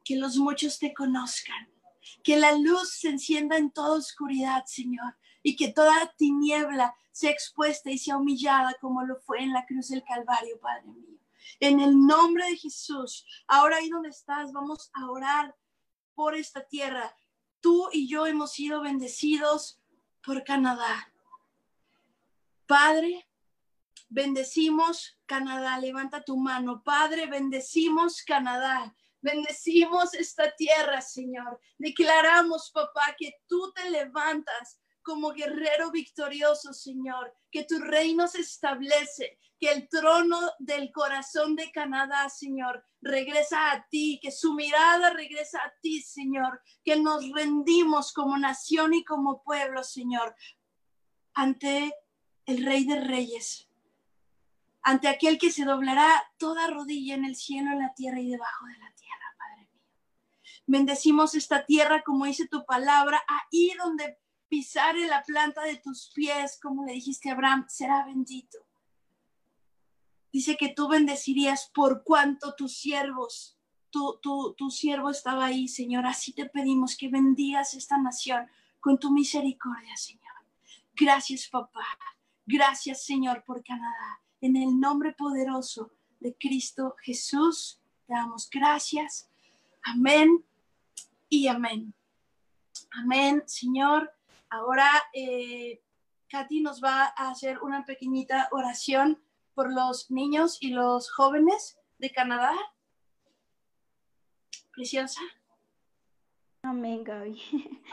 Que 0.04 0.18
los 0.18 0.36
muchos 0.36 0.80
te 0.80 0.94
conozcan. 0.94 1.72
Que 2.24 2.36
la 2.38 2.52
luz 2.52 2.96
se 3.00 3.08
encienda 3.08 3.56
en 3.56 3.72
toda 3.72 4.00
oscuridad, 4.00 4.66
Señor, 4.66 5.18
y 5.44 5.56
que 5.56 5.72
toda 5.72 6.14
tiniebla 6.18 6.94
sea 7.14 7.32
expuesta 7.32 7.90
y 7.90 7.98
sea 7.98 8.18
humillada 8.18 8.76
como 8.82 9.06
lo 9.06 9.16
fue 9.22 9.44
en 9.44 9.54
la 9.54 9.66
cruz 9.66 9.88
del 9.88 10.04
Calvario, 10.04 10.60
Padre 10.60 10.88
mío. 10.88 11.20
En 11.60 11.80
el 11.80 11.98
nombre 12.06 12.46
de 12.50 12.58
Jesús, 12.58 13.26
ahora 13.48 13.78
ahí 13.78 13.90
donde 13.90 14.10
estás, 14.10 14.52
vamos 14.52 14.90
a 14.94 15.10
orar 15.10 15.56
por 16.14 16.36
esta 16.36 16.66
tierra. 16.68 17.16
Tú 17.62 17.90
y 17.92 18.08
yo 18.08 18.26
hemos 18.26 18.54
sido 18.54 18.82
bendecidos 18.82 19.82
por 20.24 20.44
Canadá. 20.44 21.14
Padre, 22.66 23.28
bendecimos 24.10 25.20
Canadá. 25.26 25.80
Levanta 25.80 26.24
tu 26.24 26.38
mano. 26.38 26.84
Padre, 26.84 27.28
bendecimos 27.28 28.24
Canadá. 28.24 28.96
Bendecimos 29.22 30.14
esta 30.14 30.54
tierra, 30.56 31.02
Señor. 31.02 31.60
Declaramos, 31.78 32.72
papá, 32.72 33.16
que 33.18 33.34
tú 33.48 33.72
te 33.74 33.90
levantas 33.90 34.80
como 35.08 35.32
guerrero 35.32 35.90
victorioso, 35.90 36.74
Señor, 36.74 37.34
que 37.50 37.64
tu 37.64 37.80
reino 37.80 38.28
se 38.28 38.42
establece, 38.42 39.40
que 39.58 39.72
el 39.72 39.88
trono 39.88 40.38
del 40.60 40.92
corazón 40.92 41.56
de 41.56 41.72
Canadá, 41.72 42.28
Señor, 42.28 42.84
regresa 43.00 43.72
a 43.72 43.88
ti, 43.88 44.20
que 44.22 44.32
su 44.32 44.54
mirada 44.54 45.12
regresa 45.12 45.60
a 45.60 45.74
ti, 45.82 46.02
Señor, 46.02 46.62
que 46.84 47.00
nos 47.00 47.24
rendimos 47.32 48.12
como 48.12 48.38
nación 48.38 48.94
y 48.94 49.06
como 49.06 49.44
pueblo, 49.44 49.82
Señor, 49.82 50.36
ante 51.34 51.96
el 52.46 52.66
Rey 52.66 52.84
de 52.84 53.00
Reyes, 53.00 53.70
ante 54.82 55.08
aquel 55.08 55.38
que 55.38 55.52
se 55.52 55.64
doblará 55.64 56.22
toda 56.38 56.68
rodilla 56.68 57.16
en 57.16 57.24
el 57.24 57.38
cielo, 57.38 57.72
en 57.72 57.80
la 57.80 57.94
tierra 57.94 58.20
y 58.20 58.30
debajo 58.30 58.66
de 58.66 58.78
la 58.78 58.94
tierra, 58.94 59.36
Padre 59.38 59.70
mío. 59.72 59.84
Bendecimos 60.66 61.34
esta 61.34 61.66
tierra, 61.66 62.04
como 62.04 62.26
dice 62.26 62.46
tu 62.50 62.66
palabra, 62.66 63.24
ahí 63.26 63.72
donde 63.82 64.18
pisare 64.50 65.08
la 65.08 65.24
planta 65.24 65.64
de 65.64 65.78
tus 65.78 66.12
pies, 66.14 66.60
como 66.62 66.86
le 66.86 66.94
dijiste 66.94 67.30
a 67.30 67.34
Abraham, 67.34 67.66
será 67.68 68.06
bendito. 68.06 68.58
Dice 70.32 70.58
que 70.58 70.70
tú 70.70 70.88
bendecirías 70.88 71.72
por 71.74 72.04
cuanto 72.04 72.54
tus 72.56 72.78
siervos, 72.78 73.58
tu, 73.90 74.20
tu, 74.22 74.54
tu 74.58 74.70
siervo 74.70 75.10
estaba 75.10 75.46
ahí, 75.46 75.68
Señor. 75.68 76.06
Así 76.06 76.34
te 76.34 76.46
pedimos 76.46 76.96
que 76.98 77.10
bendigas 77.10 77.74
esta 77.74 77.98
nación 77.98 78.48
con 78.80 79.00
tu 79.00 79.12
misericordia, 79.12 79.96
Señor. 79.96 80.24
Gracias, 80.94 81.48
papá. 81.48 81.86
Gracias, 82.46 83.04
Señor, 83.04 83.44
por 83.46 83.64
Canadá. 83.64 84.22
En 84.42 84.56
el 84.56 84.80
nombre 84.80 85.14
poderoso 85.14 85.92
de 86.20 86.36
Cristo 86.36 86.96
Jesús, 87.02 87.80
te 88.06 88.14
damos 88.14 88.50
gracias. 88.50 89.30
Amén 89.84 90.44
y 91.30 91.48
amén. 91.48 91.94
Amén, 92.92 93.44
Señor. 93.46 94.17
Ahora 94.50 94.90
eh, 95.14 95.82
Katy 96.30 96.62
nos 96.62 96.82
va 96.84 97.14
a 97.16 97.32
hacer 97.32 97.60
una 97.60 97.86
pequeñita 97.86 98.48
oración 98.52 99.22
por 99.54 99.74
los 99.74 100.10
niños 100.12 100.58
y 100.62 100.70
los 100.70 101.12
jóvenes 101.12 101.78
de 101.98 102.12
Canadá. 102.12 102.54
Preciosa. 104.74 105.20
Amén, 106.62 107.04
Gaby. 107.04 107.42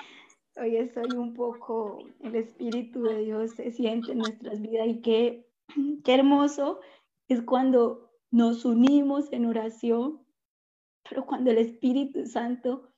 Hoy 0.56 0.76
estoy 0.76 1.10
un 1.16 1.34
poco, 1.34 1.98
el 2.20 2.36
Espíritu 2.36 3.02
de 3.02 3.18
Dios 3.24 3.52
se 3.52 3.72
siente 3.72 4.12
en 4.12 4.18
nuestras 4.18 4.60
vidas 4.60 4.86
y 4.86 5.00
qué, 5.00 5.48
qué 6.04 6.14
hermoso 6.14 6.80
es 7.28 7.42
cuando 7.42 8.12
nos 8.30 8.64
unimos 8.64 9.32
en 9.32 9.46
oración, 9.46 10.24
pero 11.08 11.26
cuando 11.26 11.50
el 11.50 11.58
Espíritu 11.58 12.26
Santo 12.26 12.92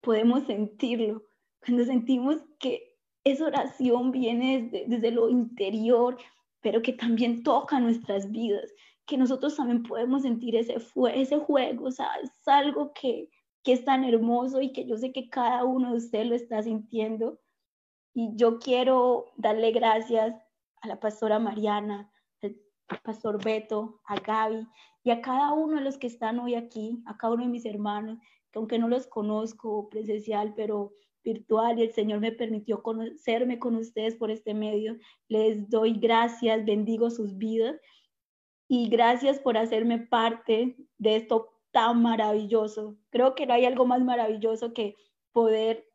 podemos 0.00 0.44
sentirlo, 0.46 1.24
cuando 1.60 1.84
sentimos 1.84 2.42
que 2.58 2.87
esa 3.30 3.46
oración 3.46 4.12
viene 4.12 4.68
desde, 4.86 5.10
lo 5.10 5.28
interior, 5.28 6.18
pero 6.60 6.82
que 6.82 6.92
también 6.92 7.42
toca 7.42 7.80
nuestras 7.80 8.30
vidas, 8.30 8.72
que 9.06 9.16
nosotros 9.16 9.56
también 9.56 9.82
podemos 9.82 10.22
sentir 10.22 10.56
ese, 10.56 10.76
ese 11.14 11.38
juego, 11.38 11.86
o 11.86 11.90
sea, 11.90 12.08
es 12.22 12.30
algo 12.46 12.92
que, 12.92 13.30
que 13.62 13.72
es 13.72 13.84
tan 13.84 14.04
hermoso 14.04 14.60
y 14.60 14.72
que 14.72 14.86
yo 14.86 14.96
sé 14.96 15.12
que 15.12 15.28
cada 15.30 15.64
uno 15.64 15.92
de 15.92 15.98
ustedes 15.98 16.26
lo 16.26 16.34
está 16.34 16.62
sintiendo. 16.62 17.40
Y 18.14 18.34
yo 18.34 18.58
quiero 18.58 19.26
darle 19.36 19.70
gracias 19.72 20.34
a 20.80 20.88
la 20.88 20.98
pastora 21.00 21.38
Mariana, 21.38 22.10
al 22.88 23.00
pastor 23.00 23.42
Beto, 23.42 24.00
a 24.06 24.16
Gaby 24.18 24.66
y 25.04 25.10
a 25.10 25.20
cada 25.20 25.52
uno 25.52 25.76
de 25.76 25.82
los 25.82 25.98
que 25.98 26.06
están 26.06 26.38
hoy 26.38 26.54
aquí, 26.54 27.02
a 27.06 27.16
cada 27.16 27.34
uno 27.34 27.44
de 27.44 27.50
mis 27.50 27.66
hermanos, 27.66 28.18
que 28.50 28.58
aunque 28.58 28.78
no 28.78 28.88
los 28.88 29.06
conozco 29.06 29.88
presencial, 29.88 30.54
pero 30.56 30.92
virtual 31.24 31.78
y 31.78 31.82
el 31.82 31.92
Señor 31.92 32.20
me 32.20 32.32
permitió 32.32 32.82
conocerme 32.82 33.58
con 33.58 33.76
ustedes 33.76 34.16
por 34.16 34.30
este 34.30 34.54
medio. 34.54 34.96
Les 35.28 35.68
doy 35.68 35.94
gracias, 35.94 36.64
bendigo 36.64 37.10
sus 37.10 37.36
vidas 37.36 37.76
y 38.68 38.88
gracias 38.88 39.38
por 39.38 39.56
hacerme 39.56 39.98
parte 39.98 40.76
de 40.98 41.16
esto 41.16 41.54
tan 41.70 42.02
maravilloso. 42.02 42.96
Creo 43.10 43.34
que 43.34 43.46
no 43.46 43.54
hay 43.54 43.64
algo 43.64 43.86
más 43.86 44.02
maravilloso 44.02 44.72
que 44.72 44.96
poder 45.32 45.88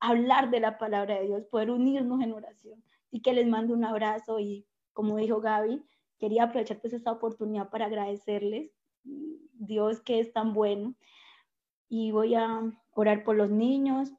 hablar 0.00 0.50
de 0.50 0.60
la 0.60 0.78
palabra 0.78 1.18
de 1.18 1.26
Dios, 1.26 1.44
poder 1.46 1.70
unirnos 1.70 2.20
en 2.22 2.32
oración. 2.32 2.82
y 3.10 3.22
que 3.22 3.32
les 3.32 3.46
mando 3.46 3.72
un 3.72 3.84
abrazo 3.84 4.38
y 4.38 4.66
como 4.92 5.16
dijo 5.16 5.40
Gaby, 5.40 5.82
quería 6.18 6.44
aprovechar 6.44 6.78
pues 6.80 6.92
esta 6.92 7.10
oportunidad 7.10 7.70
para 7.70 7.86
agradecerles. 7.86 8.70
Dios 9.54 10.00
que 10.00 10.20
es 10.20 10.32
tan 10.32 10.52
bueno. 10.52 10.94
Y 11.88 12.10
voy 12.10 12.34
a 12.34 12.60
orar 12.92 13.24
por 13.24 13.36
los 13.36 13.48
niños, 13.48 14.12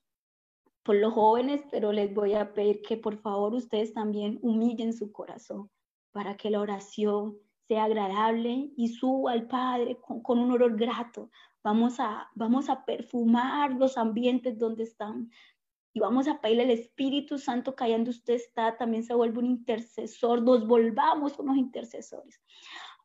por 0.83 0.95
los 0.95 1.13
jóvenes, 1.13 1.61
pero 1.71 1.91
les 1.91 2.13
voy 2.13 2.33
a 2.33 2.53
pedir 2.53 2.81
que 2.81 2.97
por 2.97 3.17
favor 3.17 3.53
ustedes 3.53 3.93
también 3.93 4.39
humillen 4.41 4.93
su 4.93 5.11
corazón 5.11 5.69
para 6.11 6.35
que 6.37 6.49
la 6.49 6.61
oración 6.61 7.37
sea 7.67 7.83
agradable 7.83 8.71
y 8.75 8.87
suba 8.87 9.33
al 9.33 9.47
Padre 9.47 9.99
con, 10.01 10.39
un 10.39 10.51
olor 10.51 10.75
grato. 10.75 11.29
Vamos 11.63 11.99
a, 11.99 12.29
vamos 12.33 12.69
a 12.69 12.83
perfumar 12.83 13.73
los 13.73 13.97
ambientes 13.97 14.57
donde 14.57 14.83
están 14.83 15.29
y 15.93 15.99
vamos 15.99 16.27
a 16.27 16.39
pedirle 16.39 16.63
al 16.63 16.71
Espíritu 16.71 17.37
Santo 17.37 17.75
que 17.75 17.83
allá 17.83 17.95
donde 17.95 18.11
usted 18.11 18.33
está 18.35 18.77
también 18.77 19.03
se 19.03 19.13
vuelve 19.13 19.39
un 19.39 19.45
intercesor, 19.45 20.41
nos 20.41 20.67
volvamos 20.67 21.37
unos 21.39 21.57
intercesores. 21.57 22.41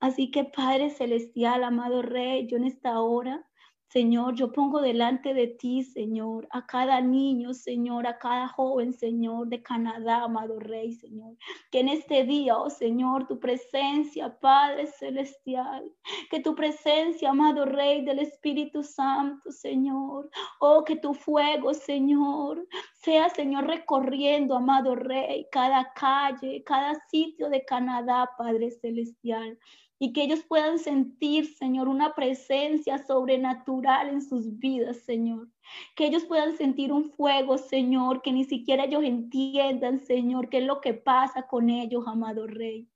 Así 0.00 0.30
que 0.30 0.44
Padre 0.44 0.90
Celestial, 0.90 1.64
amado 1.64 2.02
Rey, 2.02 2.46
yo 2.46 2.56
en 2.56 2.64
esta 2.64 3.00
hora 3.00 3.46
Señor, 3.94 4.34
yo 4.34 4.50
pongo 4.50 4.80
delante 4.80 5.34
de 5.34 5.46
ti, 5.46 5.84
Señor, 5.84 6.48
a 6.50 6.66
cada 6.66 7.00
niño, 7.00 7.54
Señor, 7.54 8.08
a 8.08 8.18
cada 8.18 8.48
joven, 8.48 8.92
Señor, 8.92 9.46
de 9.46 9.62
Canadá, 9.62 10.24
amado 10.24 10.58
Rey, 10.58 10.94
Señor. 10.94 11.36
Que 11.70 11.78
en 11.78 11.88
este 11.88 12.24
día, 12.24 12.58
oh 12.58 12.70
Señor, 12.70 13.28
tu 13.28 13.38
presencia, 13.38 14.36
Padre 14.40 14.88
Celestial, 14.88 15.84
que 16.28 16.40
tu 16.40 16.56
presencia, 16.56 17.30
amado 17.30 17.66
Rey 17.66 18.04
del 18.04 18.18
Espíritu 18.18 18.82
Santo, 18.82 19.52
Señor, 19.52 20.28
oh, 20.58 20.82
que 20.82 20.96
tu 20.96 21.14
fuego, 21.14 21.72
Señor, 21.72 22.66
sea, 22.94 23.28
Señor, 23.28 23.68
recorriendo, 23.68 24.56
amado 24.56 24.96
Rey, 24.96 25.46
cada 25.52 25.92
calle, 25.94 26.64
cada 26.64 26.96
sitio 27.08 27.48
de 27.48 27.64
Canadá, 27.64 28.28
Padre 28.36 28.72
Celestial 28.72 29.56
y 29.98 30.12
que 30.12 30.24
ellos 30.24 30.42
puedan 30.42 30.78
sentir, 30.78 31.54
Señor, 31.54 31.88
una 31.88 32.14
presencia 32.14 32.98
sobrenatural 32.98 34.08
en 34.08 34.22
sus 34.22 34.58
vidas, 34.58 34.98
Señor 34.98 35.53
que 35.94 36.06
ellos 36.06 36.24
puedan 36.24 36.56
sentir 36.56 36.92
un 36.92 37.10
fuego, 37.10 37.58
Señor, 37.58 38.22
que 38.22 38.32
ni 38.32 38.44
siquiera 38.44 38.84
ellos 38.84 39.04
entiendan, 39.04 40.00
Señor, 40.00 40.48
qué 40.48 40.58
es 40.58 40.64
lo 40.64 40.80
que 40.80 40.94
pasa 40.94 41.46
con 41.46 41.70
ellos, 41.70 42.04
amado 42.06 42.46
Rey. 42.46 42.88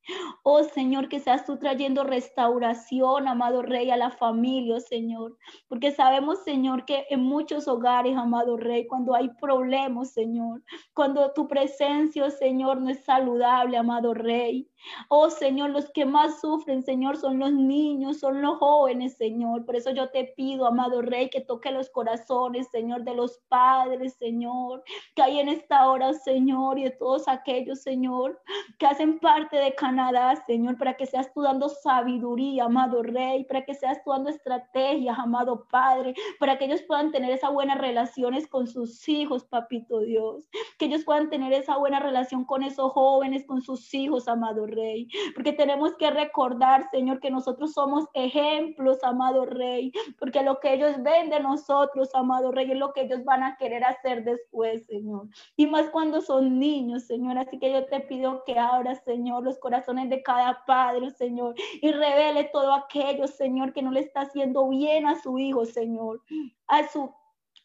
Oh, 0.42 0.62
Señor, 0.64 1.08
que 1.08 1.20
seas 1.20 1.44
tú 1.44 1.58
trayendo 1.58 2.04
restauración, 2.04 3.28
amado 3.28 3.62
Rey, 3.62 3.90
a 3.90 3.96
la 3.96 4.10
familia, 4.10 4.80
Señor, 4.80 5.36
porque 5.68 5.90
sabemos, 5.92 6.42
Señor, 6.44 6.84
que 6.84 7.06
en 7.10 7.20
muchos 7.20 7.68
hogares, 7.68 8.16
amado 8.16 8.56
Rey, 8.56 8.86
cuando 8.86 9.14
hay 9.14 9.28
problemas, 9.40 10.12
Señor, 10.12 10.62
cuando 10.94 11.32
tu 11.32 11.46
presencia, 11.46 12.30
Señor, 12.30 12.80
no 12.80 12.90
es 12.90 13.04
saludable, 13.04 13.76
amado 13.76 14.14
Rey. 14.14 14.68
Oh, 15.08 15.28
Señor, 15.28 15.70
los 15.70 15.90
que 15.90 16.06
más 16.06 16.40
sufren, 16.40 16.82
Señor, 16.82 17.16
son 17.16 17.38
los 17.38 17.52
niños, 17.52 18.20
son 18.20 18.40
los 18.40 18.58
jóvenes, 18.58 19.16
Señor. 19.16 19.64
Por 19.64 19.76
eso 19.76 19.90
yo 19.90 20.10
te 20.10 20.24
pido, 20.36 20.66
amado 20.66 21.02
Rey, 21.02 21.28
que 21.30 21.40
toque 21.40 21.70
los 21.70 21.90
corazones 21.90 22.57
Señor, 22.64 23.04
de 23.04 23.14
los 23.14 23.38
padres, 23.48 24.14
Señor, 24.14 24.82
que 25.14 25.22
hay 25.22 25.40
en 25.40 25.48
esta 25.48 25.88
hora, 25.88 26.12
Señor, 26.12 26.78
y 26.78 26.84
de 26.84 26.90
todos 26.90 27.28
aquellos, 27.28 27.82
Señor, 27.82 28.40
que 28.78 28.86
hacen 28.86 29.18
parte 29.18 29.56
de 29.56 29.74
Canadá, 29.74 30.34
Señor, 30.46 30.76
para 30.78 30.96
que 30.96 31.06
seas 31.06 31.32
tú 31.32 31.42
dando 31.42 31.68
sabiduría, 31.68 32.64
amado 32.64 33.02
Rey, 33.02 33.44
para 33.44 33.64
que 33.64 33.74
seas 33.74 34.02
tú 34.04 34.10
dando 34.10 34.30
estrategias, 34.30 35.18
amado 35.18 35.66
Padre, 35.70 36.14
para 36.38 36.58
que 36.58 36.66
ellos 36.66 36.82
puedan 36.82 37.12
tener 37.12 37.30
esas 37.30 37.52
buenas 37.52 37.78
relaciones 37.78 38.46
con 38.46 38.66
sus 38.66 39.08
hijos, 39.08 39.44
papito 39.44 40.00
Dios, 40.00 40.48
que 40.78 40.86
ellos 40.86 41.04
puedan 41.04 41.30
tener 41.30 41.52
esa 41.52 41.76
buena 41.76 42.00
relación 42.00 42.44
con 42.44 42.62
esos 42.62 42.92
jóvenes, 42.92 43.44
con 43.46 43.60
sus 43.62 43.92
hijos, 43.94 44.28
amado 44.28 44.66
Rey, 44.66 45.08
porque 45.34 45.52
tenemos 45.52 45.96
que 45.96 46.10
recordar, 46.10 46.88
Señor, 46.90 47.20
que 47.20 47.30
nosotros 47.30 47.72
somos 47.72 48.06
ejemplos, 48.14 49.02
amado 49.02 49.44
Rey, 49.44 49.92
porque 50.18 50.42
lo 50.42 50.60
que 50.60 50.74
ellos 50.74 51.02
ven 51.02 51.30
de 51.30 51.40
nosotros, 51.40 52.14
amado 52.14 52.47
Rey, 52.52 52.70
es 52.70 52.78
lo 52.78 52.92
que 52.92 53.02
ellos 53.02 53.24
van 53.24 53.42
a 53.42 53.56
querer 53.56 53.84
hacer 53.84 54.24
después, 54.24 54.86
Señor. 54.86 55.28
Y 55.56 55.66
más 55.66 55.90
cuando 55.90 56.20
son 56.20 56.58
niños, 56.58 57.04
Señor. 57.04 57.38
Así 57.38 57.58
que 57.58 57.72
yo 57.72 57.86
te 57.86 58.00
pido 58.00 58.42
que 58.44 58.58
abras, 58.58 59.02
Señor, 59.04 59.44
los 59.44 59.58
corazones 59.58 60.10
de 60.10 60.22
cada 60.22 60.64
padre, 60.66 61.10
Señor, 61.10 61.54
y 61.80 61.90
revele 61.92 62.44
todo 62.52 62.72
aquello, 62.72 63.26
Señor, 63.26 63.72
que 63.72 63.82
no 63.82 63.90
le 63.90 64.00
está 64.00 64.22
haciendo 64.22 64.68
bien 64.68 65.06
a 65.06 65.20
su 65.20 65.38
hijo, 65.38 65.64
Señor, 65.64 66.22
a 66.66 66.86
su 66.88 67.12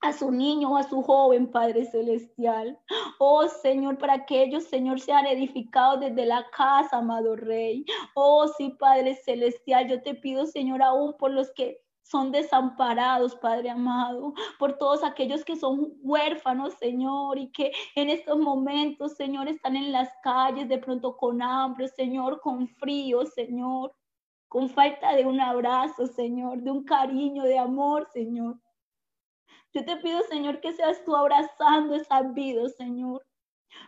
a 0.03 0.11
su 0.11 0.31
niño, 0.31 0.75
a 0.75 0.83
su 0.83 1.01
joven 1.01 1.49
Padre 1.49 1.85
Celestial. 1.85 2.77
Oh 3.19 3.47
Señor, 3.47 3.97
para 3.97 4.25
que 4.25 4.43
ellos, 4.43 4.65
Señor, 4.65 4.99
sean 4.99 5.25
edificados 5.25 6.01
desde 6.01 6.25
la 6.25 6.45
casa, 6.49 6.97
amado 6.97 7.37
Rey. 7.37 7.85
Oh 8.13 8.47
sí, 8.49 8.75
Padre 8.77 9.15
Celestial, 9.15 9.87
yo 9.87 10.01
te 10.01 10.13
pido, 10.13 10.45
Señor, 10.45 10.81
aún 10.83 11.15
por 11.17 11.31
los 11.31 11.51
que 11.51 11.82
son 12.03 12.31
desamparados, 12.31 13.35
Padre 13.37 13.69
amado, 13.69 14.33
por 14.59 14.77
todos 14.77 15.03
aquellos 15.03 15.43
que 15.43 15.55
son 15.55 15.93
huérfanos, 16.01 16.73
Señor, 16.75 17.37
y 17.39 17.51
que 17.51 17.71
en 17.95 18.09
estos 18.09 18.37
momentos, 18.37 19.15
Señor, 19.15 19.47
están 19.47 19.75
en 19.75 19.91
las 19.91 20.09
calles, 20.21 20.67
de 20.67 20.77
pronto 20.77 21.15
con 21.17 21.41
hambre, 21.41 21.87
Señor, 21.87 22.41
con 22.41 22.67
frío, 22.67 23.25
Señor, 23.25 23.95
con 24.49 24.69
falta 24.69 25.15
de 25.15 25.25
un 25.25 25.39
abrazo, 25.39 26.05
Señor, 26.07 26.61
de 26.61 26.71
un 26.71 26.83
cariño, 26.83 27.43
de 27.43 27.57
amor, 27.57 28.07
Señor. 28.13 28.59
Yo 29.73 29.83
te 29.83 29.97
pido, 29.97 30.21
Señor, 30.23 30.59
que 30.59 30.73
seas 30.73 31.03
tú 31.05 31.15
abrazando 31.15 31.95
esas 31.95 32.31
vidas, 32.33 32.75
Señor. 32.75 33.25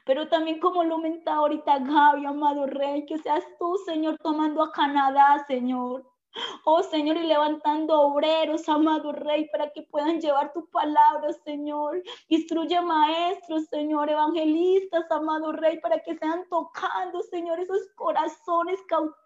Pero 0.04 0.28
también 0.30 0.60
como 0.60 0.84
lo 0.84 0.96
aumenta 0.96 1.36
ahorita 1.36 1.78
Gaby, 1.78 2.26
amado 2.26 2.66
Rey, 2.66 3.06
que 3.06 3.20
seas 3.20 3.44
tú, 3.60 3.78
Señor, 3.86 4.18
tomando 4.24 4.64
a 4.64 4.72
Canadá, 4.72 5.46
Señor 5.48 6.15
Oh 6.64 6.84
Señor, 6.84 7.18
y 7.18 7.24
levantando 7.24 8.02
obreros, 8.02 8.68
amado 8.68 9.12
Rey, 9.12 9.48
para 9.50 9.72
que 9.72 9.84
puedan 9.84 10.20
llevar 10.20 10.52
tu 10.54 10.66
palabra, 10.70 11.32
Señor. 11.44 12.02
Instruye 12.28 12.82
maestros, 12.82 13.66
Señor, 13.66 14.10
evangelistas, 14.10 15.10
amado 15.12 15.52
Rey, 15.52 15.80
para 15.80 16.00
que 16.00 16.18
sean 16.18 16.44
tocando, 16.50 17.22
Señor, 17.24 17.60
esos 17.60 17.88
corazones 17.96 18.82
cautivos, 18.88 19.25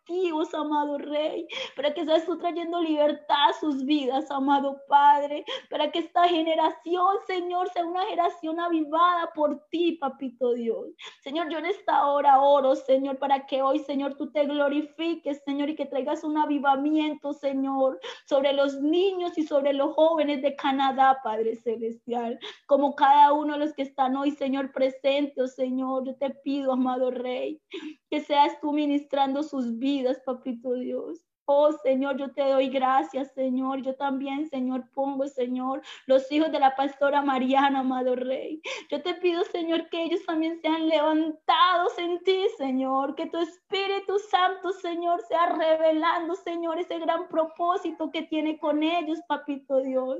amado 0.53 0.97
Rey, 0.97 1.47
para 1.75 1.93
que 1.93 2.05
seas 2.05 2.25
tú 2.25 2.37
trayendo 2.37 2.81
libertad 2.81 3.49
a 3.49 3.53
sus 3.53 3.83
vidas, 3.85 4.29
amado 4.31 4.77
Padre, 4.87 5.45
para 5.69 5.91
que 5.91 5.99
esta 5.99 6.27
generación, 6.27 7.17
Señor, 7.27 7.69
sea 7.69 7.85
una 7.85 8.03
generación 8.05 8.59
avivada 8.59 9.31
por 9.33 9.63
ti, 9.69 9.93
Papito 9.93 10.53
Dios. 10.53 10.87
Señor, 11.21 11.49
yo 11.49 11.59
en 11.59 11.65
esta 11.65 12.07
hora 12.07 12.41
oro, 12.41 12.75
Señor, 12.75 13.17
para 13.17 13.45
que 13.45 13.61
hoy, 13.61 13.79
Señor, 13.79 14.15
tú 14.15 14.31
te 14.31 14.45
glorifiques, 14.45 15.41
Señor, 15.45 15.69
y 15.69 15.75
que 15.75 15.85
traigas 15.85 16.23
un 16.23 16.37
avivamiento, 16.37 17.33
Señor, 17.33 17.99
sobre 18.25 18.53
los 18.53 18.79
niños 18.81 19.37
y 19.37 19.45
sobre 19.45 19.73
los 19.73 19.93
jóvenes 19.95 20.41
de 20.41 20.55
Canadá, 20.55 21.19
Padre 21.23 21.55
Celestial, 21.55 22.39
como 22.65 22.95
cada 22.95 23.33
uno 23.33 23.53
de 23.53 23.59
los 23.59 23.73
que 23.73 23.83
están 23.83 24.15
hoy, 24.15 24.31
Señor, 24.31 24.71
presentes, 24.71 25.55
Señor, 25.55 26.05
yo 26.05 26.15
te 26.15 26.29
pido, 26.29 26.73
amado 26.73 27.11
Rey, 27.11 27.61
que 28.09 28.21
seas 28.21 28.59
tú 28.59 28.73
ministrando 28.73 29.43
sus 29.43 29.77
vidas, 29.99 30.19
Papito 30.25 30.73
Dios. 30.75 31.28
Oh 31.51 31.71
Señor, 31.71 32.15
yo 32.17 32.31
te 32.31 32.43
doy 32.43 32.69
gracias, 32.69 33.33
Señor. 33.33 33.81
Yo 33.81 33.95
también, 33.95 34.47
Señor, 34.51 34.83
pongo, 34.93 35.27
Señor, 35.27 35.81
los 36.05 36.31
hijos 36.31 36.51
de 36.51 36.59
la 36.59 36.75
pastora 36.75 37.23
Mariana, 37.23 37.79
amado 37.79 38.15
Rey. 38.15 38.61
Yo 38.91 39.01
te 39.01 39.15
pido, 39.15 39.43
Señor, 39.45 39.89
que 39.89 40.03
ellos 40.03 40.23
también 40.27 40.61
sean 40.61 40.87
levantados 40.87 41.97
en 41.97 42.19
ti, 42.19 42.45
Señor. 42.55 43.15
Que 43.15 43.25
tu 43.25 43.39
Espíritu 43.39 44.19
Santo, 44.29 44.73
Señor, 44.73 45.23
sea 45.27 45.47
revelando, 45.47 46.35
Señor, 46.35 46.77
ese 46.77 46.99
gran 46.99 47.27
propósito 47.29 48.11
que 48.11 48.21
tiene 48.21 48.59
con 48.59 48.83
ellos, 48.83 49.17
Papito 49.27 49.79
Dios. 49.79 50.19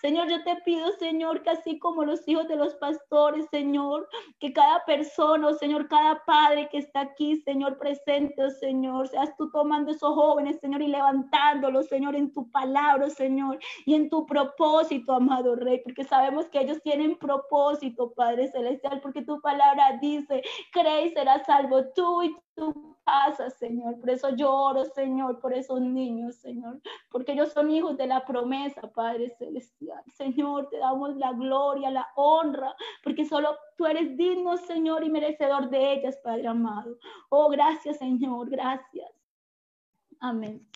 Señor, 0.00 0.30
yo 0.30 0.42
te 0.44 0.56
pido, 0.64 0.90
Señor, 0.92 1.42
que 1.42 1.50
así 1.50 1.78
como 1.78 2.06
los 2.06 2.26
hijos 2.26 2.48
de 2.48 2.56
los 2.56 2.74
pastores, 2.76 3.44
Señor, 3.50 4.08
que 4.38 4.54
cada 4.54 4.82
persona, 4.86 5.48
oh 5.48 5.54
Señor, 5.54 5.88
cada 5.88 6.24
padre 6.24 6.70
que 6.70 6.78
está 6.78 7.00
aquí, 7.00 7.36
Señor, 7.42 7.76
presente, 7.76 8.42
oh 8.42 8.50
Señor, 8.50 9.08
seas 9.08 9.36
tú 9.36 9.50
tomando 9.50 9.90
esos 9.90 10.14
jóvenes, 10.14 10.58
Señor 10.58 10.69
Señor, 10.70 10.82
y 10.82 10.86
levantándolo, 10.86 11.82
Señor, 11.82 12.14
en 12.14 12.32
tu 12.32 12.48
palabra, 12.48 13.10
Señor, 13.10 13.58
y 13.86 13.94
en 13.94 14.08
tu 14.08 14.24
propósito, 14.24 15.14
amado 15.14 15.56
Rey, 15.56 15.80
porque 15.82 16.04
sabemos 16.04 16.46
que 16.46 16.60
ellos 16.60 16.80
tienen 16.80 17.18
propósito, 17.18 18.12
Padre 18.12 18.46
Celestial, 18.52 19.00
porque 19.00 19.22
tu 19.22 19.40
palabra 19.40 19.98
dice, 20.00 20.42
cree 20.72 21.06
y 21.06 21.10
serás 21.10 21.44
salvo 21.44 21.86
tú 21.92 22.22
y 22.22 22.36
tu 22.54 22.96
casa, 23.04 23.50
Señor. 23.50 23.98
Por 23.98 24.10
eso 24.10 24.28
lloro, 24.36 24.84
Señor, 24.84 25.40
por 25.40 25.52
esos 25.52 25.80
niños, 25.80 26.36
Señor, 26.36 26.80
porque 27.10 27.32
ellos 27.32 27.52
son 27.52 27.68
hijos 27.72 27.96
de 27.96 28.06
la 28.06 28.24
promesa, 28.24 28.82
Padre 28.82 29.30
Celestial. 29.30 30.04
Señor, 30.14 30.68
te 30.68 30.78
damos 30.78 31.16
la 31.16 31.32
gloria, 31.32 31.90
la 31.90 32.06
honra, 32.14 32.76
porque 33.02 33.24
solo 33.24 33.56
tú 33.76 33.86
eres 33.86 34.16
digno, 34.16 34.56
Señor, 34.56 35.02
y 35.02 35.10
merecedor 35.10 35.68
de 35.68 35.94
ellas, 35.94 36.16
Padre 36.22 36.46
amado. 36.46 36.96
Oh, 37.28 37.48
gracias, 37.48 37.98
Señor, 37.98 38.48
gracias. 38.48 39.19
Amén. 40.20 40.68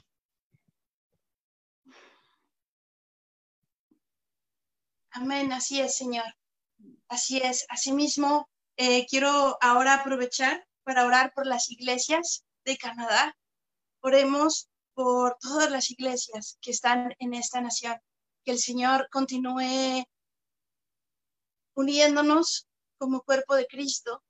Amén, 5.11 5.53
así 5.53 5.80
es, 5.80 5.97
Señor. 5.97 6.24
Así 7.09 7.38
es. 7.38 7.66
Asimismo, 7.68 8.49
eh, 8.76 9.07
quiero 9.07 9.57
ahora 9.61 9.95
aprovechar 9.95 10.66
para 10.82 11.05
orar 11.07 11.32
por 11.34 11.47
las 11.47 11.70
iglesias 11.70 12.45
de 12.64 12.76
Canadá. 12.78 13.36
Oremos 14.01 14.68
por 14.95 15.36
todas 15.40 15.70
las 15.70 15.90
iglesias 15.90 16.59
que 16.61 16.70
están 16.70 17.14
en 17.18 17.34
esta 17.34 17.61
nación. 17.61 17.99
Que 18.45 18.53
el 18.53 18.59
Señor 18.59 19.09
continúe 19.11 20.05
uniéndonos 21.74 22.66
como 22.99 23.22
cuerpo 23.22 23.55
de 23.55 23.66
Cristo 23.66 24.22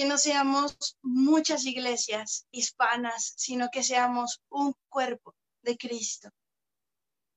que 0.00 0.06
no 0.06 0.16
seamos 0.16 0.96
muchas 1.02 1.66
iglesias 1.66 2.46
hispanas, 2.50 3.34
sino 3.36 3.68
que 3.70 3.82
seamos 3.82 4.40
un 4.48 4.74
cuerpo 4.88 5.34
de 5.60 5.76
Cristo, 5.76 6.30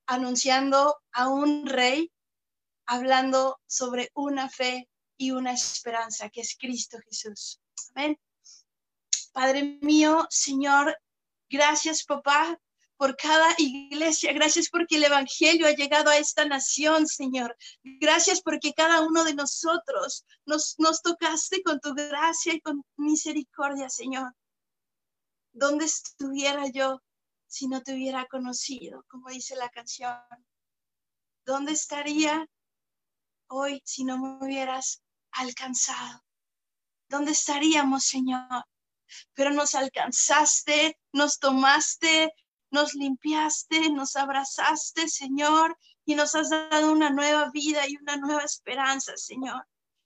anunciando 0.05 0.95
a 1.11 1.27
un 1.27 1.65
rey, 1.65 2.09
hablando 2.85 3.59
sobre 3.67 4.11
una 4.13 4.49
fe 4.49 4.87
y 5.17 5.31
una 5.31 5.51
esperanza 5.51 6.29
que 6.29 6.39
es 6.39 6.55
Cristo 6.57 6.99
Jesús. 7.05 7.59
Amén. 7.95 8.17
Padre 9.33 9.77
mío, 9.81 10.25
Señor, 10.29 10.97
gracias 11.49 12.05
papá 12.05 12.57
por 13.03 13.17
cada 13.17 13.53
iglesia. 13.57 14.31
Gracias 14.31 14.69
porque 14.69 14.95
el 14.95 15.03
Evangelio 15.03 15.67
ha 15.67 15.73
llegado 15.73 16.09
a 16.09 16.15
esta 16.15 16.45
nación, 16.45 17.05
Señor. 17.05 17.53
Gracias 17.83 18.41
porque 18.41 18.71
cada 18.71 19.01
uno 19.01 19.25
de 19.25 19.33
nosotros 19.33 20.25
nos, 20.45 20.75
nos 20.77 21.01
tocaste 21.01 21.61
con 21.63 21.81
tu 21.81 21.93
gracia 21.93 22.53
y 22.53 22.61
con 22.61 22.81
misericordia, 22.95 23.89
Señor. 23.89 24.33
¿Dónde 25.51 25.83
estuviera 25.83 26.69
yo 26.69 27.01
si 27.45 27.67
no 27.67 27.81
te 27.81 27.93
hubiera 27.93 28.25
conocido, 28.27 29.03
como 29.09 29.27
dice 29.31 29.57
la 29.57 29.67
canción? 29.67 30.17
¿Dónde 31.45 31.73
estaría 31.73 32.47
hoy 33.47 33.81
si 33.83 34.05
no 34.05 34.17
me 34.17 34.45
hubieras 34.45 35.03
alcanzado? 35.31 36.23
¿Dónde 37.09 37.33
estaríamos, 37.33 38.05
Señor? 38.05 38.63
Pero 39.33 39.49
nos 39.49 39.75
alcanzaste, 39.75 40.97
nos 41.11 41.37
tomaste, 41.37 42.33
nos 42.73 42.95
limpiaste, 42.95 43.89
nos 43.91 44.15
abrazaste, 44.15 45.07
Señor, 45.07 45.77
y 46.05 46.15
nos 46.15 46.35
has 46.35 46.49
dado 46.49 46.91
una 46.91 47.09
nueva 47.09 47.49
vida 47.51 47.87
y 47.87 47.95
una 47.97 48.17
nueva 48.17 48.43
esperanza, 48.43 49.13
Señor. 49.15 49.65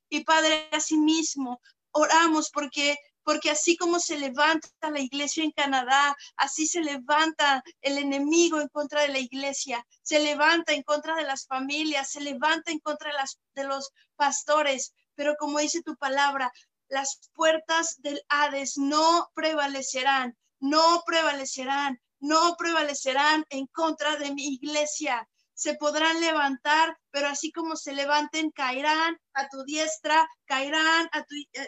Y 0.10 0.24
Padre, 0.24 0.70
asimismo, 0.72 1.62
oramos 1.92 2.52
porque 2.52 2.98
porque 3.24 3.52
así 3.52 3.76
como 3.76 4.00
se 4.00 4.18
levanta 4.18 4.70
la 4.90 5.02
iglesia 5.02 5.44
en 5.44 5.52
Canadá, 5.52 6.16
así 6.38 6.66
se 6.66 6.80
levanta 6.80 7.62
el 7.82 7.98
enemigo 7.98 8.62
en 8.62 8.70
contra 8.70 9.02
de 9.02 9.10
la 9.10 9.20
iglesia, 9.20 9.86
se 10.02 10.20
levanta 10.20 10.72
en 10.72 10.82
contra 10.82 11.14
de 11.16 11.26
las 11.26 11.46
familias, 11.46 12.10
se 12.10 12.22
levanta 12.22 12.72
en 12.72 12.80
contra 12.80 13.12
de, 13.54 13.66
los 13.66 13.92
pastores. 14.16 14.94
Pero 15.14 15.36
como 15.38 15.60
dice 15.60 15.84
tu 15.84 15.98
palabra, 15.98 16.54
las 16.88 17.20
puertas 17.34 17.96
del 17.98 18.22
Hades 18.30 18.78
no 18.78 19.30
prevalecerán, 19.36 20.38
no 20.62 21.04
prevalecerán 21.06 22.00
no 22.20 22.56
prevalecerán 22.58 23.46
en 23.50 23.68
contra 23.68 24.16
de 24.18 24.34
mi 24.34 24.48
iglesia. 24.48 25.28
Se 25.54 25.74
podrán 25.74 26.22
levantar, 26.22 26.96
pero 27.10 27.28
así 27.28 27.52
como 27.52 27.76
se 27.76 27.94
levanten, 27.94 28.52
caerán 28.52 29.18
a 29.34 29.48
tu 29.50 29.64
diestra, 29.64 30.28
caerán 30.46 31.10
a 31.12 31.24
tu, 31.24 31.36
eh, 31.36 31.68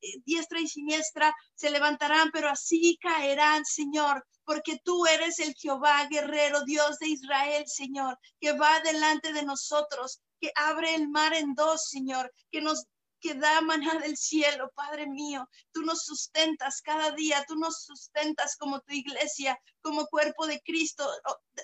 eh, 0.00 0.16
diestra 0.24 0.60
y 0.60 0.66
siniestra, 0.66 1.32
se 1.54 1.70
levantarán, 1.70 2.30
pero 2.32 2.48
así 2.48 2.98
caerán, 3.00 3.64
Señor, 3.64 4.26
porque 4.44 4.80
tú 4.84 5.06
eres 5.06 5.38
el 5.38 5.54
Jehová 5.54 6.08
guerrero, 6.10 6.64
Dios 6.64 6.98
de 6.98 7.08
Israel, 7.08 7.64
Señor, 7.66 8.18
que 8.40 8.52
va 8.52 8.80
delante 8.80 9.32
de 9.32 9.44
nosotros, 9.44 10.20
que 10.40 10.50
abre 10.56 10.96
el 10.96 11.08
mar 11.08 11.32
en 11.34 11.54
dos, 11.54 11.88
Señor, 11.88 12.32
que 12.50 12.60
nos 12.60 12.86
que 13.20 13.34
da 13.34 13.60
maná 13.60 13.94
del 13.98 14.16
cielo, 14.16 14.70
Padre 14.74 15.06
mío. 15.06 15.48
Tú 15.72 15.82
nos 15.82 16.04
sustentas 16.04 16.80
cada 16.82 17.12
día, 17.12 17.44
tú 17.46 17.54
nos 17.56 17.84
sustentas 17.84 18.56
como 18.56 18.80
tu 18.80 18.92
iglesia, 18.92 19.58
como 19.82 20.06
cuerpo 20.06 20.46
de 20.46 20.60
Cristo. 20.60 21.08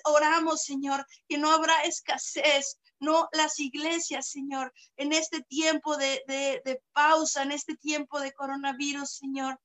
Oramos, 0.05 0.63
Señor, 0.63 1.05
que 1.27 1.37
no 1.37 1.51
habrá 1.51 1.81
escasez, 1.81 2.77
no 2.99 3.27
las 3.31 3.59
iglesias, 3.59 4.29
Señor, 4.29 4.73
en 4.95 5.13
este 5.13 5.41
tiempo 5.43 5.97
de, 5.97 6.23
de, 6.27 6.81
pausa, 6.93 7.43
en 7.43 7.51
este 7.51 7.75
tiempo 7.75 8.19
de 8.19 8.33
coronavirus, 8.33 9.09
Señor. 9.09 9.59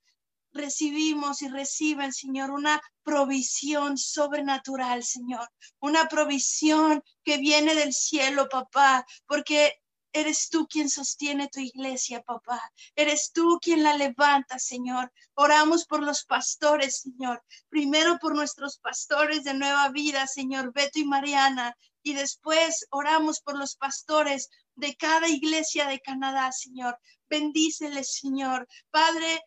Recibimos 0.55 1.41
y 1.41 1.49
reciben, 1.49 2.13
Señor, 2.13 2.51
una 2.51 2.79
provisión 3.03 3.97
sobrenatural, 3.97 5.03
Señor, 5.03 5.49
una 5.81 6.09
provisión 6.09 7.03
que 7.25 7.39
viene 7.39 7.75
del 7.75 7.95
cielo, 7.95 8.51
papá, 8.51 9.07
porque 9.27 9.82
Eres 10.15 10.51
tú 10.51 10.67
quien 10.67 10.91
sostiene 10.91 11.49
tu 11.49 11.61
iglesia, 11.61 12.23
papá. 12.23 12.61
Eres 12.95 13.33
tú 13.33 13.59
quien 13.63 13.83
la 13.83 13.97
levanta, 13.97 14.59
Señor. 14.59 15.11
Oramos 15.35 15.87
por 15.87 16.03
los 16.03 16.25
pastores, 16.25 17.01
Señor. 17.01 17.43
Primero 17.71 18.19
por 18.19 18.35
nuestros 18.35 18.79
pastores 18.79 19.45
de 19.45 19.55
nueva 19.55 19.89
vida, 19.89 20.27
Señor 20.27 20.73
Beto 20.75 20.99
y 20.99 21.05
Mariana. 21.05 21.75
Y 22.03 22.13
después 22.13 22.87
oramos 22.91 23.41
por 23.41 23.57
los 23.57 23.77
pastores 23.77 24.51
de 24.75 24.95
cada 24.97 25.29
iglesia 25.29 25.87
de 25.87 26.01
Canadá, 26.01 26.53
Señor. 26.53 26.99
Bendíceles, 27.31 28.17
Señor. 28.17 28.69
Padre, 28.91 29.41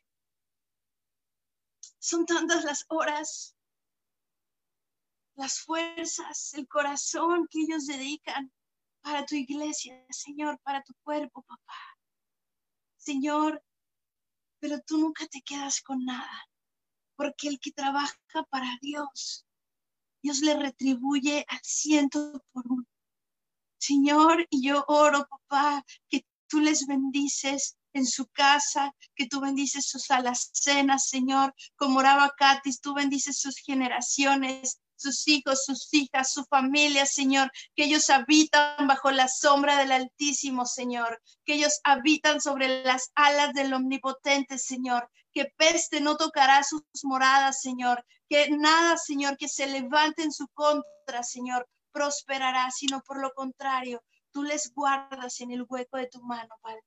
son 2.00 2.26
tantas 2.26 2.64
las 2.64 2.86
horas, 2.88 3.56
las 5.36 5.60
fuerzas, 5.60 6.54
el 6.54 6.68
corazón 6.68 7.48
que 7.50 7.62
ellos 7.62 7.86
dedican 7.86 8.52
para 9.06 9.24
tu 9.24 9.36
iglesia, 9.36 10.04
Señor, 10.10 10.60
para 10.64 10.82
tu 10.82 10.96
cuerpo, 11.04 11.44
papá. 11.44 11.80
Señor, 12.98 13.64
pero 14.60 14.82
tú 14.82 14.98
nunca 14.98 15.28
te 15.28 15.44
quedas 15.44 15.80
con 15.82 16.04
nada, 16.04 16.50
porque 17.16 17.50
el 17.50 17.60
que 17.60 17.72
trabaja 17.72 18.18
para 18.50 18.80
Dios 18.82 19.46
Dios 20.24 20.40
le 20.40 20.56
retribuye 20.56 21.46
al 21.48 21.60
ciento 21.62 22.44
por 22.52 22.64
uno. 22.68 22.88
Señor, 23.78 24.48
y 24.50 24.68
yo 24.68 24.84
oro, 24.88 25.28
papá, 25.30 25.86
que 26.10 26.26
tú 26.48 26.62
les 26.62 26.88
bendices 26.88 27.78
en 27.94 28.08
su 28.08 28.26
casa, 28.30 28.92
que 29.14 29.28
tú 29.28 29.40
bendices 29.40 29.86
sus 29.88 30.10
alacenas, 30.10 31.10
Señor, 31.10 31.54
como 31.76 32.00
oraba 32.00 32.34
Katis, 32.36 32.82
tú 32.82 32.96
bendices 32.96 33.38
sus 33.38 33.58
generaciones, 33.58 34.82
sus 35.06 35.28
hijos, 35.28 35.66
sus 35.66 35.94
hijas, 35.94 36.32
su 36.32 36.44
familia, 36.46 37.06
Señor, 37.06 37.52
que 37.76 37.84
ellos 37.84 38.10
habitan 38.10 38.88
bajo 38.88 39.12
la 39.12 39.28
sombra 39.28 39.78
del 39.78 39.92
Altísimo, 39.92 40.66
Señor, 40.66 41.22
que 41.46 41.54
ellos 41.54 41.80
habitan 41.84 42.42
sobre 42.42 42.84
las 42.84 43.12
alas 43.14 43.54
del 43.54 43.74
Omnipotente, 43.74 44.58
Señor, 44.58 45.10
que 45.32 45.46
peste 45.58 46.02
no 46.02 46.18
tocará 46.18 46.64
sus 46.64 46.82
moradas, 47.04 47.62
Señor, 47.62 48.04
que 48.28 48.50
nada, 48.50 48.98
Señor, 48.98 49.38
que 49.38 49.48
se 49.48 49.68
levante 49.68 50.24
en 50.24 50.32
su 50.32 50.48
contra, 50.50 51.22
Señor, 51.22 51.68
prosperará, 51.92 52.72
sino 52.72 53.02
por 53.02 53.22
lo 53.22 53.32
contrario, 53.34 54.04
tú 54.32 54.42
les 54.42 54.74
guardas 54.74 55.40
en 55.42 55.52
el 55.52 55.66
hueco 55.70 55.98
de 55.98 56.08
tu 56.08 56.22
mano, 56.24 56.56
Padre. 56.62 56.82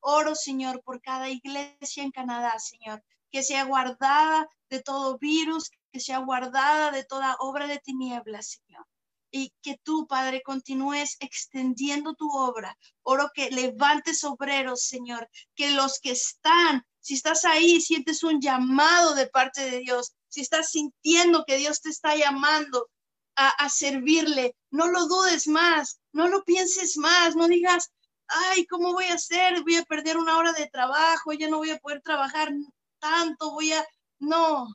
Oro, 0.00 0.34
Señor, 0.34 0.82
por 0.82 1.02
cada 1.02 1.28
iglesia 1.28 2.02
en 2.02 2.10
Canadá, 2.10 2.58
Señor, 2.58 3.04
que 3.30 3.42
sea 3.42 3.64
guardada 3.64 4.48
de 4.70 4.82
todo 4.82 5.18
virus, 5.18 5.70
que 5.92 6.00
sea 6.00 6.18
guardada 6.18 6.90
de 6.90 7.04
toda 7.04 7.36
obra 7.40 7.66
de 7.66 7.78
tinieblas, 7.78 8.60
Señor. 8.66 8.86
Y 9.32 9.52
que 9.62 9.78
tú, 9.82 10.06
Padre, 10.08 10.42
continúes 10.42 11.16
extendiendo 11.20 12.14
tu 12.14 12.30
obra. 12.30 12.76
Oro 13.02 13.30
que 13.34 13.50
levantes 13.50 14.24
obreros, 14.24 14.86
Señor, 14.86 15.28
que 15.54 15.70
los 15.70 16.00
que 16.00 16.12
están, 16.12 16.84
si 17.00 17.14
estás 17.14 17.44
ahí, 17.44 17.80
sientes 17.80 18.24
un 18.24 18.40
llamado 18.40 19.14
de 19.14 19.28
parte 19.28 19.70
de 19.70 19.78
Dios, 19.80 20.14
si 20.28 20.40
estás 20.40 20.70
sintiendo 20.70 21.44
que 21.46 21.58
Dios 21.58 21.80
te 21.80 21.90
está 21.90 22.16
llamando, 22.16 22.88
a, 23.36 23.68
servirle. 23.68 24.54
No 24.70 24.88
lo 24.88 25.06
dudes 25.06 25.46
más, 25.46 26.00
no 26.12 26.28
lo 26.28 26.44
pienses 26.44 26.96
más, 26.96 27.36
no 27.36 27.48
digas, 27.48 27.90
ay, 28.26 28.66
¿cómo 28.66 28.92
voy 28.92 29.06
a 29.06 29.14
hacer? 29.14 29.62
Voy 29.62 29.76
a 29.76 29.84
perder 29.84 30.16
una 30.16 30.36
hora 30.38 30.52
de 30.52 30.68
trabajo, 30.68 31.32
ya 31.32 31.48
no 31.48 31.58
voy 31.58 31.70
a 31.70 31.78
poder 31.78 32.02
trabajar 32.02 32.52
tanto, 32.98 33.52
voy 33.52 33.72
a... 33.72 33.84
No, 34.18 34.68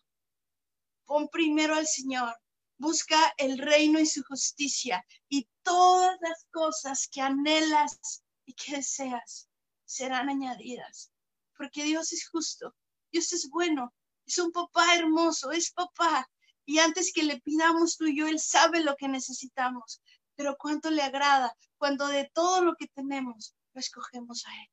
pon 1.06 1.28
primero 1.30 1.76
al 1.76 1.88
Señor, 1.88 2.36
busca 2.78 3.34
el 3.38 3.58
reino 3.58 4.00
y 4.00 4.06
su 4.06 4.24
justicia 4.24 5.06
y 5.30 5.48
todas 5.64 6.18
las 6.22 6.46
cosas 6.52 7.08
que 7.12 7.22
anhelas 7.22 8.24
y 8.46 8.54
que 8.54 8.78
deseas 8.78 9.48
serán 9.86 10.30
añadidas, 10.30 11.12
porque 11.58 11.84
Dios 11.84 12.12
es 12.14 12.28
justo, 12.28 12.76
Dios 13.12 13.32
es 13.34 13.50
bueno, 13.50 13.94
es 14.26 14.38
un 14.40 14.52
papá 14.52 14.96
hermoso, 14.96 15.52
es 15.52 15.72
papá, 15.72 16.28
y 16.66 16.80
antes 16.80 17.12
que 17.14 17.24
le 17.24 17.40
pidamos 17.42 17.96
tú 17.96 18.08
y 18.08 18.18
yo, 18.18 18.28
Él 18.28 18.40
sabe 18.40 18.82
lo 18.82 18.96
que 18.96 19.08
necesitamos. 19.08 20.02
Pero 20.36 20.58
cuánto 20.58 20.90
le 20.90 21.02
agrada 21.02 21.56
cuando 21.78 22.08
de 22.08 22.30
todo 22.34 22.62
lo 22.62 22.76
que 22.76 22.88
tenemos 22.88 23.56
lo 23.74 23.80
escogemos 23.80 24.46
a 24.46 24.54
Él. 24.54 24.70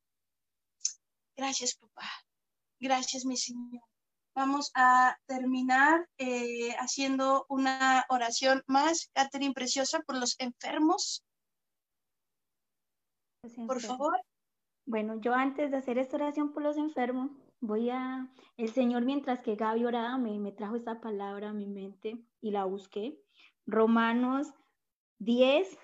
Gracias, 1.37 1.75
papá. 1.75 2.11
Gracias, 2.81 3.25
mi 3.25 3.37
Señor. 3.37 3.92
Vamos 4.35 4.71
a 4.75 5.19
terminar 5.27 6.09
eh, 6.19 6.75
haciendo 6.79 7.45
una 7.49 8.05
oración 8.09 8.63
más, 8.67 9.11
Catherine 9.13 9.53
Preciosa, 9.53 10.01
por 10.01 10.17
los 10.17 10.37
enfermos. 10.39 11.25
Por 13.67 13.81
favor. 13.81 14.19
Bueno, 14.87 15.21
yo 15.21 15.35
antes 15.35 15.71
de 15.71 15.77
hacer 15.77 15.99
esta 15.99 16.17
oración 16.17 16.53
por 16.53 16.63
los 16.63 16.77
enfermos, 16.77 17.31
voy 17.61 17.91
a, 17.91 18.33
el 18.57 18.73
Señor 18.73 19.05
mientras 19.05 19.41
que 19.41 19.55
Gaby 19.55 19.85
oraba 19.85 20.19
me, 20.19 20.39
me 20.39 20.53
trajo 20.53 20.77
esta 20.77 21.01
palabra 21.01 21.51
a 21.51 21.53
mi 21.53 21.67
mente 21.67 22.25
y 22.41 22.51
la 22.51 22.65
busqué. 22.65 23.21
Romanos 23.67 24.53
10, 25.19 25.79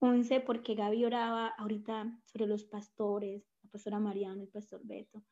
11, 0.00 0.40
porque 0.40 0.74
Gaby 0.74 1.04
oraba 1.04 1.48
ahorita 1.58 2.18
sobre 2.24 2.46
los 2.46 2.64
pastores, 2.64 3.44
la 3.62 3.70
pastora 3.70 3.98
Mariana, 4.00 4.42
el 4.42 4.48
pastor 4.48 4.80
Beto, 4.84 5.22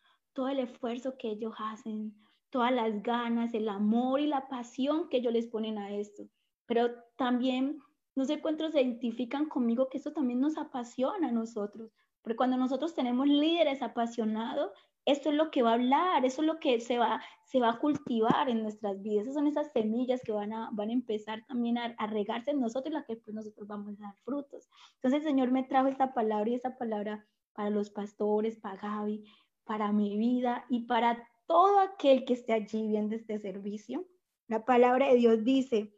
todo 0.40 0.48
el 0.48 0.60
esfuerzo 0.60 1.18
que 1.18 1.28
ellos 1.28 1.52
hacen, 1.58 2.14
todas 2.48 2.72
las 2.72 3.02
ganas, 3.02 3.52
el 3.52 3.68
amor 3.68 4.20
y 4.20 4.26
la 4.26 4.48
pasión 4.48 5.10
que 5.10 5.18
ellos 5.18 5.34
les 5.34 5.46
ponen 5.48 5.76
a 5.76 5.94
esto. 5.94 6.22
Pero 6.64 6.88
también, 7.18 7.78
no 8.16 8.24
sé 8.24 8.40
cuántos 8.40 8.72
se 8.72 8.80
identifican 8.80 9.50
conmigo 9.50 9.90
que 9.90 9.98
esto 9.98 10.14
también 10.14 10.40
nos 10.40 10.56
apasiona 10.56 11.28
a 11.28 11.30
nosotros, 11.30 11.92
porque 12.22 12.38
cuando 12.38 12.56
nosotros 12.56 12.94
tenemos 12.94 13.28
líderes 13.28 13.82
apasionados, 13.82 14.70
esto 15.04 15.28
es 15.28 15.34
lo 15.36 15.50
que 15.50 15.60
va 15.60 15.72
a 15.72 15.74
hablar, 15.74 16.24
eso 16.24 16.40
es 16.40 16.46
lo 16.46 16.58
que 16.58 16.80
se 16.80 16.96
va, 16.96 17.20
se 17.44 17.60
va 17.60 17.72
a 17.72 17.78
cultivar 17.78 18.48
en 18.48 18.62
nuestras 18.62 19.02
vidas. 19.02 19.24
Esas 19.24 19.34
son 19.34 19.46
esas 19.46 19.70
semillas 19.72 20.22
que 20.24 20.32
van 20.32 20.54
a, 20.54 20.70
van 20.72 20.88
a 20.88 20.94
empezar 20.94 21.44
también 21.48 21.76
a, 21.76 21.94
regarse 22.06 22.52
en 22.52 22.60
nosotros 22.60 22.92
y 22.92 22.94
las 22.94 23.04
que 23.04 23.16
pues 23.16 23.34
nosotros 23.34 23.68
vamos 23.68 24.00
a 24.00 24.04
dar 24.04 24.16
frutos. 24.24 24.70
Entonces 24.94 25.20
el 25.20 25.26
Señor 25.26 25.50
me 25.50 25.64
trajo 25.64 25.88
esta 25.88 26.14
palabra 26.14 26.48
y 26.48 26.54
esta 26.54 26.78
palabra 26.78 27.26
para 27.52 27.68
los 27.68 27.90
pastores, 27.90 28.56
para 28.56 28.80
Gaby, 28.80 29.22
para 29.70 29.92
mi 29.92 30.16
vida 30.18 30.64
y 30.68 30.80
para 30.80 31.28
todo 31.46 31.78
aquel 31.78 32.24
que 32.24 32.32
esté 32.32 32.54
allí 32.54 32.88
viendo 32.88 33.14
este 33.14 33.38
servicio. 33.38 34.04
La 34.48 34.64
palabra 34.64 35.06
de 35.06 35.14
Dios 35.14 35.44
dice, 35.44 35.94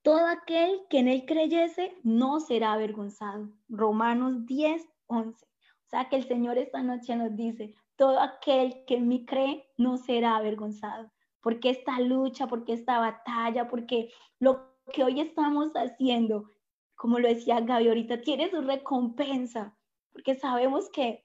todo 0.00 0.26
aquel 0.26 0.80
que 0.88 1.00
en 1.00 1.08
él 1.08 1.26
creyese 1.26 1.94
no 2.04 2.40
será 2.40 2.72
avergonzado. 2.72 3.50
Romanos 3.68 4.46
10, 4.46 4.82
11. 5.08 5.44
O 5.44 5.88
sea 5.90 6.08
que 6.08 6.16
el 6.16 6.26
Señor 6.26 6.56
esta 6.56 6.82
noche 6.82 7.14
nos 7.16 7.36
dice, 7.36 7.74
todo 7.96 8.18
aquel 8.18 8.82
que 8.86 8.94
en 8.94 9.08
mí 9.08 9.26
cree 9.26 9.68
no 9.76 9.98
será 9.98 10.36
avergonzado. 10.36 11.12
Porque 11.42 11.68
esta 11.68 12.00
lucha, 12.00 12.46
porque 12.46 12.72
esta 12.72 12.98
batalla, 12.98 13.68
porque 13.68 14.10
lo 14.38 14.72
que 14.90 15.04
hoy 15.04 15.20
estamos 15.20 15.70
haciendo, 15.74 16.50
como 16.94 17.18
lo 17.18 17.28
decía 17.28 17.60
Gaby 17.60 17.88
ahorita, 17.88 18.22
tiene 18.22 18.48
su 18.48 18.62
recompensa, 18.62 19.76
porque 20.14 20.34
sabemos 20.34 20.88
que 20.88 21.23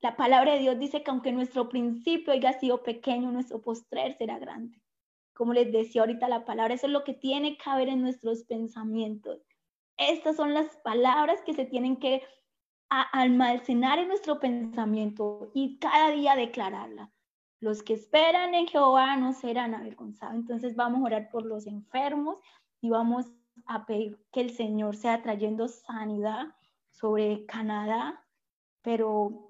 la 0.00 0.16
palabra 0.16 0.52
de 0.52 0.60
Dios 0.60 0.78
dice 0.78 1.02
que 1.02 1.10
aunque 1.10 1.32
nuestro 1.32 1.68
principio 1.68 2.32
haya 2.32 2.52
sido 2.58 2.82
pequeño, 2.82 3.32
nuestro 3.32 3.60
postrer 3.60 4.16
será 4.16 4.38
grande. 4.38 4.80
Como 5.34 5.52
les 5.52 5.72
decía 5.72 6.02
ahorita 6.02 6.28
la 6.28 6.44
palabra, 6.44 6.74
eso 6.74 6.86
es 6.86 6.92
lo 6.92 7.04
que 7.04 7.14
tiene 7.14 7.56
que 7.58 7.70
haber 7.70 7.88
en 7.88 8.02
nuestros 8.02 8.44
pensamientos. 8.44 9.40
Estas 9.96 10.36
son 10.36 10.54
las 10.54 10.76
palabras 10.78 11.42
que 11.42 11.52
se 11.52 11.64
tienen 11.64 11.96
que 11.96 12.22
almacenar 12.88 13.98
en 13.98 14.08
nuestro 14.08 14.38
pensamiento 14.38 15.50
y 15.52 15.78
cada 15.78 16.10
día 16.10 16.36
declararla. 16.36 17.12
Los 17.60 17.82
que 17.82 17.94
esperan 17.94 18.54
en 18.54 18.68
Jehová 18.68 19.16
no 19.16 19.32
serán 19.32 19.74
avergonzados. 19.74 20.36
Entonces 20.36 20.76
vamos 20.76 21.00
a 21.00 21.06
orar 21.06 21.30
por 21.30 21.44
los 21.44 21.66
enfermos 21.66 22.40
y 22.80 22.90
vamos 22.90 23.26
a 23.66 23.84
pedir 23.84 24.24
que 24.32 24.40
el 24.40 24.50
Señor 24.50 24.96
sea 24.96 25.22
trayendo 25.22 25.66
sanidad 25.66 26.54
sobre 26.90 27.44
Canadá, 27.46 28.24
pero 28.82 29.47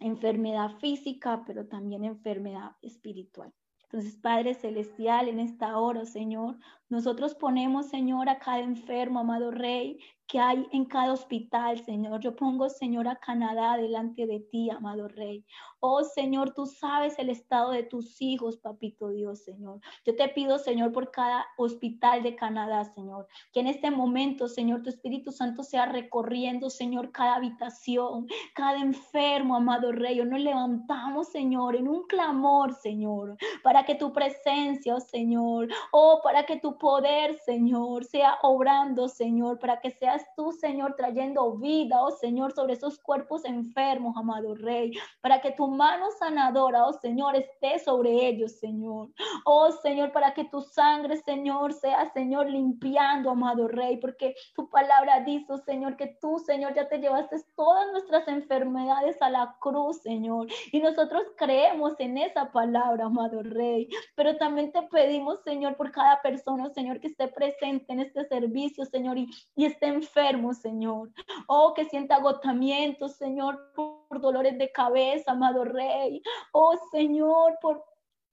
enfermedad 0.00 0.70
física, 0.78 1.42
pero 1.46 1.66
también 1.66 2.04
enfermedad 2.04 2.72
espiritual. 2.82 3.52
Entonces, 3.84 4.16
Padre 4.16 4.54
Celestial, 4.54 5.28
en 5.28 5.38
esta 5.38 5.78
hora, 5.78 6.04
Señor, 6.04 6.58
nosotros 6.88 7.34
ponemos, 7.34 7.88
Señor, 7.88 8.28
a 8.28 8.38
cada 8.38 8.58
enfermo, 8.58 9.20
amado 9.20 9.50
Rey, 9.52 9.98
que 10.26 10.40
hay 10.40 10.66
en 10.72 10.84
cada 10.86 11.12
hospital, 11.12 11.84
Señor. 11.84 12.20
Yo 12.20 12.34
pongo, 12.34 12.68
Señor, 12.68 13.06
a 13.06 13.16
Canadá 13.16 13.76
delante 13.76 14.26
de 14.26 14.40
ti, 14.40 14.70
amado 14.70 15.08
Rey. 15.08 15.44
Oh, 15.80 16.02
Señor, 16.02 16.52
tú 16.52 16.66
sabes 16.66 17.18
el 17.18 17.30
estado 17.30 17.70
de 17.70 17.84
tus 17.84 18.20
hijos, 18.20 18.56
papito 18.56 19.10
Dios, 19.10 19.44
Señor. 19.44 19.80
Yo 20.04 20.16
te 20.16 20.28
pido, 20.28 20.58
Señor, 20.58 20.92
por 20.92 21.12
cada 21.12 21.46
hospital 21.58 22.24
de 22.24 22.34
Canadá, 22.34 22.84
Señor, 22.84 23.28
que 23.52 23.60
en 23.60 23.68
este 23.68 23.90
momento, 23.90 24.48
Señor, 24.48 24.82
tu 24.82 24.90
Espíritu 24.90 25.30
Santo 25.30 25.62
sea 25.62 25.86
recorriendo, 25.86 26.70
Señor, 26.70 27.12
cada 27.12 27.36
habitación, 27.36 28.26
cada 28.54 28.78
enfermo, 28.78 29.54
amado 29.54 29.92
Rey. 29.92 30.16
Nos 30.24 30.40
levantamos, 30.40 31.28
Señor, 31.28 31.76
en 31.76 31.86
un 31.86 32.02
clamor, 32.06 32.74
Señor, 32.74 33.36
para 33.62 33.84
que 33.84 33.94
tu 33.94 34.12
presencia, 34.12 34.96
oh 34.96 35.00
Señor, 35.00 35.68
oh, 35.92 36.20
para 36.24 36.44
que 36.46 36.58
tu 36.58 36.76
poder, 36.78 37.38
Señor, 37.44 38.04
sea 38.04 38.38
obrando, 38.42 39.08
Señor, 39.08 39.58
para 39.60 39.80
que 39.80 39.90
sea 39.92 40.15
tú, 40.36 40.52
Señor, 40.52 40.94
trayendo 40.96 41.56
vida, 41.56 42.02
oh 42.02 42.10
Señor, 42.10 42.52
sobre 42.52 42.74
esos 42.74 42.98
cuerpos 42.98 43.44
enfermos, 43.44 44.16
amado 44.16 44.54
Rey, 44.54 44.92
para 45.20 45.40
que 45.40 45.52
tu 45.52 45.68
mano 45.68 46.06
sanadora, 46.18 46.86
oh 46.86 46.92
Señor, 46.92 47.36
esté 47.36 47.78
sobre 47.78 48.26
ellos, 48.26 48.58
Señor. 48.58 49.08
Oh 49.44 49.70
Señor, 49.72 50.12
para 50.12 50.34
que 50.34 50.44
tu 50.44 50.60
sangre, 50.60 51.16
Señor, 51.18 51.72
sea, 51.72 52.10
Señor, 52.12 52.48
limpiando, 52.48 53.30
amado 53.30 53.68
Rey, 53.68 53.98
porque 53.98 54.34
tu 54.54 54.68
palabra 54.70 55.20
dice, 55.20 55.52
oh 55.52 55.58
Señor, 55.58 55.96
que 55.96 56.16
tú, 56.20 56.38
Señor, 56.38 56.74
ya 56.74 56.88
te 56.88 56.98
llevaste 56.98 57.36
todas 57.56 57.90
nuestras 57.92 58.26
enfermedades 58.28 59.20
a 59.20 59.30
la 59.30 59.56
cruz, 59.60 59.98
Señor. 60.02 60.46
Y 60.72 60.80
nosotros 60.80 61.22
creemos 61.36 61.94
en 61.98 62.18
esa 62.18 62.50
palabra, 62.52 63.06
amado 63.06 63.42
Rey. 63.42 63.88
Pero 64.14 64.36
también 64.36 64.72
te 64.72 64.82
pedimos, 64.82 65.42
Señor, 65.44 65.76
por 65.76 65.90
cada 65.90 66.20
persona, 66.22 66.70
Señor, 66.70 67.00
que 67.00 67.08
esté 67.08 67.28
presente 67.28 67.92
en 67.92 68.00
este 68.00 68.24
servicio, 68.26 68.84
Señor, 68.84 69.18
y, 69.18 69.28
y 69.54 69.66
esté 69.66 69.92
enfermo, 70.06 70.54
Señor. 70.54 71.10
Oh, 71.48 71.74
que 71.74 71.84
sienta 71.84 72.16
agotamiento, 72.16 73.08
Señor, 73.08 73.72
por 73.74 74.20
dolores 74.20 74.56
de 74.58 74.70
cabeza, 74.72 75.32
amado 75.32 75.64
Rey. 75.64 76.22
Oh, 76.52 76.74
Señor, 76.90 77.58
por 77.60 77.84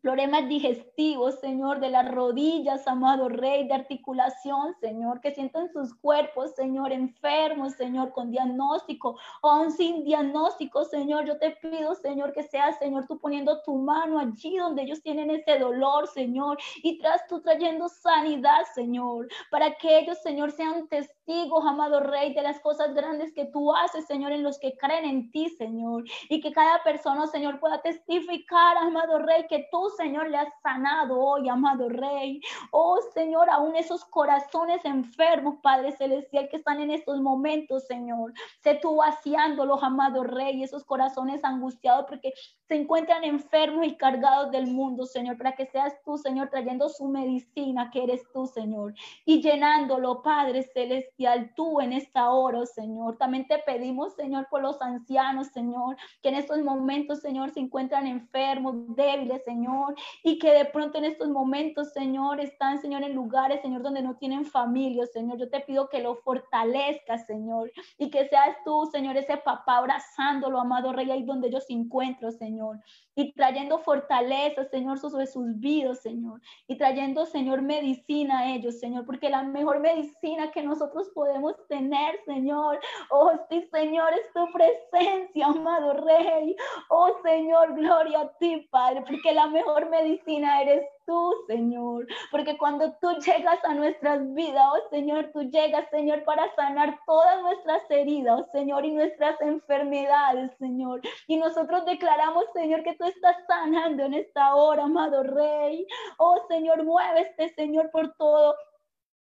problemas 0.03 0.49
digestivos, 0.49 1.39
Señor, 1.39 1.79
de 1.79 1.89
las 1.89 2.11
rodillas, 2.11 2.85
amado 2.89 3.29
Rey, 3.29 3.65
de 3.69 3.73
articulación, 3.73 4.75
Señor, 4.81 5.21
que 5.21 5.33
sientan 5.33 5.71
sus 5.71 5.95
cuerpos, 5.95 6.53
Señor, 6.55 6.91
enfermos, 6.91 7.75
Señor, 7.75 8.11
con 8.11 8.29
diagnóstico 8.29 9.17
o 9.41 9.49
aún 9.49 9.71
sin 9.71 10.03
diagnóstico, 10.03 10.83
Señor. 10.83 11.25
Yo 11.25 11.39
te 11.39 11.51
pido, 11.51 11.95
Señor, 11.95 12.33
que 12.33 12.43
seas, 12.43 12.77
Señor, 12.79 13.07
tú 13.07 13.17
poniendo 13.17 13.61
tu 13.61 13.75
mano 13.77 14.19
allí 14.19 14.57
donde 14.57 14.81
ellos 14.81 15.01
tienen 15.01 15.29
ese 15.29 15.57
dolor, 15.57 16.05
Señor, 16.07 16.57
y 16.83 16.97
tras 16.97 17.25
tú 17.27 17.41
trayendo 17.41 17.87
sanidad, 17.87 18.63
Señor, 18.75 19.29
para 19.49 19.73
que 19.75 19.99
ellos, 19.99 20.17
Señor, 20.21 20.51
sean 20.51 20.85
testigos, 20.89 21.22
amado 21.65 21.99
Rey, 21.99 22.33
de 22.33 22.41
las 22.41 22.59
cosas 22.59 22.93
grandes 22.93 23.33
que 23.33 23.45
tú 23.45 23.73
haces, 23.73 24.05
Señor, 24.05 24.31
en 24.31 24.43
los 24.43 24.59
que 24.59 24.75
creen 24.77 25.05
en 25.05 25.31
ti, 25.31 25.49
Señor, 25.49 26.03
y 26.29 26.41
que 26.41 26.51
cada 26.51 26.83
persona, 26.83 27.27
Señor, 27.27 27.59
pueda 27.59 27.81
testificar, 27.81 28.77
amado 28.77 29.19
Rey, 29.19 29.45
que 29.47 29.67
tú, 29.71 29.89
Señor, 29.97 30.29
le 30.29 30.37
has 30.37 30.49
sanado 30.61 31.19
hoy, 31.19 31.49
amado 31.49 31.89
Rey. 31.89 32.41
Oh, 32.71 32.99
Señor, 33.13 33.49
aún 33.49 33.75
esos 33.75 34.03
corazones 34.05 34.83
enfermos, 34.85 35.55
Padre 35.61 35.91
Celestial, 35.93 36.49
que 36.49 36.57
están 36.57 36.79
en 36.81 36.91
estos 36.91 37.21
momentos, 37.21 37.85
Señor. 37.87 38.33
Sé 38.61 38.75
tú 38.75 38.97
vaciándolos, 38.97 39.81
amado 39.83 40.23
Rey, 40.23 40.63
esos 40.63 40.83
corazones 40.83 41.43
angustiados 41.43 42.05
porque 42.07 42.33
se 42.67 42.75
encuentran 42.75 43.23
enfermos 43.23 43.85
y 43.85 43.95
cargados 43.95 44.51
del 44.51 44.67
mundo, 44.67 45.05
Señor, 45.05 45.37
para 45.37 45.53
que 45.53 45.65
seas 45.65 45.93
tú, 46.03 46.17
Señor, 46.17 46.49
trayendo 46.49 46.89
su 46.89 47.07
medicina, 47.07 47.89
que 47.91 48.03
eres 48.03 48.23
tú, 48.33 48.45
Señor, 48.45 48.93
y 49.25 49.41
llenándolo, 49.41 50.21
Padre 50.21 50.63
Celestial, 50.63 51.53
tú 51.55 51.81
en 51.81 51.93
esta 51.93 52.29
hora, 52.29 52.65
Señor. 52.65 53.17
También 53.17 53.47
te 53.47 53.59
pedimos, 53.59 54.15
Señor, 54.15 54.47
por 54.49 54.61
los 54.61 54.81
ancianos, 54.81 55.47
Señor, 55.47 55.97
que 56.21 56.29
en 56.29 56.35
estos 56.35 56.59
momentos, 56.63 57.21
Señor, 57.21 57.51
se 57.51 57.59
encuentran 57.59 58.07
enfermos, 58.07 58.75
débiles, 58.95 59.43
Señor 59.43 59.95
y 60.23 60.39
que 60.39 60.51
de 60.51 60.65
pronto 60.65 60.97
en 60.97 61.05
estos 61.05 61.29
momentos, 61.29 61.93
Señor, 61.93 62.39
están, 62.39 62.79
Señor, 62.79 63.03
en 63.03 63.13
lugares, 63.13 63.61
Señor, 63.61 63.81
donde 63.81 64.01
no 64.01 64.15
tienen 64.15 64.45
familia, 64.45 65.05
Señor. 65.07 65.37
Yo 65.37 65.49
te 65.49 65.59
pido 65.61 65.89
que 65.89 66.01
lo 66.01 66.15
fortalezcas, 66.15 67.25
Señor, 67.25 67.71
y 67.97 68.09
que 68.09 68.27
seas 68.27 68.55
tú, 68.63 68.85
Señor, 68.91 69.17
ese 69.17 69.37
papá 69.37 69.77
abrazándolo, 69.77 70.59
amado 70.59 70.93
Rey, 70.93 71.11
ahí 71.11 71.23
donde 71.23 71.47
ellos 71.47 71.65
se 71.65 71.73
encuentran, 71.73 72.31
Señor, 72.31 72.53
on 72.63 72.81
y 73.15 73.33
trayendo 73.33 73.79
fortaleza, 73.79 74.65
Señor, 74.65 74.99
sobre 74.99 75.27
sus 75.27 75.59
vidas, 75.59 76.01
Señor, 76.01 76.41
y 76.67 76.77
trayendo, 76.77 77.25
Señor, 77.25 77.61
medicina 77.61 78.39
a 78.39 78.53
ellos, 78.53 78.79
Señor, 78.79 79.05
porque 79.05 79.29
la 79.29 79.43
mejor 79.43 79.79
medicina 79.79 80.51
que 80.51 80.63
nosotros 80.63 81.09
podemos 81.13 81.55
tener, 81.67 82.19
Señor, 82.25 82.79
oh 83.09 83.31
sí, 83.49 83.67
Señor, 83.71 84.13
es 84.13 84.33
tu 84.33 84.51
presencia, 84.51 85.47
amado 85.47 85.93
Rey, 85.93 86.55
oh 86.89 87.11
Señor, 87.23 87.75
gloria 87.75 88.21
a 88.21 88.37
ti, 88.37 88.67
Padre, 88.71 89.03
porque 89.07 89.33
la 89.33 89.47
mejor 89.47 89.89
medicina 89.89 90.61
eres 90.61 90.83
tú, 91.05 91.33
Señor, 91.47 92.07
porque 92.31 92.57
cuando 92.57 92.93
tú 93.01 93.11
llegas 93.25 93.59
a 93.65 93.73
nuestras 93.73 94.33
vidas, 94.33 94.65
oh 94.73 94.89
Señor, 94.89 95.31
tú 95.33 95.43
llegas, 95.43 95.89
Señor, 95.89 96.23
para 96.23 96.53
sanar 96.55 96.99
todas 97.05 97.41
nuestras 97.41 97.89
heridas, 97.89 98.39
oh 98.39 98.51
Señor, 98.51 98.85
y 98.85 98.91
nuestras 98.91 99.39
enfermedades, 99.41 100.51
Señor. 100.57 101.01
Y 101.27 101.37
nosotros 101.37 101.85
declaramos, 101.85 102.45
Señor, 102.53 102.83
que 102.83 102.95
tú 102.95 103.02
estás 103.05 103.37
sanando 103.47 104.03
en 104.03 104.13
esta 104.13 104.55
hora, 104.55 104.83
amado 104.83 105.23
Rey. 105.23 105.87
Oh 106.17 106.45
Señor, 106.47 106.83
muévete, 106.83 107.53
Señor, 107.55 107.91
por 107.91 108.13
todo 108.15 108.55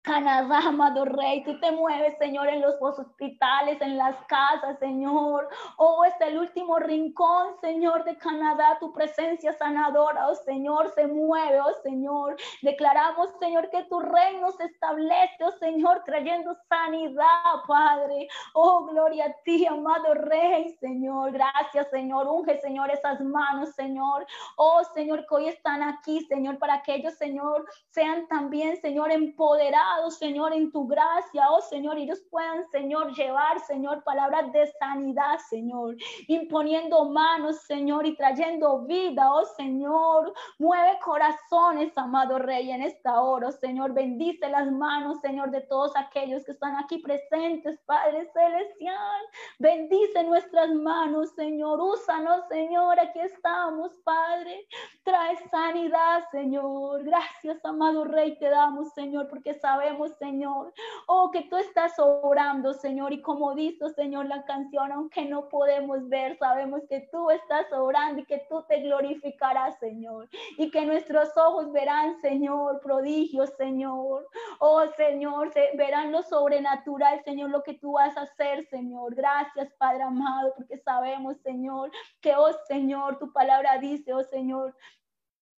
Canadá, 0.05 0.59
amado 0.67 1.03
Rey, 1.03 1.43
tú 1.43 1.59
te 1.59 1.71
mueves, 1.71 2.15
Señor, 2.19 2.47
en 2.47 2.61
los 2.61 2.75
hospitales, 2.79 3.81
en 3.81 3.97
las 3.97 4.15
casas, 4.27 4.77
Señor. 4.77 5.49
Oh, 5.77 6.05
es 6.05 6.13
el 6.21 6.37
último 6.37 6.77
rincón, 6.77 7.55
Señor, 7.59 8.03
de 8.03 8.15
Canadá, 8.17 8.77
tu 8.79 8.93
presencia 8.93 9.51
sanadora, 9.53 10.27
oh 10.27 10.35
Señor, 10.35 10.93
se 10.93 11.07
mueve, 11.07 11.59
oh 11.59 11.73
Señor. 11.81 12.35
Declaramos, 12.61 13.31
Señor, 13.39 13.71
que 13.71 13.83
tu 13.85 13.99
reino 13.99 14.51
se 14.51 14.65
establece, 14.65 15.43
oh 15.43 15.51
Señor, 15.53 16.03
trayendo 16.05 16.55
sanidad, 16.69 17.25
Padre. 17.67 18.27
Oh, 18.53 18.85
gloria 18.85 19.25
a 19.25 19.33
ti, 19.43 19.65
amado 19.65 20.13
Rey, 20.13 20.69
Señor. 20.79 21.31
Gracias, 21.31 21.89
Señor. 21.89 22.27
Unge, 22.27 22.59
Señor, 22.61 22.91
esas 22.91 23.19
manos, 23.21 23.69
Señor. 23.71 24.27
Oh, 24.55 24.83
Señor, 24.93 25.25
que 25.27 25.33
hoy 25.33 25.47
están 25.47 25.81
aquí, 25.81 26.21
Señor, 26.27 26.59
para 26.59 26.83
que 26.83 26.93
ellos, 26.93 27.15
Señor, 27.15 27.65
sean 27.89 28.27
también, 28.27 28.79
Señor, 28.81 29.11
empoderados 29.11 29.94
Señor, 30.11 30.53
en 30.53 30.71
tu 30.71 30.87
gracia, 30.87 31.49
oh 31.49 31.61
Señor, 31.61 31.97
y 31.97 32.03
ellos 32.03 32.21
puedan, 32.29 32.65
Señor, 32.69 33.13
llevar, 33.15 33.59
Señor, 33.61 34.03
palabras 34.03 34.51
de 34.51 34.67
sanidad, 34.79 35.39
Señor, 35.49 35.95
imponiendo 36.27 37.05
manos, 37.05 37.61
Señor, 37.61 38.05
y 38.05 38.15
trayendo 38.15 38.79
vida, 38.85 39.31
oh 39.33 39.45
Señor. 39.45 40.33
Mueve 40.59 40.99
corazones, 41.03 41.97
amado 41.97 42.39
Rey, 42.39 42.71
en 42.71 42.81
esta 42.81 43.21
hora, 43.21 43.47
oh 43.49 43.51
Señor. 43.51 43.93
Bendice 43.93 44.47
las 44.49 44.71
manos, 44.71 45.19
Señor, 45.21 45.51
de 45.51 45.61
todos 45.61 45.95
aquellos 45.95 46.43
que 46.45 46.51
están 46.51 46.75
aquí 46.75 46.99
presentes, 46.99 47.79
Padre 47.85 48.29
Celestial. 48.33 49.21
Bendice 49.59 50.23
nuestras 50.23 50.69
manos, 50.73 51.31
Señor. 51.31 51.79
Úsanos, 51.81 52.47
Señor. 52.49 52.99
Aquí 52.99 53.19
estamos, 53.19 53.91
Padre. 54.03 54.67
Trae 55.03 55.37
sanidad, 55.49 56.23
Señor. 56.31 57.03
Gracias, 57.03 57.63
amado 57.65 58.03
Rey, 58.03 58.37
te 58.37 58.49
damos, 58.49 58.93
Señor, 58.93 59.27
porque 59.29 59.53
sabes 59.53 59.84
Señor, 60.19 60.73
oh, 61.07 61.31
que 61.31 61.43
tú 61.43 61.57
estás 61.57 61.93
orando, 61.99 62.73
Señor, 62.73 63.13
y 63.13 63.21
como 63.21 63.53
dice, 63.53 63.89
Señor, 63.89 64.25
la 64.25 64.43
canción, 64.45 64.91
aunque 64.91 65.25
no 65.25 65.49
podemos 65.49 66.07
ver, 66.09 66.37
sabemos 66.37 66.81
que 66.89 67.07
tú 67.11 67.29
estás 67.29 67.71
orando 67.71 68.21
y 68.21 68.25
que 68.25 68.45
tú 68.49 68.63
te 68.67 68.81
glorificarás, 68.81 69.77
Señor, 69.79 70.27
y 70.57 70.71
que 70.71 70.85
nuestros 70.85 71.29
ojos 71.37 71.71
verán, 71.71 72.19
Señor, 72.21 72.79
prodigios, 72.81 73.51
Señor, 73.57 74.27
oh, 74.59 74.85
Señor, 74.97 75.51
se 75.53 75.71
verán 75.75 76.11
lo 76.11 76.23
sobrenatural, 76.23 77.23
Señor, 77.23 77.49
lo 77.49 77.63
que 77.63 77.75
tú 77.75 77.93
vas 77.93 78.15
a 78.17 78.21
hacer, 78.21 78.65
Señor. 78.69 79.15
Gracias, 79.15 79.71
Padre 79.77 80.03
amado, 80.03 80.53
porque 80.55 80.77
sabemos, 80.79 81.37
Señor, 81.43 81.91
que, 82.21 82.35
oh, 82.35 82.51
Señor, 82.67 83.19
tu 83.19 83.31
palabra 83.31 83.77
dice, 83.77 84.13
oh, 84.13 84.23
Señor, 84.23 84.75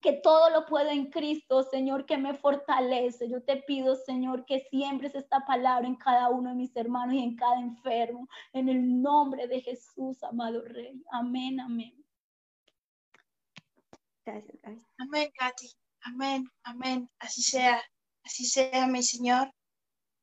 que 0.00 0.12
todo 0.12 0.50
lo 0.50 0.66
puedo 0.66 0.90
en 0.90 1.10
Cristo, 1.10 1.64
Señor, 1.64 2.06
que 2.06 2.18
me 2.18 2.34
fortalece. 2.34 3.28
Yo 3.28 3.42
te 3.42 3.56
pido, 3.56 3.96
Señor, 3.96 4.44
que 4.44 4.60
siembres 4.70 5.14
esta 5.14 5.44
palabra 5.44 5.88
en 5.88 5.96
cada 5.96 6.28
uno 6.28 6.50
de 6.50 6.56
mis 6.56 6.74
hermanos 6.76 7.14
y 7.14 7.22
en 7.22 7.36
cada 7.36 7.58
enfermo. 7.60 8.28
En 8.52 8.68
el 8.68 9.02
nombre 9.02 9.48
de 9.48 9.60
Jesús, 9.60 10.22
amado 10.22 10.62
Rey. 10.62 11.02
Amén, 11.10 11.58
amén. 11.60 11.94
Gracias, 14.24 14.58
Amén, 14.98 15.30
Katy. 15.36 15.72
Amén, 16.02 16.44
amén. 16.62 17.10
Así 17.18 17.42
sea, 17.42 17.82
así 18.24 18.44
sea, 18.44 18.86
mi 18.86 19.02
Señor. 19.02 19.52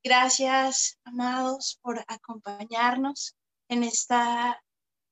Gracias, 0.04 1.00
amados, 1.04 1.80
por 1.82 2.00
acompañarnos 2.08 3.36
en 3.68 3.84
esta 3.84 4.62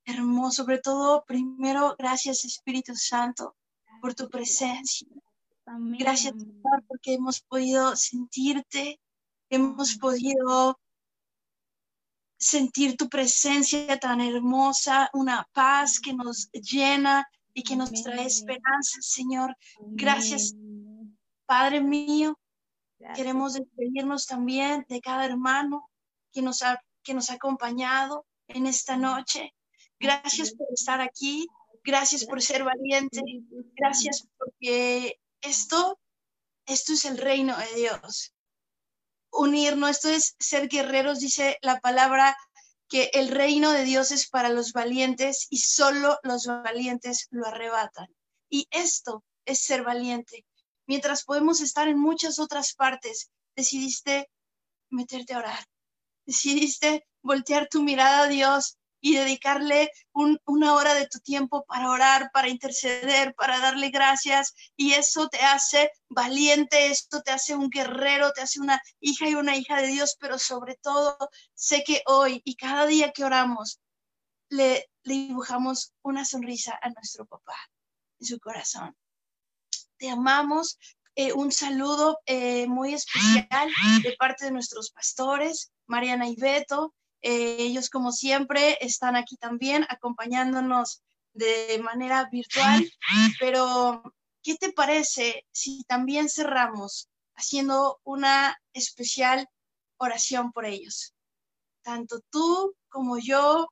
hermosa, 0.05 0.63
sobre 0.63 0.77
todo, 0.77 1.25
primero, 1.25 1.95
gracias, 1.97 2.45
Espíritu 2.45 2.95
Santo 2.95 3.55
por 4.03 4.13
tu 4.13 4.29
presencia. 4.29 5.07
Gracias, 5.97 6.33
Señor, 6.37 6.83
porque 6.89 7.13
hemos 7.13 7.39
podido 7.39 7.95
sentirte, 7.95 8.99
hemos 9.49 9.95
podido 9.95 10.77
sentir 12.37 12.97
tu 12.97 13.07
presencia 13.07 13.97
tan 13.97 14.19
hermosa, 14.19 15.09
una 15.13 15.47
paz 15.53 16.01
que 16.01 16.13
nos 16.13 16.51
llena 16.51 17.25
y 17.53 17.63
que 17.63 17.77
nos 17.77 17.93
trae 18.03 18.25
esperanza, 18.25 18.97
Señor. 18.99 19.55
Gracias, 19.79 20.53
Padre 21.45 21.79
mío. 21.79 22.37
Queremos 23.15 23.53
despedirnos 23.53 24.27
también 24.27 24.85
de 24.89 24.99
cada 24.99 25.23
hermano 25.23 25.89
que 26.33 26.41
nos 26.41 26.61
ha, 26.61 26.77
que 27.03 27.13
nos 27.13 27.29
ha 27.29 27.35
acompañado 27.35 28.25
en 28.49 28.67
esta 28.67 28.97
noche. 28.97 29.53
Gracias 29.97 30.53
por 30.53 30.67
estar 30.73 30.99
aquí. 30.99 31.47
Gracias 31.83 32.25
por 32.25 32.41
ser 32.41 32.63
valiente. 32.63 33.21
Gracias 33.75 34.27
porque 34.37 35.19
esto, 35.41 35.99
esto 36.65 36.93
es 36.93 37.05
el 37.05 37.17
reino 37.17 37.57
de 37.57 37.75
Dios. 37.75 38.33
Unirnos, 39.31 39.89
esto 39.89 40.09
es 40.09 40.35
ser 40.39 40.69
guerreros, 40.69 41.19
dice 41.19 41.57
la 41.61 41.79
palabra 41.79 42.37
que 42.87 43.09
el 43.13 43.29
reino 43.29 43.71
de 43.71 43.83
Dios 43.83 44.11
es 44.11 44.29
para 44.29 44.49
los 44.49 44.71
valientes 44.71 45.47
y 45.49 45.57
solo 45.57 46.19
los 46.23 46.45
valientes 46.45 47.27
lo 47.31 47.47
arrebatan. 47.47 48.07
Y 48.49 48.67
esto 48.69 49.23
es 49.45 49.65
ser 49.65 49.83
valiente. 49.83 50.45
Mientras 50.85 51.23
podemos 51.23 51.61
estar 51.61 51.87
en 51.87 51.99
muchas 51.99 52.39
otras 52.39 52.75
partes, 52.75 53.31
decidiste 53.55 54.29
meterte 54.89 55.33
a 55.33 55.39
orar. 55.39 55.65
Decidiste 56.25 57.05
voltear 57.21 57.67
tu 57.67 57.81
mirada 57.81 58.23
a 58.23 58.27
Dios 58.27 58.77
y 59.05 59.17
dedicarle 59.17 59.91
una 60.13 60.75
hora 60.75 60.93
de 60.93 61.07
tu 61.09 61.19
tiempo 61.19 61.65
para 61.65 61.89
orar, 61.89 62.31
para 62.31 62.47
interceder, 62.47 63.35
para 63.35 63.59
darle 63.59 63.89
gracias. 63.89 64.53
Y 64.77 64.93
eso 64.93 65.27
te 65.27 65.39
hace 65.39 65.91
valiente, 66.07 66.87
esto 66.87 67.21
te 67.21 67.31
hace 67.31 67.53
un 67.53 67.69
guerrero, 67.69 68.31
te 68.31 68.39
hace 68.39 68.61
una 68.61 68.81
hija 69.01 69.27
y 69.27 69.35
una 69.35 69.57
hija 69.57 69.81
de 69.81 69.87
Dios, 69.87 70.15
pero 70.21 70.39
sobre 70.39 70.77
todo 70.77 71.17
sé 71.53 71.83
que 71.83 72.01
hoy 72.05 72.41
y 72.45 72.55
cada 72.55 72.85
día 72.85 73.11
que 73.11 73.25
oramos, 73.25 73.81
le, 74.47 74.89
dibujamos 75.03 75.91
una 76.01 76.23
sonrisa 76.23 76.79
a 76.81 76.89
nuestro 76.89 77.25
papá 77.25 77.57
en 78.21 78.25
su 78.25 78.39
corazón. 78.39 78.95
te 79.97 80.09
amamos. 80.09 80.79
Eh, 81.15 81.33
un 81.33 81.51
saludo 81.51 82.19
eh, 82.25 82.67
muy 82.67 82.93
especial 82.93 83.69
de 84.01 84.15
parte 84.17 84.45
de 84.45 84.51
nuestros 84.51 84.91
pastores, 84.91 85.73
Mariana 85.87 86.29
y 86.29 86.37
Beto. 86.37 86.95
Eh, 87.23 87.55
ellos, 87.57 87.89
como 87.89 88.11
siempre, 88.11 88.77
están 88.81 89.15
aquí 89.15 89.37
también 89.37 89.85
acompañándonos 89.89 91.01
de 91.33 91.79
manera 91.81 92.29
virtual. 92.29 92.87
Pero, 93.39 94.03
¿qué 94.43 94.55
te 94.55 94.71
parece 94.71 95.47
si 95.51 95.83
también 95.85 96.29
cerramos 96.29 97.09
haciendo 97.35 97.99
una 98.03 98.59
especial 98.73 99.47
oración 99.97 100.51
por 100.51 100.65
ellos? 100.65 101.15
Tanto 101.81 102.19
tú 102.29 102.75
como 102.89 103.17
yo 103.17 103.69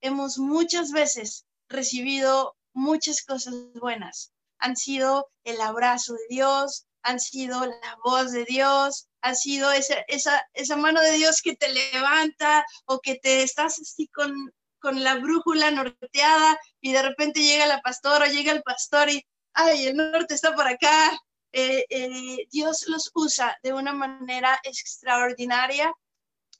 hemos 0.00 0.38
muchas 0.38 0.90
veces 0.90 1.44
recibido 1.68 2.56
muchas 2.72 3.22
cosas 3.22 3.54
buenas. 3.74 4.32
Han 4.58 4.76
sido 4.76 5.30
el 5.44 5.60
abrazo 5.60 6.14
de 6.14 6.26
Dios, 6.30 6.86
han 7.02 7.20
sido 7.20 7.64
la 7.64 7.96
voz 8.04 8.32
de 8.32 8.44
Dios, 8.44 9.08
ha 9.20 9.34
sido 9.34 9.72
esa, 9.72 9.96
esa, 10.08 10.46
esa 10.54 10.76
mano 10.76 11.00
de 11.00 11.12
Dios 11.12 11.40
que 11.42 11.56
te 11.56 11.68
levanta 11.68 12.64
o 12.86 13.00
que 13.00 13.16
te 13.16 13.42
estás 13.42 13.78
así 13.80 14.08
con, 14.08 14.52
con 14.78 15.02
la 15.02 15.16
brújula 15.16 15.70
norteada 15.70 16.58
y 16.80 16.92
de 16.92 17.02
repente 17.02 17.42
llega 17.42 17.66
la 17.66 17.80
pastora, 17.80 18.26
llega 18.26 18.52
el 18.52 18.62
pastor 18.62 19.10
y, 19.10 19.24
ay, 19.54 19.86
el 19.86 19.96
norte 19.96 20.34
está 20.34 20.54
por 20.54 20.66
acá. 20.66 21.18
Eh, 21.52 21.86
eh, 21.88 22.46
Dios 22.50 22.84
los 22.88 23.10
usa 23.14 23.56
de 23.62 23.72
una 23.72 23.92
manera 23.92 24.60
extraordinaria. 24.62 25.92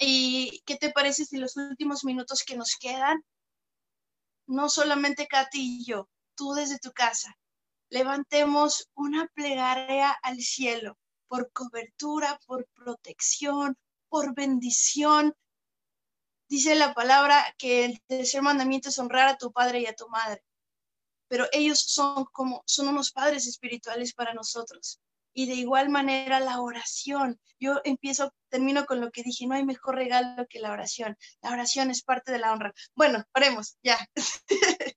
¿Y 0.01 0.62
qué 0.64 0.76
te 0.76 0.91
parece 0.91 1.24
si 1.24 1.39
los 1.39 1.57
últimos 1.57 2.05
minutos 2.05 2.45
que 2.45 2.57
nos 2.57 2.76
quedan 2.76 3.22
no 4.49 4.68
solamente 4.68 5.28
Katy 5.28 5.80
y 5.80 5.84
yo, 5.84 6.09
tú 6.34 6.55
desde 6.55 6.78
tu 6.78 6.93
casa, 6.93 7.36
levantemos 7.91 8.89
una 8.95 9.26
plegaria 9.34 10.11
al 10.22 10.41
cielo 10.41 10.99
por 11.28 11.53
cobertura, 11.53 12.39
por 12.47 12.66
protección, 12.74 13.76
por 14.09 14.34
bendición. 14.34 15.34
Dice 16.49 16.74
la 16.74 16.95
palabra 16.95 17.55
que 17.59 17.84
el 17.84 18.01
tercer 18.07 18.43
mandamiento 18.43 18.89
es 18.89 18.99
honrar 18.99 19.28
a 19.28 19.36
tu 19.36 19.53
padre 19.53 19.80
y 19.80 19.86
a 19.86 19.95
tu 19.95 20.09
madre, 20.09 20.43
pero 21.28 21.47
ellos 21.53 21.80
son 21.80 22.24
como, 22.32 22.62
son 22.66 22.89
unos 22.89 23.12
padres 23.12 23.47
espirituales 23.47 24.14
para 24.14 24.32
nosotros. 24.32 25.01
Y 25.34 25.47
de 25.47 25.55
igual 25.55 25.89
manera 25.89 26.41
la 26.41 26.61
oración. 26.61 27.39
Yo 27.61 27.80
empiezo, 27.84 28.32
termino 28.49 28.86
con 28.86 29.01
lo 29.01 29.11
que 29.12 29.22
dije, 29.22 29.47
no 29.47 29.55
hay 29.55 29.64
mejor 29.64 29.95
regalo 29.95 30.47
que 30.49 30.59
la 30.59 30.72
oración. 30.72 31.16
La 31.43 31.51
oración 31.51 31.91
es 31.91 32.03
parte 32.03 32.32
de 32.32 32.39
la 32.39 32.53
honra. 32.53 32.72
Bueno, 32.95 33.22
oremos, 33.34 33.76
ya. 33.82 33.99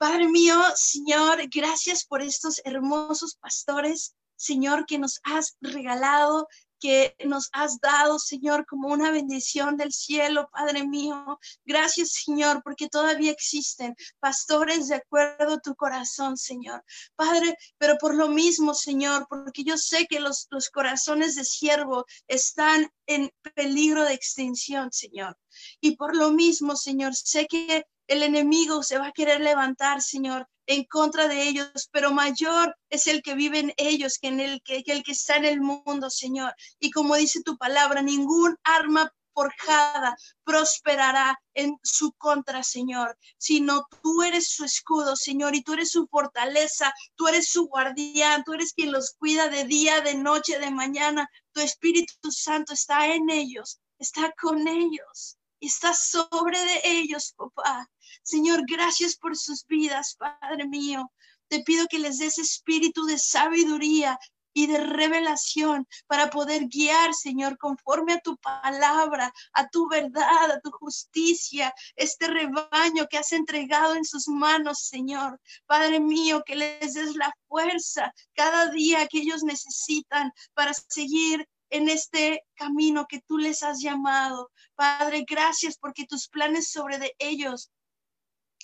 Padre 0.00 0.28
mío, 0.28 0.56
Señor, 0.76 1.42
gracias 1.54 2.06
por 2.06 2.22
estos 2.22 2.62
hermosos 2.64 3.36
pastores, 3.36 4.14
Señor, 4.34 4.86
que 4.86 4.98
nos 4.98 5.20
has 5.24 5.58
regalado 5.60 6.48
que 6.80 7.14
nos 7.26 7.50
has 7.52 7.78
dado, 7.78 8.18
Señor, 8.18 8.66
como 8.66 8.88
una 8.88 9.10
bendición 9.10 9.76
del 9.76 9.92
cielo, 9.92 10.48
Padre 10.50 10.86
mío. 10.86 11.38
Gracias, 11.64 12.12
Señor, 12.24 12.62
porque 12.64 12.88
todavía 12.88 13.30
existen 13.30 13.94
pastores 14.18 14.88
de 14.88 14.96
acuerdo 14.96 15.54
a 15.54 15.60
tu 15.60 15.74
corazón, 15.74 16.36
Señor. 16.36 16.82
Padre, 17.14 17.54
pero 17.78 17.98
por 17.98 18.14
lo 18.14 18.28
mismo, 18.28 18.74
Señor, 18.74 19.26
porque 19.28 19.62
yo 19.62 19.76
sé 19.76 20.06
que 20.06 20.20
los, 20.20 20.46
los 20.50 20.70
corazones 20.70 21.34
de 21.36 21.44
siervo 21.44 22.06
están 22.26 22.90
en 23.06 23.30
peligro 23.54 24.04
de 24.04 24.14
extinción, 24.14 24.90
Señor. 24.90 25.36
Y 25.80 25.96
por 25.96 26.16
lo 26.16 26.30
mismo, 26.30 26.76
Señor, 26.76 27.14
sé 27.14 27.46
que 27.46 27.84
el 28.10 28.24
enemigo 28.24 28.82
se 28.82 28.98
va 28.98 29.06
a 29.06 29.12
querer 29.12 29.40
levantar, 29.40 30.02
Señor, 30.02 30.48
en 30.66 30.82
contra 30.82 31.28
de 31.28 31.44
ellos, 31.44 31.88
pero 31.92 32.10
mayor 32.10 32.76
es 32.88 33.06
el 33.06 33.22
que 33.22 33.36
vive 33.36 33.60
en 33.60 33.72
ellos 33.76 34.18
que, 34.18 34.26
en 34.26 34.40
el 34.40 34.60
que, 34.62 34.82
el 34.84 35.04
que 35.04 35.12
está 35.12 35.36
en 35.36 35.44
el 35.44 35.60
mundo, 35.60 36.10
Señor. 36.10 36.52
Y 36.80 36.90
como 36.90 37.14
dice 37.14 37.40
tu 37.44 37.56
palabra, 37.56 38.02
ningún 38.02 38.56
arma 38.64 39.12
forjada 39.32 40.16
prosperará 40.42 41.40
en 41.54 41.78
su 41.84 42.10
contra, 42.14 42.64
Señor, 42.64 43.16
sino 43.38 43.86
tú 44.02 44.24
eres 44.24 44.48
su 44.48 44.64
escudo, 44.64 45.14
Señor, 45.14 45.54
y 45.54 45.62
tú 45.62 45.74
eres 45.74 45.92
su 45.92 46.08
fortaleza, 46.08 46.92
tú 47.14 47.28
eres 47.28 47.48
su 47.48 47.68
guardián, 47.68 48.42
tú 48.42 48.54
eres 48.54 48.72
quien 48.72 48.90
los 48.90 49.14
cuida 49.20 49.48
de 49.48 49.66
día, 49.66 50.00
de 50.00 50.14
noche, 50.14 50.58
de 50.58 50.72
mañana. 50.72 51.30
Tu 51.52 51.60
Espíritu 51.60 52.32
Santo 52.32 52.72
está 52.72 53.06
en 53.06 53.30
ellos, 53.30 53.78
está 54.00 54.32
con 54.32 54.66
ellos 54.66 55.36
y 55.60 55.66
está 55.66 55.94
sobre 55.94 56.58
de 56.58 56.80
ellos, 56.84 57.34
papá. 57.36 57.88
Señor, 58.22 58.64
gracias 58.66 59.16
por 59.16 59.36
sus 59.36 59.64
vidas, 59.66 60.16
Padre 60.18 60.66
mío. 60.66 61.12
Te 61.48 61.62
pido 61.62 61.86
que 61.88 61.98
les 61.98 62.18
des 62.18 62.38
espíritu 62.38 63.04
de 63.04 63.18
sabiduría 63.18 64.18
y 64.52 64.66
de 64.66 64.78
revelación 64.78 65.86
para 66.06 66.30
poder 66.30 66.66
guiar, 66.66 67.14
Señor, 67.14 67.56
conforme 67.58 68.14
a 68.14 68.20
tu 68.20 68.36
palabra, 68.38 69.32
a 69.52 69.68
tu 69.68 69.88
verdad, 69.88 70.50
a 70.50 70.60
tu 70.60 70.70
justicia, 70.70 71.72
este 71.96 72.26
rebaño 72.26 73.06
que 73.08 73.18
has 73.18 73.32
entregado 73.32 73.94
en 73.94 74.04
sus 74.04 74.28
manos, 74.28 74.86
Señor. 74.86 75.40
Padre 75.66 76.00
mío, 76.00 76.42
que 76.44 76.56
les 76.56 76.94
des 76.94 77.14
la 77.16 77.32
fuerza 77.48 78.12
cada 78.34 78.70
día 78.70 79.06
que 79.06 79.18
ellos 79.18 79.42
necesitan 79.42 80.32
para 80.54 80.72
seguir 80.74 81.46
en 81.70 81.88
este 81.88 82.44
camino 82.54 83.06
que 83.08 83.20
tú 83.20 83.38
les 83.38 83.62
has 83.62 83.80
llamado. 83.80 84.50
Padre, 84.74 85.24
gracias 85.28 85.78
porque 85.78 86.06
tus 86.06 86.28
planes 86.28 86.70
sobre 86.70 86.98
de 86.98 87.14
ellos 87.18 87.70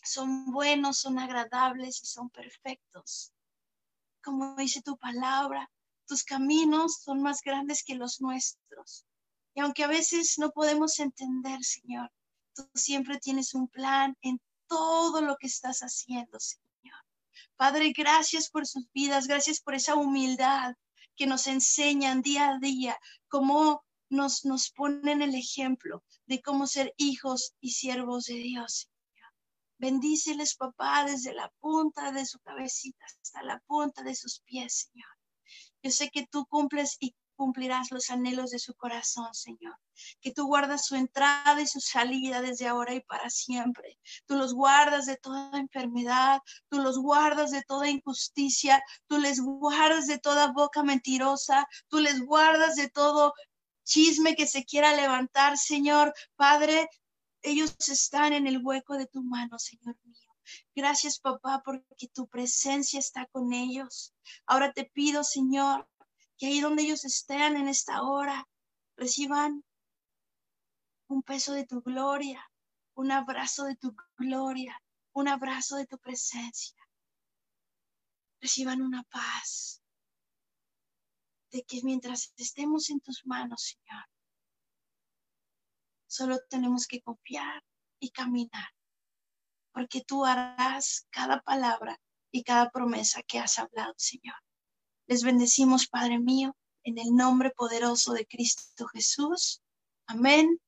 son 0.02 0.52
buenos, 0.52 0.98
son 0.98 1.18
agradables 1.18 2.02
y 2.02 2.06
son 2.06 2.30
perfectos. 2.30 3.32
Como 4.22 4.56
dice 4.56 4.82
tu 4.82 4.96
palabra, 4.98 5.70
tus 6.06 6.24
caminos 6.24 7.00
son 7.02 7.22
más 7.22 7.40
grandes 7.42 7.82
que 7.84 7.94
los 7.94 8.20
nuestros. 8.20 9.06
Y 9.54 9.60
aunque 9.60 9.84
a 9.84 9.88
veces 9.88 10.38
no 10.38 10.50
podemos 10.50 10.98
entender, 10.98 11.62
Señor, 11.64 12.12
tú 12.54 12.68
siempre 12.74 13.18
tienes 13.18 13.54
un 13.54 13.68
plan 13.68 14.16
en 14.20 14.40
todo 14.66 15.20
lo 15.20 15.36
que 15.36 15.46
estás 15.46 15.80
haciendo, 15.80 16.38
Señor. 16.40 16.66
Padre, 17.56 17.92
gracias 17.96 18.50
por 18.50 18.66
sus 18.66 18.90
vidas, 18.92 19.26
gracias 19.26 19.60
por 19.60 19.74
esa 19.74 19.94
humildad, 19.94 20.74
que 21.16 21.26
nos 21.26 21.46
enseñan 21.46 22.22
día 22.22 22.50
a 22.50 22.58
día, 22.58 22.98
cómo 23.28 23.84
nos, 24.08 24.44
nos 24.44 24.70
ponen 24.70 25.22
el 25.22 25.34
ejemplo 25.34 26.04
de 26.26 26.40
cómo 26.42 26.66
ser 26.66 26.94
hijos 26.96 27.54
y 27.60 27.70
siervos 27.70 28.26
de 28.26 28.34
Dios. 28.34 28.90
Bendíceles, 29.78 30.56
papá, 30.56 31.04
desde 31.04 31.34
la 31.34 31.52
punta 31.60 32.12
de 32.12 32.24
su 32.24 32.38
cabecita 32.40 33.04
hasta 33.04 33.42
la 33.42 33.58
punta 33.66 34.02
de 34.02 34.14
sus 34.14 34.40
pies, 34.40 34.88
Señor. 34.90 35.08
Yo 35.82 35.90
sé 35.90 36.10
que 36.10 36.26
tú 36.26 36.46
cumples 36.46 36.96
y 36.98 37.14
cumplirás 37.36 37.90
los 37.90 38.10
anhelos 38.10 38.50
de 38.50 38.58
su 38.58 38.74
corazón, 38.74 39.32
Señor. 39.34 39.76
Que 40.20 40.32
tú 40.32 40.46
guardas 40.46 40.86
su 40.86 40.96
entrada 40.96 41.60
y 41.60 41.66
su 41.66 41.80
salida 41.80 42.40
desde 42.40 42.66
ahora 42.66 42.94
y 42.94 43.00
para 43.00 43.30
siempre. 43.30 43.98
Tú 44.26 44.36
los 44.36 44.54
guardas 44.54 45.06
de 45.06 45.16
toda 45.16 45.58
enfermedad, 45.58 46.40
tú 46.68 46.78
los 46.78 46.98
guardas 46.98 47.50
de 47.50 47.62
toda 47.62 47.88
injusticia, 47.88 48.82
tú 49.06 49.18
les 49.18 49.40
guardas 49.40 50.06
de 50.06 50.18
toda 50.18 50.52
boca 50.52 50.82
mentirosa, 50.82 51.68
tú 51.88 52.00
les 52.00 52.20
guardas 52.20 52.76
de 52.76 52.88
todo 52.88 53.32
chisme 53.84 54.34
que 54.34 54.46
se 54.46 54.64
quiera 54.64 54.94
levantar, 54.94 55.56
Señor. 55.56 56.12
Padre, 56.34 56.88
ellos 57.42 57.74
están 57.88 58.32
en 58.32 58.46
el 58.46 58.60
hueco 58.62 58.98
de 58.98 59.06
tu 59.06 59.22
mano, 59.22 59.58
Señor 59.58 59.96
mío. 60.04 60.26
Gracias, 60.74 61.18
papá, 61.18 61.62
porque 61.64 62.08
tu 62.12 62.28
presencia 62.28 62.98
está 62.98 63.26
con 63.26 63.52
ellos. 63.52 64.14
Ahora 64.46 64.72
te 64.72 64.84
pido, 64.84 65.24
Señor, 65.24 65.88
que 66.36 66.46
ahí 66.46 66.60
donde 66.60 66.82
ellos 66.82 67.04
estén 67.04 67.56
en 67.56 67.68
esta 67.68 68.02
hora, 68.02 68.48
reciban 68.96 69.64
un 71.08 71.22
peso 71.22 71.52
de 71.52 71.66
tu 71.66 71.80
gloria, 71.82 72.44
un 72.94 73.10
abrazo 73.10 73.64
de 73.64 73.76
tu 73.76 73.94
gloria, 74.16 74.80
un 75.12 75.28
abrazo 75.28 75.76
de 75.76 75.86
tu 75.86 75.98
presencia. 75.98 76.76
Reciban 78.40 78.82
una 78.82 79.02
paz 79.04 79.82
de 81.50 81.62
que 81.62 81.80
mientras 81.82 82.32
estemos 82.36 82.90
en 82.90 83.00
tus 83.00 83.24
manos, 83.24 83.62
Señor, 83.62 84.04
solo 86.06 86.38
tenemos 86.50 86.86
que 86.86 87.00
confiar 87.00 87.64
y 87.98 88.10
caminar, 88.10 88.68
porque 89.72 90.02
tú 90.02 90.24
harás 90.24 91.06
cada 91.10 91.40
palabra 91.40 91.98
y 92.30 92.42
cada 92.42 92.70
promesa 92.70 93.22
que 93.22 93.38
has 93.38 93.58
hablado, 93.58 93.94
Señor. 93.96 94.36
Les 95.06 95.22
bendecimos, 95.22 95.86
Padre 95.86 96.18
mío, 96.18 96.56
en 96.82 96.98
el 96.98 97.14
nombre 97.14 97.50
poderoso 97.50 98.12
de 98.12 98.26
Cristo 98.26 98.86
Jesús. 98.88 99.62
Amén 100.06 100.60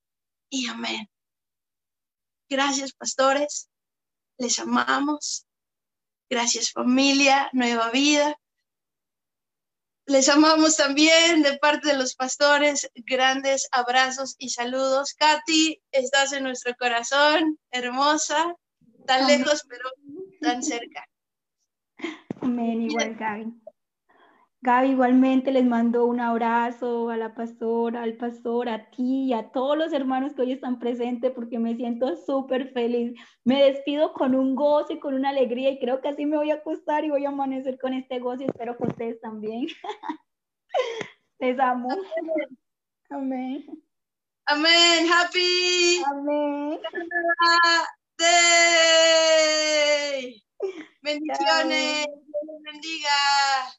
y 0.49 0.68
amén. 0.68 1.09
Gracias, 2.49 2.93
pastores. 2.93 3.68
Les 4.39 4.59
amamos. 4.59 5.47
Gracias, 6.30 6.72
familia, 6.72 7.51
nueva 7.53 7.91
vida. 7.91 8.39
Les 10.07 10.28
amamos 10.28 10.76
también 10.76 11.43
de 11.43 11.59
parte 11.59 11.89
de 11.89 11.99
los 11.99 12.14
pastores. 12.14 12.91
Grandes 12.95 13.68
abrazos 13.72 14.36
y 14.39 14.51
saludos. 14.51 15.14
Katy, 15.14 15.82
estás 15.91 16.32
en 16.32 16.45
nuestro 16.45 16.74
corazón, 16.76 17.59
hermosa, 17.70 18.57
tan 19.07 19.26
lejos, 19.26 19.64
pero 19.68 19.91
tan 20.41 20.62
cerca. 20.62 21.07
Amén, 22.41 22.82
igual, 22.82 23.16
Gaby. 23.16 23.68
Gaby, 24.61 24.90
igualmente 24.90 25.52
les 25.52 25.64
mando 25.64 26.04
un 26.04 26.18
abrazo 26.18 27.11
a 27.11 27.16
la 27.16 27.32
pastora, 27.32 28.02
al 28.02 28.16
pastor, 28.16 28.68
a 28.68 28.90
ti 28.90 29.26
y 29.26 29.32
a 29.32 29.52
todos 29.52 29.78
los 29.78 29.92
hermanos 29.92 30.34
que 30.34 30.42
hoy 30.42 30.50
están 30.50 30.80
presentes 30.80 31.30
porque 31.30 31.61
me 31.61 31.76
siento 31.76 32.16
súper 32.16 32.72
feliz. 32.72 33.14
Me 33.44 33.62
despido 33.62 34.12
con 34.12 34.34
un 34.34 34.56
gozo 34.56 34.94
y 34.94 34.98
con 34.98 35.14
una 35.14 35.28
alegría 35.28 35.70
y 35.70 35.78
creo 35.78 36.00
que 36.00 36.09
así 36.09 36.26
me 36.26 36.36
voy 36.36 36.50
a 36.50 36.54
acostar 36.54 37.04
y 37.04 37.11
voy 37.11 37.24
a 37.24 37.28
amanecer 37.28 37.78
con 37.78 37.94
este 37.94 38.18
gozo 38.18 38.42
y 38.42 38.46
espero 38.46 38.76
que 38.76 38.88
ustedes 38.88 39.20
también. 39.20 39.68
les 41.38 41.59
amo. 41.61 41.88
Amén. 43.11 43.64
Amén. 44.46 45.06
Happy. 45.09 46.02
Amén. 46.04 46.80
Day. 48.18 49.22
Bendiciones. 51.00 52.06
Bendiga. 52.64 53.78